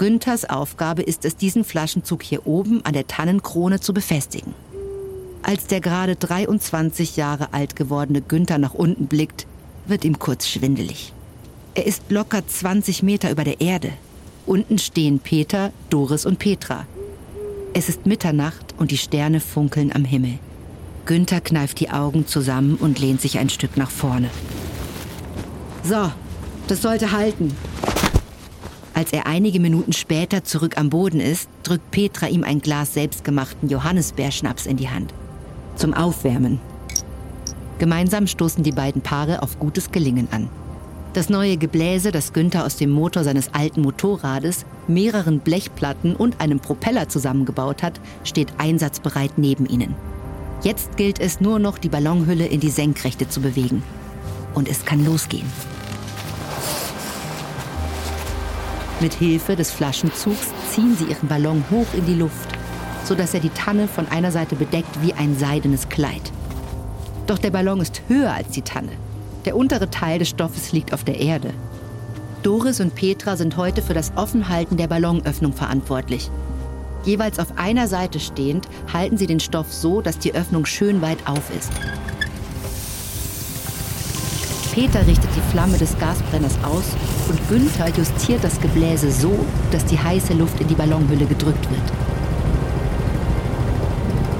Günthers 0.00 0.48
Aufgabe 0.48 1.02
ist 1.02 1.26
es, 1.26 1.36
diesen 1.36 1.62
Flaschenzug 1.62 2.22
hier 2.22 2.46
oben 2.46 2.82
an 2.86 2.94
der 2.94 3.06
Tannenkrone 3.06 3.80
zu 3.80 3.92
befestigen. 3.92 4.54
Als 5.42 5.66
der 5.66 5.82
gerade 5.82 6.16
23 6.16 7.18
Jahre 7.18 7.52
alt 7.52 7.76
gewordene 7.76 8.22
Günther 8.22 8.56
nach 8.56 8.72
unten 8.72 9.08
blickt, 9.08 9.46
wird 9.84 10.06
ihm 10.06 10.18
kurz 10.18 10.48
schwindelig. 10.48 11.12
Er 11.74 11.84
ist 11.84 12.04
locker 12.08 12.40
20 12.48 13.02
Meter 13.02 13.30
über 13.30 13.44
der 13.44 13.60
Erde. 13.60 13.92
Unten 14.46 14.78
stehen 14.78 15.18
Peter, 15.18 15.70
Doris 15.90 16.24
und 16.24 16.38
Petra. 16.38 16.86
Es 17.74 17.90
ist 17.90 18.06
Mitternacht 18.06 18.74
und 18.78 18.92
die 18.92 18.96
Sterne 18.96 19.38
funkeln 19.38 19.92
am 19.94 20.06
Himmel. 20.06 20.38
Günther 21.04 21.42
kneift 21.42 21.78
die 21.78 21.90
Augen 21.90 22.26
zusammen 22.26 22.76
und 22.76 23.00
lehnt 23.00 23.20
sich 23.20 23.38
ein 23.38 23.50
Stück 23.50 23.76
nach 23.76 23.90
vorne. 23.90 24.30
So, 25.82 26.10
das 26.68 26.80
sollte 26.80 27.12
halten, 27.12 27.54
als 28.94 29.12
er 29.12 29.26
einige 29.26 29.60
Minuten 29.60 29.92
später 29.92 30.44
zurück 30.44 30.76
am 30.78 30.90
Boden 30.90 31.20
ist, 31.20 31.48
drückt 31.62 31.90
Petra 31.90 32.28
ihm 32.28 32.44
ein 32.44 32.60
Glas 32.60 32.94
selbstgemachten 32.94 33.68
Johannisbeerschnaps 33.68 34.66
in 34.66 34.76
die 34.76 34.88
Hand. 34.88 35.14
Zum 35.76 35.94
Aufwärmen. 35.94 36.60
Gemeinsam 37.78 38.26
stoßen 38.26 38.62
die 38.62 38.72
beiden 38.72 39.00
Paare 39.00 39.42
auf 39.42 39.58
gutes 39.58 39.90
Gelingen 39.90 40.28
an. 40.32 40.48
Das 41.12 41.28
neue 41.28 41.56
Gebläse, 41.56 42.12
das 42.12 42.32
Günther 42.32 42.64
aus 42.64 42.76
dem 42.76 42.90
Motor 42.90 43.24
seines 43.24 43.52
alten 43.52 43.80
Motorrades, 43.80 44.64
mehreren 44.86 45.40
Blechplatten 45.40 46.14
und 46.14 46.40
einem 46.40 46.60
Propeller 46.60 47.08
zusammengebaut 47.08 47.82
hat, 47.82 48.00
steht 48.22 48.52
einsatzbereit 48.58 49.32
neben 49.36 49.66
ihnen. 49.66 49.94
Jetzt 50.62 50.96
gilt 50.96 51.18
es 51.18 51.40
nur 51.40 51.58
noch, 51.58 51.78
die 51.78 51.88
Ballonhülle 51.88 52.46
in 52.46 52.60
die 52.60 52.70
Senkrechte 52.70 53.28
zu 53.28 53.40
bewegen. 53.40 53.82
Und 54.54 54.68
es 54.68 54.84
kann 54.84 55.04
losgehen. 55.04 55.46
Mit 59.00 59.14
Hilfe 59.14 59.56
des 59.56 59.70
Flaschenzugs 59.70 60.48
ziehen 60.70 60.94
sie 60.94 61.06
ihren 61.06 61.26
Ballon 61.26 61.64
hoch 61.70 61.86
in 61.94 62.04
die 62.04 62.14
Luft, 62.14 62.50
sodass 63.04 63.32
er 63.32 63.40
die 63.40 63.48
Tanne 63.48 63.88
von 63.88 64.06
einer 64.08 64.30
Seite 64.30 64.56
bedeckt 64.56 65.00
wie 65.00 65.14
ein 65.14 65.38
seidenes 65.38 65.88
Kleid. 65.88 66.20
Doch 67.26 67.38
der 67.38 67.50
Ballon 67.50 67.80
ist 67.80 68.02
höher 68.08 68.32
als 68.32 68.50
die 68.50 68.62
Tanne. 68.62 68.92
Der 69.46 69.56
untere 69.56 69.88
Teil 69.88 70.18
des 70.18 70.28
Stoffes 70.28 70.72
liegt 70.72 70.92
auf 70.92 71.02
der 71.02 71.18
Erde. 71.18 71.54
Doris 72.42 72.80
und 72.80 72.94
Petra 72.94 73.36
sind 73.36 73.56
heute 73.56 73.80
für 73.80 73.94
das 73.94 74.12
Offenhalten 74.16 74.76
der 74.76 74.88
Ballonöffnung 74.88 75.54
verantwortlich. 75.54 76.30
Jeweils 77.04 77.38
auf 77.38 77.56
einer 77.56 77.88
Seite 77.88 78.20
stehend 78.20 78.68
halten 78.92 79.16
sie 79.16 79.26
den 79.26 79.40
Stoff 79.40 79.72
so, 79.72 80.02
dass 80.02 80.18
die 80.18 80.34
Öffnung 80.34 80.66
schön 80.66 81.00
weit 81.00 81.18
auf 81.26 81.50
ist. 81.56 81.72
Peter 84.72 85.04
richtet 85.06 85.30
die 85.34 85.50
Flamme 85.50 85.78
des 85.78 85.98
Gasbrenners 85.98 86.56
aus 86.62 86.84
und 87.28 87.48
Günther 87.48 87.88
justiert 87.88 88.44
das 88.44 88.60
Gebläse 88.60 89.10
so, 89.10 89.44
dass 89.72 89.84
die 89.84 89.98
heiße 89.98 90.34
Luft 90.34 90.60
in 90.60 90.68
die 90.68 90.74
Ballonhülle 90.74 91.26
gedrückt 91.26 91.68
wird. 91.70 91.82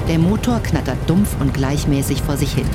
Der 0.08 0.18
Motor 0.18 0.60
knattert 0.60 0.98
dumpf 1.08 1.36
und 1.40 1.52
gleichmäßig 1.54 2.22
vor 2.22 2.36
sich 2.36 2.52
hin. 2.52 2.66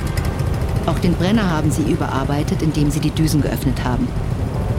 Auch 0.86 0.98
den 0.98 1.14
Brenner 1.14 1.50
haben 1.50 1.70
sie 1.70 1.82
überarbeitet, 1.82 2.62
indem 2.62 2.90
sie 2.90 3.00
die 3.00 3.10
Düsen 3.10 3.40
geöffnet 3.40 3.84
haben. 3.84 4.06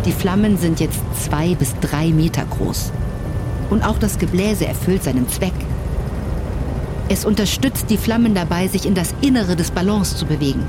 Die 0.06 0.12
Flammen 0.12 0.58
sind 0.58 0.80
jetzt 0.80 1.00
zwei 1.20 1.56
bis 1.56 1.76
drei 1.82 2.10
Meter 2.10 2.46
groß. 2.46 2.92
Und 3.70 3.84
auch 3.84 3.98
das 4.00 4.18
Gebläse 4.18 4.66
erfüllt 4.66 5.04
seinen 5.04 5.28
Zweck. 5.28 5.54
Es 7.10 7.26
unterstützt 7.26 7.90
die 7.90 7.98
Flammen 7.98 8.34
dabei, 8.34 8.68
sich 8.68 8.86
in 8.86 8.96
das 8.96 9.14
Innere 9.22 9.56
des 9.56 9.72
Ballons 9.72 10.16
zu 10.16 10.26
bewegen. 10.26 10.64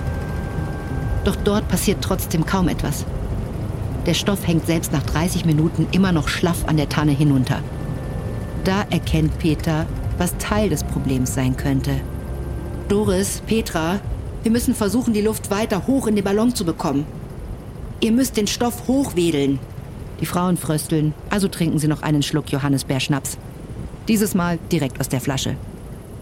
Doch 1.28 1.36
dort 1.36 1.68
passiert 1.68 1.98
trotzdem 2.00 2.46
kaum 2.46 2.68
etwas. 2.68 3.04
Der 4.06 4.14
Stoff 4.14 4.46
hängt 4.46 4.64
selbst 4.64 4.92
nach 4.92 5.02
30 5.02 5.44
Minuten 5.44 5.86
immer 5.92 6.10
noch 6.10 6.26
schlaff 6.26 6.66
an 6.66 6.78
der 6.78 6.88
Tanne 6.88 7.12
hinunter. 7.12 7.60
Da 8.64 8.86
erkennt 8.88 9.38
Peter, 9.38 9.84
was 10.16 10.38
Teil 10.38 10.70
des 10.70 10.84
Problems 10.84 11.34
sein 11.34 11.54
könnte. 11.54 12.00
Doris, 12.88 13.42
Petra, 13.46 14.00
wir 14.42 14.50
müssen 14.50 14.74
versuchen, 14.74 15.12
die 15.12 15.20
Luft 15.20 15.50
weiter 15.50 15.86
hoch 15.86 16.06
in 16.06 16.16
den 16.16 16.24
Ballon 16.24 16.54
zu 16.54 16.64
bekommen. 16.64 17.04
Ihr 18.00 18.12
müsst 18.12 18.38
den 18.38 18.46
Stoff 18.46 18.88
hochwedeln. 18.88 19.58
Die 20.22 20.26
Frauen 20.26 20.56
frösteln, 20.56 21.12
also 21.28 21.48
trinken 21.48 21.78
sie 21.78 21.88
noch 21.88 22.00
einen 22.00 22.22
Schluck 22.22 22.50
Johannisbeerschnaps. 22.50 23.36
Dieses 24.08 24.34
Mal 24.34 24.58
direkt 24.72 24.98
aus 24.98 25.10
der 25.10 25.20
Flasche. 25.20 25.56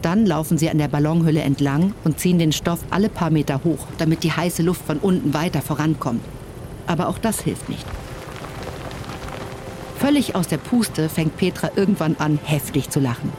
Dann 0.06 0.24
laufen 0.24 0.56
sie 0.56 0.70
an 0.70 0.78
der 0.78 0.86
Ballonhülle 0.86 1.40
entlang 1.40 1.92
und 2.04 2.20
ziehen 2.20 2.38
den 2.38 2.52
Stoff 2.52 2.78
alle 2.90 3.08
paar 3.08 3.30
Meter 3.30 3.62
hoch, 3.64 3.88
damit 3.98 4.22
die 4.22 4.30
heiße 4.30 4.62
Luft 4.62 4.82
von 4.86 4.98
unten 4.98 5.34
weiter 5.34 5.60
vorankommt. 5.62 6.22
Aber 6.86 7.08
auch 7.08 7.18
das 7.18 7.40
hilft 7.40 7.68
nicht. 7.68 7.84
Völlig 9.98 10.36
aus 10.36 10.46
der 10.46 10.58
Puste 10.58 11.08
fängt 11.08 11.36
Petra 11.36 11.72
irgendwann 11.74 12.14
an, 12.20 12.38
heftig 12.44 12.88
zu 12.88 13.00
lachen. 13.00 13.32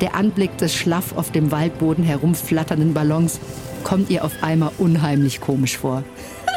Der 0.00 0.16
Anblick 0.16 0.58
des 0.58 0.74
schlaff 0.74 1.16
auf 1.16 1.30
dem 1.30 1.52
Waldboden 1.52 2.02
herumflatternden 2.02 2.94
Ballons 2.94 3.38
kommt 3.84 4.10
ihr 4.10 4.24
auf 4.24 4.32
einmal 4.42 4.72
unheimlich 4.78 5.40
komisch 5.40 5.78
vor. 5.78 6.02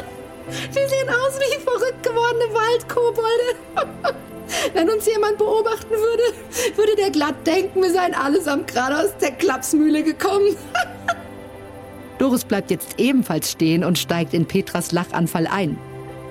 Wir 0.74 0.90
sehen 0.90 1.08
aus 1.08 1.40
wie 1.40 1.60
verrückt 1.60 2.02
gewordene 2.02 2.46
Waldkobolde. 2.52 4.16
Wenn 4.74 4.90
uns 4.90 5.06
jemand 5.06 5.38
beobachten 5.38 5.92
würde, 5.92 6.78
würde 6.78 6.96
der 6.98 7.12
glatt 7.12 7.46
denken, 7.46 7.82
wir 7.82 7.92
seien 7.92 8.14
allesamt 8.14 8.68
gerade 8.68 9.00
aus 9.00 9.16
der 9.22 9.32
Klapsmühle 9.32 10.04
gekommen. 10.04 10.56
Doris 12.20 12.44
bleibt 12.44 12.70
jetzt 12.70 13.00
ebenfalls 13.00 13.52
stehen 13.52 13.84
und 13.84 13.98
steigt 13.98 14.34
in 14.34 14.46
Petras 14.46 14.92
Lachanfall 14.92 15.48
ein. 15.48 15.78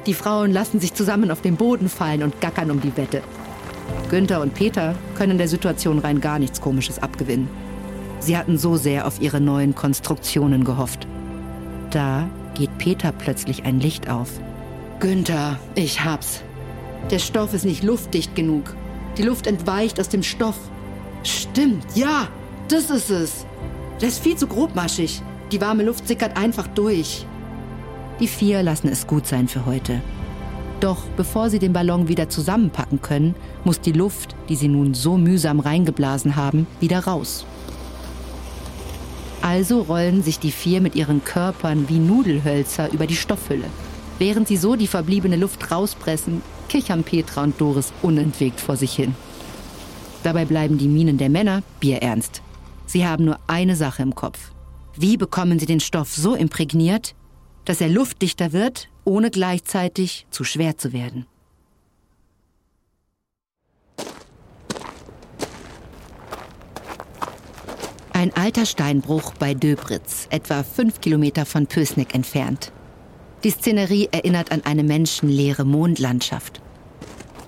Die 0.06 0.14
Frauen 0.14 0.52
lassen 0.52 0.80
sich 0.80 0.94
zusammen 0.94 1.30
auf 1.30 1.40
den 1.40 1.56
Boden 1.56 1.88
fallen 1.88 2.22
und 2.22 2.40
gackern 2.40 2.70
um 2.70 2.80
die 2.80 2.96
Wette. 2.96 3.22
Günther 4.08 4.40
und 4.40 4.54
Peter 4.54 4.94
können 5.16 5.38
der 5.38 5.48
Situation 5.48 5.98
rein 5.98 6.20
gar 6.20 6.38
nichts 6.38 6.60
Komisches 6.60 7.00
abgewinnen. 7.02 7.48
Sie 8.20 8.36
hatten 8.36 8.58
so 8.58 8.76
sehr 8.76 9.06
auf 9.06 9.20
ihre 9.20 9.40
neuen 9.40 9.74
Konstruktionen 9.74 10.64
gehofft. 10.64 11.06
Da 11.90 12.28
geht 12.54 12.76
Peter 12.78 13.12
plötzlich 13.12 13.64
ein 13.64 13.80
Licht 13.80 14.08
auf. 14.08 14.28
Günther, 15.00 15.58
ich 15.74 16.04
hab's. 16.04 16.42
Der 17.10 17.18
Stoff 17.18 17.54
ist 17.54 17.64
nicht 17.64 17.82
luftdicht 17.82 18.34
genug. 18.34 18.74
Die 19.16 19.22
Luft 19.22 19.46
entweicht 19.46 19.98
aus 19.98 20.08
dem 20.08 20.22
Stoff. 20.22 20.56
Stimmt, 21.22 21.84
ja, 21.94 22.28
das 22.68 22.90
ist 22.90 23.10
es. 23.10 23.46
Der 24.00 24.08
ist 24.08 24.22
viel 24.22 24.36
zu 24.36 24.46
grobmaschig. 24.46 25.22
Die 25.52 25.60
warme 25.60 25.82
Luft 25.82 26.06
sickert 26.06 26.36
einfach 26.36 26.66
durch. 26.68 27.26
Die 28.20 28.28
vier 28.28 28.62
lassen 28.62 28.88
es 28.88 29.06
gut 29.06 29.26
sein 29.26 29.48
für 29.48 29.66
heute. 29.66 30.00
Doch 30.80 31.04
bevor 31.16 31.50
sie 31.50 31.58
den 31.58 31.72
Ballon 31.72 32.08
wieder 32.08 32.28
zusammenpacken 32.28 33.02
können, 33.02 33.34
muss 33.64 33.80
die 33.80 33.92
Luft, 33.92 34.34
die 34.48 34.56
sie 34.56 34.68
nun 34.68 34.94
so 34.94 35.18
mühsam 35.18 35.60
reingeblasen 35.60 36.36
haben, 36.36 36.66
wieder 36.80 37.00
raus. 37.00 37.44
Also 39.42 39.82
rollen 39.82 40.22
sich 40.22 40.38
die 40.38 40.52
vier 40.52 40.80
mit 40.80 40.94
ihren 40.94 41.24
Körpern 41.24 41.88
wie 41.88 41.98
Nudelhölzer 41.98 42.92
über 42.92 43.06
die 43.06 43.16
Stoffhülle. 43.16 43.66
Während 44.18 44.48
sie 44.48 44.56
so 44.56 44.76
die 44.76 44.86
verbliebene 44.86 45.36
Luft 45.36 45.70
rauspressen, 45.70 46.42
kichern 46.70 47.02
Petra 47.02 47.42
und 47.42 47.60
Doris 47.60 47.92
unentwegt 48.00 48.60
vor 48.60 48.76
sich 48.76 48.94
hin. 48.94 49.14
Dabei 50.22 50.44
bleiben 50.46 50.78
die 50.78 50.88
Minen 50.88 51.18
der 51.18 51.28
Männer 51.28 51.62
bierernst. 51.80 52.40
Sie 52.86 53.06
haben 53.06 53.24
nur 53.24 53.38
eine 53.46 53.76
Sache 53.76 54.02
im 54.02 54.14
Kopf. 54.14 54.52
Wie 54.96 55.16
bekommen 55.16 55.58
sie 55.58 55.66
den 55.66 55.80
Stoff 55.80 56.14
so 56.14 56.34
imprägniert, 56.34 57.14
dass 57.64 57.80
er 57.80 57.88
luftdichter 57.88 58.52
wird, 58.52 58.88
ohne 59.04 59.30
gleichzeitig 59.30 60.26
zu 60.30 60.44
schwer 60.44 60.78
zu 60.78 60.92
werden? 60.92 61.26
Ein 68.12 68.36
alter 68.36 68.66
Steinbruch 68.66 69.32
bei 69.38 69.54
Döbritz, 69.54 70.26
etwa 70.30 70.62
fünf 70.62 71.00
Kilometer 71.00 71.46
von 71.46 71.66
Pösneck 71.66 72.14
entfernt. 72.14 72.70
Die 73.42 73.50
Szenerie 73.50 74.10
erinnert 74.12 74.52
an 74.52 74.62
eine 74.64 74.82
menschenleere 74.82 75.64
Mondlandschaft. 75.64 76.60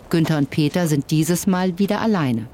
Günther 0.08 0.38
und 0.38 0.48
Peter 0.48 0.86
sind 0.88 1.10
dieses 1.10 1.46
Mal 1.46 1.78
wieder 1.78 2.00
alleine. 2.00 2.46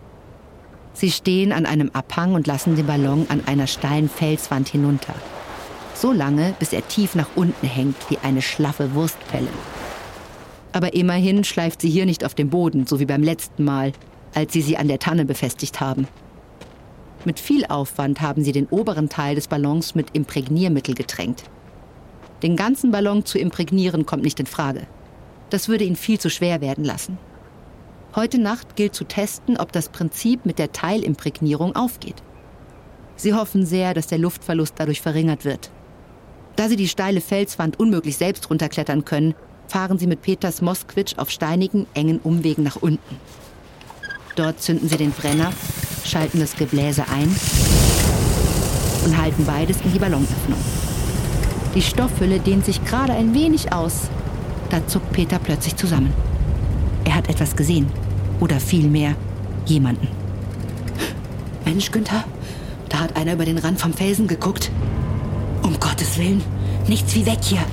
Sie 0.92 1.12
stehen 1.12 1.52
an 1.52 1.64
einem 1.64 1.90
Abhang 1.92 2.34
und 2.34 2.48
lassen 2.48 2.74
den 2.74 2.86
Ballon 2.86 3.26
an 3.28 3.42
einer 3.46 3.68
steilen 3.68 4.08
Felswand 4.08 4.68
hinunter. 4.68 5.14
So 5.94 6.10
lange, 6.10 6.54
bis 6.58 6.72
er 6.72 6.86
tief 6.88 7.14
nach 7.14 7.28
unten 7.36 7.64
hängt 7.64 8.10
wie 8.10 8.18
eine 8.24 8.42
schlaffe 8.42 8.94
Wurstpelle. 8.94 9.48
Aber 10.72 10.94
immerhin 10.94 11.44
schleift 11.44 11.80
sie 11.80 11.90
hier 11.90 12.06
nicht 12.06 12.24
auf 12.24 12.34
dem 12.34 12.50
Boden, 12.50 12.88
so 12.88 12.98
wie 12.98 13.06
beim 13.06 13.22
letzten 13.22 13.62
Mal, 13.62 13.92
als 14.34 14.52
sie 14.52 14.62
sie 14.62 14.76
an 14.76 14.88
der 14.88 14.98
Tanne 14.98 15.24
befestigt 15.24 15.80
haben. 15.80 16.08
Mit 17.24 17.38
viel 17.38 17.64
Aufwand 17.66 18.20
haben 18.20 18.42
sie 18.42 18.52
den 18.52 18.66
oberen 18.66 19.08
Teil 19.08 19.36
des 19.36 19.46
Ballons 19.46 19.94
mit 19.94 20.08
Imprägniermittel 20.12 20.96
getränkt. 20.96 21.44
Den 22.42 22.56
ganzen 22.56 22.90
Ballon 22.90 23.24
zu 23.24 23.38
imprägnieren 23.38 24.06
kommt 24.06 24.22
nicht 24.22 24.38
in 24.38 24.46
Frage. 24.46 24.86
Das 25.50 25.68
würde 25.68 25.84
ihn 25.84 25.96
viel 25.96 26.20
zu 26.20 26.30
schwer 26.30 26.60
werden 26.60 26.84
lassen. 26.84 27.18
Heute 28.14 28.38
Nacht 28.38 28.76
gilt 28.76 28.94
zu 28.94 29.04
testen, 29.04 29.56
ob 29.56 29.72
das 29.72 29.88
Prinzip 29.88 30.46
mit 30.46 30.58
der 30.58 30.72
Teilimprägnierung 30.72 31.74
aufgeht. 31.74 32.22
Sie 33.16 33.34
hoffen 33.34 33.66
sehr, 33.66 33.94
dass 33.94 34.06
der 34.06 34.18
Luftverlust 34.18 34.74
dadurch 34.76 35.00
verringert 35.00 35.44
wird. 35.44 35.70
Da 36.56 36.68
sie 36.68 36.76
die 36.76 36.88
steile 36.88 37.20
Felswand 37.20 37.78
unmöglich 37.78 38.16
selbst 38.16 38.48
runterklettern 38.50 39.04
können, 39.04 39.34
fahren 39.66 39.98
sie 39.98 40.06
mit 40.06 40.22
Peters 40.22 40.62
Moskwitsch 40.62 41.18
auf 41.18 41.30
steinigen, 41.30 41.86
engen 41.94 42.20
Umwegen 42.20 42.62
nach 42.62 42.76
unten. 42.76 43.16
Dort 44.36 44.62
zünden 44.62 44.88
sie 44.88 44.96
den 44.96 45.10
Brenner, 45.10 45.52
schalten 46.04 46.40
das 46.40 46.56
Gebläse 46.56 47.04
ein 47.08 47.28
und 49.04 49.16
halten 49.16 49.44
beides 49.44 49.80
in 49.82 49.92
die 49.92 49.98
Ballonöffnung. 49.98 50.87
Die 51.74 51.82
Stoffhülle 51.82 52.40
dehnt 52.40 52.64
sich 52.64 52.84
gerade 52.84 53.12
ein 53.12 53.34
wenig 53.34 53.72
aus. 53.72 54.08
Da 54.70 54.86
zuckt 54.86 55.12
Peter 55.12 55.38
plötzlich 55.38 55.76
zusammen. 55.76 56.12
Er 57.04 57.14
hat 57.14 57.28
etwas 57.28 57.56
gesehen. 57.56 57.86
Oder 58.40 58.60
vielmehr 58.60 59.14
jemanden. 59.66 60.08
Mensch, 61.64 61.90
Günther, 61.90 62.24
da 62.88 63.00
hat 63.00 63.16
einer 63.16 63.34
über 63.34 63.44
den 63.44 63.58
Rand 63.58 63.80
vom 63.80 63.92
Felsen 63.92 64.26
geguckt. 64.26 64.70
Um 65.62 65.78
Gottes 65.78 66.18
Willen, 66.18 66.42
nichts 66.86 67.14
wie 67.14 67.26
weg 67.26 67.38
hier. 67.42 67.64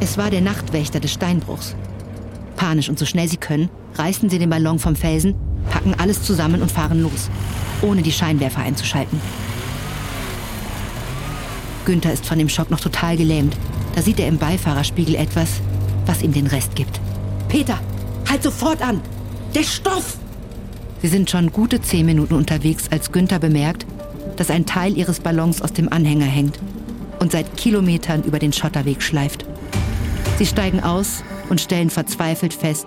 Es 0.00 0.18
war 0.18 0.30
der 0.30 0.40
Nachtwächter 0.40 1.00
des 1.00 1.12
Steinbruchs. 1.12 1.74
Panisch 2.56 2.88
und 2.88 2.98
so 2.98 3.06
schnell 3.06 3.28
sie 3.28 3.36
können, 3.36 3.70
reißen 3.94 4.28
sie 4.28 4.38
den 4.38 4.50
Ballon 4.50 4.78
vom 4.78 4.96
Felsen, 4.96 5.34
packen 5.70 5.94
alles 5.98 6.22
zusammen 6.22 6.60
und 6.60 6.70
fahren 6.70 7.02
los, 7.02 7.30
ohne 7.80 8.02
die 8.02 8.12
Scheinwerfer 8.12 8.60
einzuschalten. 8.60 9.20
Günther 11.84 12.12
ist 12.12 12.26
von 12.26 12.38
dem 12.38 12.48
Schock 12.48 12.70
noch 12.70 12.80
total 12.80 13.16
gelähmt. 13.16 13.56
Da 13.94 14.02
sieht 14.02 14.20
er 14.20 14.28
im 14.28 14.38
Beifahrerspiegel 14.38 15.14
etwas, 15.14 15.60
was 16.06 16.22
ihm 16.22 16.32
den 16.32 16.46
Rest 16.46 16.74
gibt. 16.76 17.00
Peter, 17.48 17.78
halt 18.28 18.42
sofort 18.42 18.82
an! 18.82 19.00
Der 19.54 19.62
Stoff! 19.62 20.16
Sie 21.02 21.08
sind 21.08 21.30
schon 21.30 21.52
gute 21.52 21.82
zehn 21.82 22.06
Minuten 22.06 22.34
unterwegs, 22.34 22.84
als 22.90 23.12
Günther 23.12 23.38
bemerkt, 23.38 23.86
dass 24.36 24.50
ein 24.50 24.66
Teil 24.66 24.96
ihres 24.96 25.20
Ballons 25.20 25.60
aus 25.60 25.72
dem 25.72 25.92
Anhänger 25.92 26.26
hängt 26.26 26.58
und 27.18 27.32
seit 27.32 27.56
Kilometern 27.56 28.22
über 28.22 28.38
den 28.38 28.52
Schotterweg 28.52 29.02
schleift. 29.02 29.44
Sie 30.38 30.46
steigen 30.46 30.82
aus 30.82 31.22
und 31.48 31.60
stellen 31.60 31.90
verzweifelt 31.90 32.54
fest, 32.54 32.86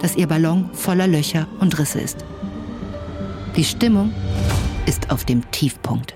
dass 0.00 0.16
ihr 0.16 0.26
Ballon 0.26 0.70
voller 0.72 1.06
Löcher 1.06 1.46
und 1.60 1.78
Risse 1.78 2.00
ist. 2.00 2.24
Die 3.56 3.64
Stimmung 3.64 4.12
ist 4.86 5.10
auf 5.10 5.24
dem 5.24 5.48
Tiefpunkt. 5.50 6.13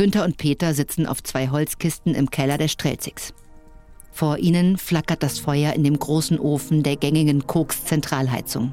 Günther 0.00 0.24
und 0.24 0.38
Peter 0.38 0.72
sitzen 0.72 1.04
auf 1.04 1.22
zwei 1.22 1.50
Holzkisten 1.50 2.14
im 2.14 2.30
Keller 2.30 2.56
der 2.56 2.68
Strelzigs. 2.68 3.34
Vor 4.10 4.38
ihnen 4.38 4.78
flackert 4.78 5.22
das 5.22 5.38
Feuer 5.38 5.74
in 5.74 5.84
dem 5.84 5.98
großen 5.98 6.40
Ofen 6.40 6.82
der 6.82 6.96
gängigen 6.96 7.46
Koks-Zentralheizung. 7.46 8.72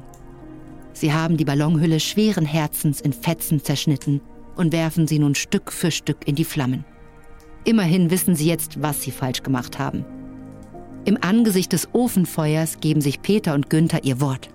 Sie 0.94 1.12
haben 1.12 1.36
die 1.36 1.44
Ballonhülle 1.44 2.00
schweren 2.00 2.46
Herzens 2.46 3.02
in 3.02 3.12
Fetzen 3.12 3.62
zerschnitten 3.62 4.22
und 4.56 4.72
werfen 4.72 5.06
sie 5.06 5.18
nun 5.18 5.34
Stück 5.34 5.70
für 5.70 5.90
Stück 5.90 6.26
in 6.26 6.34
die 6.34 6.46
Flammen. 6.46 6.86
Immerhin 7.64 8.10
wissen 8.10 8.34
sie 8.34 8.46
jetzt, 8.46 8.80
was 8.80 9.02
sie 9.02 9.10
falsch 9.10 9.42
gemacht 9.42 9.78
haben. 9.78 10.06
Im 11.04 11.18
Angesicht 11.20 11.74
des 11.74 11.90
Ofenfeuers 11.92 12.80
geben 12.80 13.02
sich 13.02 13.20
Peter 13.20 13.52
und 13.52 13.68
Günther 13.68 14.02
ihr 14.02 14.22
Wort. 14.22 14.48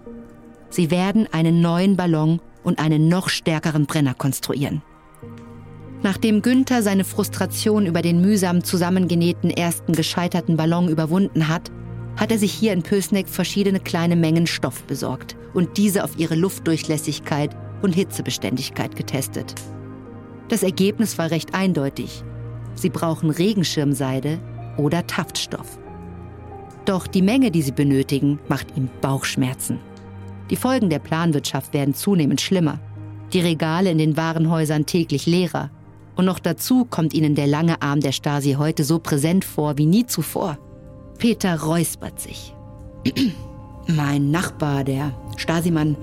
Sie 0.72 0.90
werden 0.90 1.28
einen 1.32 1.62
neuen 1.62 1.98
Ballon 1.98 2.42
und 2.64 2.80
einen 2.80 3.10
noch 3.10 3.30
stärkeren 3.30 3.86
Brenner 3.86 4.16
konstruieren. 4.16 4.82
Nachdem 6.04 6.42
Günther 6.42 6.84
seine 6.84 7.06
Frustration 7.06 7.86
über 7.86 8.02
den 8.02 8.20
mühsam 8.20 8.64
zusammengenähten 8.64 9.50
ersten 9.50 9.94
gescheiterten 9.94 10.58
Ballon 10.58 10.90
überwunden 10.90 11.48
hat, 11.48 11.72
hat 12.18 12.30
er 12.32 12.38
sich 12.38 12.54
hier 12.54 12.74
in 12.74 12.84
Pösneck 12.84 13.30
verschiedene 13.30 13.80
kleine 13.80 14.18
Mengen 14.18 14.46
Stoff 14.46 14.84
besorgt 14.84 15.38
und 15.54 15.78
diese 15.78 16.04
auf 16.04 16.20
ihre 16.20 16.36
Luftdurchlässigkeit 16.36 17.56
und 17.82 17.94
Hitzebeständigkeit 17.94 18.96
getestet. 18.96 19.56
Das 20.50 20.62
Ergebnis 20.62 21.18
war 21.18 21.32
recht 21.32 21.56
eindeutig. 21.56 22.24
Sie 22.76 22.90
brauchen 22.90 23.30
Regenschirmseide 23.30 24.40
oder 24.78 25.08
Taftstoff. 25.08 25.80
Doch 26.86 27.08
die 27.08 27.22
Menge, 27.22 27.50
die 27.50 27.62
sie 27.62 27.72
benötigen, 27.72 28.40
macht 28.50 28.76
ihm 28.76 28.90
Bauchschmerzen. 29.00 29.80
Die 30.50 30.58
Folgen 30.58 30.90
der 30.90 31.00
Planwirtschaft 31.00 31.74
werden 31.74 31.94
zunehmend 31.94 32.42
schlimmer. 32.42 32.80
Die 33.32 33.40
Regale 33.40 33.90
in 33.90 33.98
den 33.98 34.18
Warenhäusern 34.18 34.86
täglich 34.86 35.26
leerer. 35.26 35.72
Und 36.16 36.26
noch 36.26 36.40
dazu 36.40 36.86
kommt 36.86 37.14
ihnen 37.14 37.36
der 37.36 37.48
lange 37.48 37.82
Arm 37.82 38.00
der 38.00 38.12
Stasi 38.12 38.54
heute 38.54 38.84
so 38.84 39.00
präsent 39.00 39.46
vor 39.46 39.78
wie 39.78 39.86
nie 39.86 40.06
zuvor. 40.06 40.58
Peter 41.18 41.60
räuspert 41.60 42.20
sich. 42.20 42.54
Mein 43.88 44.32
Nachbar, 44.32 44.84
der 44.84 45.14
Stasimann, 45.38 45.98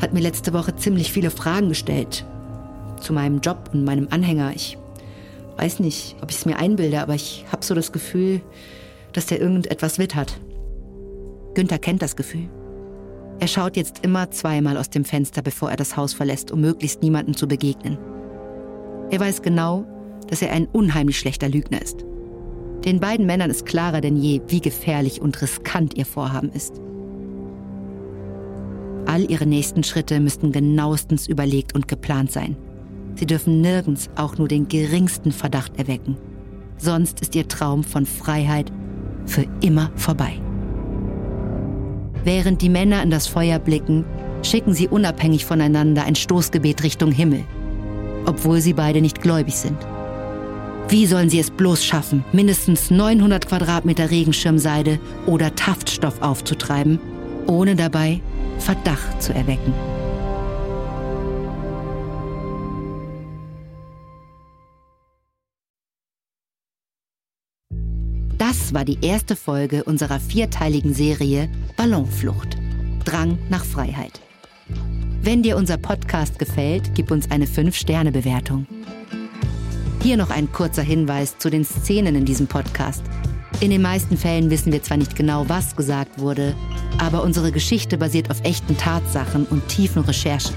hat 0.00 0.12
mir 0.12 0.20
letzte 0.20 0.52
Woche 0.52 0.76
ziemlich 0.76 1.12
viele 1.12 1.30
Fragen 1.30 1.68
gestellt. 1.68 2.24
Zu 3.00 3.12
meinem 3.12 3.40
Job 3.40 3.70
und 3.72 3.84
meinem 3.84 4.08
Anhänger. 4.10 4.52
Ich 4.54 4.76
weiß 5.56 5.80
nicht, 5.80 6.16
ob 6.20 6.30
ich 6.30 6.36
es 6.36 6.46
mir 6.46 6.58
einbilde, 6.58 7.00
aber 7.00 7.14
ich 7.14 7.44
habe 7.50 7.64
so 7.64 7.74
das 7.74 7.92
Gefühl, 7.92 8.40
dass 9.12 9.26
der 9.26 9.40
irgendetwas 9.40 9.98
wittert. 9.98 10.38
Günther 11.54 11.78
kennt 11.78 12.02
das 12.02 12.16
Gefühl. 12.16 12.48
Er 13.40 13.48
schaut 13.48 13.76
jetzt 13.76 14.04
immer 14.04 14.30
zweimal 14.30 14.76
aus 14.76 14.90
dem 14.90 15.04
Fenster, 15.04 15.42
bevor 15.42 15.70
er 15.70 15.76
das 15.76 15.96
Haus 15.96 16.12
verlässt, 16.12 16.50
um 16.50 16.60
möglichst 16.60 17.02
niemandem 17.02 17.36
zu 17.36 17.46
begegnen. 17.46 17.98
Er 19.10 19.20
weiß 19.20 19.42
genau, 19.42 19.86
dass 20.28 20.42
er 20.42 20.52
ein 20.52 20.66
unheimlich 20.66 21.18
schlechter 21.18 21.48
Lügner 21.48 21.80
ist. 21.80 22.04
Den 22.84 23.00
beiden 23.00 23.26
Männern 23.26 23.50
ist 23.50 23.66
klarer 23.66 24.00
denn 24.00 24.16
je, 24.16 24.40
wie 24.48 24.60
gefährlich 24.60 25.20
und 25.20 25.40
riskant 25.42 25.96
ihr 25.96 26.06
Vorhaben 26.06 26.50
ist. 26.52 26.80
All 29.06 29.30
ihre 29.30 29.46
nächsten 29.46 29.82
Schritte 29.82 30.20
müssten 30.20 30.52
genauestens 30.52 31.26
überlegt 31.26 31.74
und 31.74 31.88
geplant 31.88 32.30
sein. 32.30 32.56
Sie 33.14 33.26
dürfen 33.26 33.60
nirgends 33.60 34.10
auch 34.16 34.38
nur 34.38 34.48
den 34.48 34.68
geringsten 34.68 35.32
Verdacht 35.32 35.78
erwecken. 35.78 36.16
Sonst 36.76 37.20
ist 37.20 37.34
ihr 37.34 37.48
Traum 37.48 37.82
von 37.82 38.06
Freiheit 38.06 38.70
für 39.26 39.46
immer 39.60 39.90
vorbei. 39.96 40.40
Während 42.22 42.62
die 42.62 42.68
Männer 42.68 43.02
in 43.02 43.10
das 43.10 43.26
Feuer 43.26 43.58
blicken, 43.58 44.04
schicken 44.42 44.74
sie 44.74 44.86
unabhängig 44.86 45.44
voneinander 45.44 46.04
ein 46.04 46.14
Stoßgebet 46.14 46.84
Richtung 46.84 47.10
Himmel, 47.10 47.44
obwohl 48.26 48.60
sie 48.60 48.72
beide 48.72 49.00
nicht 49.00 49.20
gläubig 49.20 49.56
sind. 49.56 49.78
Wie 50.88 51.06
sollen 51.06 51.28
sie 51.28 51.38
es 51.38 51.50
bloß 51.50 51.84
schaffen, 51.84 52.24
mindestens 52.32 52.90
900 52.90 53.46
Quadratmeter 53.46 54.10
Regenschirmseide 54.10 54.98
oder 55.26 55.54
Taftstoff 55.54 56.22
aufzutreiben, 56.22 56.98
ohne 57.46 57.76
dabei 57.76 58.20
Verdacht 58.58 59.22
zu 59.22 59.34
erwecken? 59.34 59.74
Das 68.38 68.72
war 68.72 68.84
die 68.84 68.98
erste 69.02 69.36
Folge 69.36 69.84
unserer 69.84 70.20
vierteiligen 70.20 70.94
Serie 70.94 71.50
Ballonflucht. 71.76 72.56
Drang 73.04 73.38
nach 73.50 73.64
Freiheit. 73.64 74.20
Wenn 75.20 75.42
dir 75.42 75.56
unser 75.56 75.76
Podcast 75.76 76.38
gefällt, 76.38 76.94
gib 76.94 77.10
uns 77.10 77.30
eine 77.30 77.46
5-Sterne-Bewertung. 77.46 78.66
Hier 80.02 80.16
noch 80.16 80.30
ein 80.30 80.50
kurzer 80.52 80.82
Hinweis 80.82 81.38
zu 81.38 81.50
den 81.50 81.64
Szenen 81.64 82.14
in 82.14 82.24
diesem 82.24 82.46
Podcast. 82.46 83.02
In 83.60 83.70
den 83.70 83.82
meisten 83.82 84.16
Fällen 84.16 84.48
wissen 84.50 84.72
wir 84.72 84.82
zwar 84.82 84.96
nicht 84.96 85.16
genau, 85.16 85.48
was 85.48 85.74
gesagt 85.74 86.20
wurde, 86.20 86.54
aber 86.98 87.24
unsere 87.24 87.50
Geschichte 87.50 87.98
basiert 87.98 88.30
auf 88.30 88.42
echten 88.44 88.76
Tatsachen 88.76 89.44
und 89.46 89.66
tiefen 89.68 90.02
Recherchen. 90.02 90.54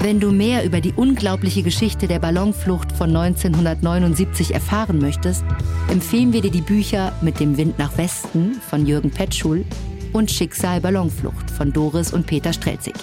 Wenn 0.00 0.20
du 0.20 0.30
mehr 0.30 0.64
über 0.64 0.82
die 0.82 0.92
unglaubliche 0.92 1.62
Geschichte 1.62 2.06
der 2.06 2.18
Ballonflucht 2.18 2.92
von 2.92 3.16
1979 3.16 4.52
erfahren 4.52 4.98
möchtest, 4.98 5.44
empfehlen 5.90 6.34
wir 6.34 6.42
dir 6.42 6.50
die 6.50 6.60
Bücher 6.60 7.12
Mit 7.22 7.40
dem 7.40 7.56
Wind 7.56 7.78
nach 7.78 7.96
Westen 7.96 8.60
von 8.68 8.86
Jürgen 8.86 9.10
Petschul 9.10 9.64
und 10.12 10.30
Schicksal 10.30 10.82
Ballonflucht 10.82 11.50
von 11.50 11.72
Doris 11.72 12.12
und 12.12 12.26
Peter 12.26 12.52
Strelzig. 12.52 12.94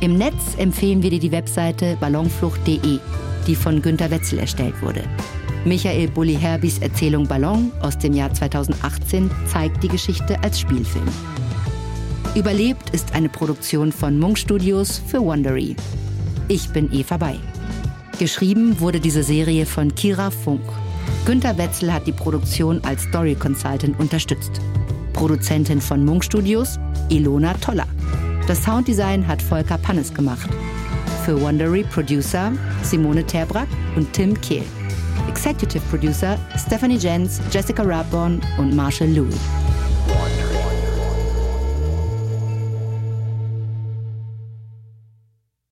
Im 0.00 0.16
Netz 0.16 0.54
empfehlen 0.56 1.02
wir 1.02 1.10
dir 1.10 1.20
die 1.20 1.32
Webseite 1.32 1.96
ballonflucht.de 2.00 2.98
die 3.46 3.56
von 3.56 3.82
Günter 3.82 4.10
Wetzel 4.10 4.38
erstellt 4.38 4.80
wurde. 4.82 5.02
Michael 5.64 6.08
Bulli-Herbys 6.08 6.78
Erzählung 6.78 7.26
Ballon 7.26 7.70
aus 7.82 7.98
dem 7.98 8.14
Jahr 8.14 8.32
2018 8.32 9.30
zeigt 9.46 9.82
die 9.82 9.88
Geschichte 9.88 10.42
als 10.42 10.60
Spielfilm. 10.60 11.08
Überlebt 12.34 12.90
ist 12.90 13.14
eine 13.14 13.28
Produktion 13.28 13.92
von 13.92 14.18
Munk 14.18 14.38
Studios 14.38 15.02
für 15.06 15.20
Wondery. 15.20 15.76
Ich 16.48 16.70
bin 16.70 16.90
Eva 16.92 17.16
Bay. 17.16 17.38
Geschrieben 18.18 18.78
wurde 18.80 19.00
diese 19.00 19.22
Serie 19.22 19.66
von 19.66 19.94
Kira 19.94 20.30
Funk. 20.30 20.62
Günter 21.26 21.58
Wetzel 21.58 21.92
hat 21.92 22.06
die 22.06 22.12
Produktion 22.12 22.80
als 22.84 23.02
Story 23.02 23.34
Consultant 23.34 23.98
unterstützt. 23.98 24.60
Produzentin 25.12 25.80
von 25.80 26.04
Munk 26.04 26.24
Studios, 26.24 26.78
Ilona 27.08 27.54
Toller. 27.54 27.86
Das 28.46 28.62
Sounddesign 28.64 29.26
hat 29.26 29.40
Volker 29.40 29.78
Pannes 29.78 30.12
gemacht. 30.12 30.48
Für 31.24 31.40
Wondery 31.40 31.84
Producer 31.84 32.52
Simone 32.82 33.24
Terbrack 33.24 33.68
und 33.96 34.12
Tim 34.12 34.40
Kehl. 34.40 34.64
Executive 35.28 35.82
Producer 35.90 36.38
Stephanie 36.56 36.96
Jens, 36.96 37.40
Jessica 37.52 37.82
Rathborn 37.82 38.40
und 38.58 38.74
Marshall 38.74 39.10
Louis. 39.10 39.36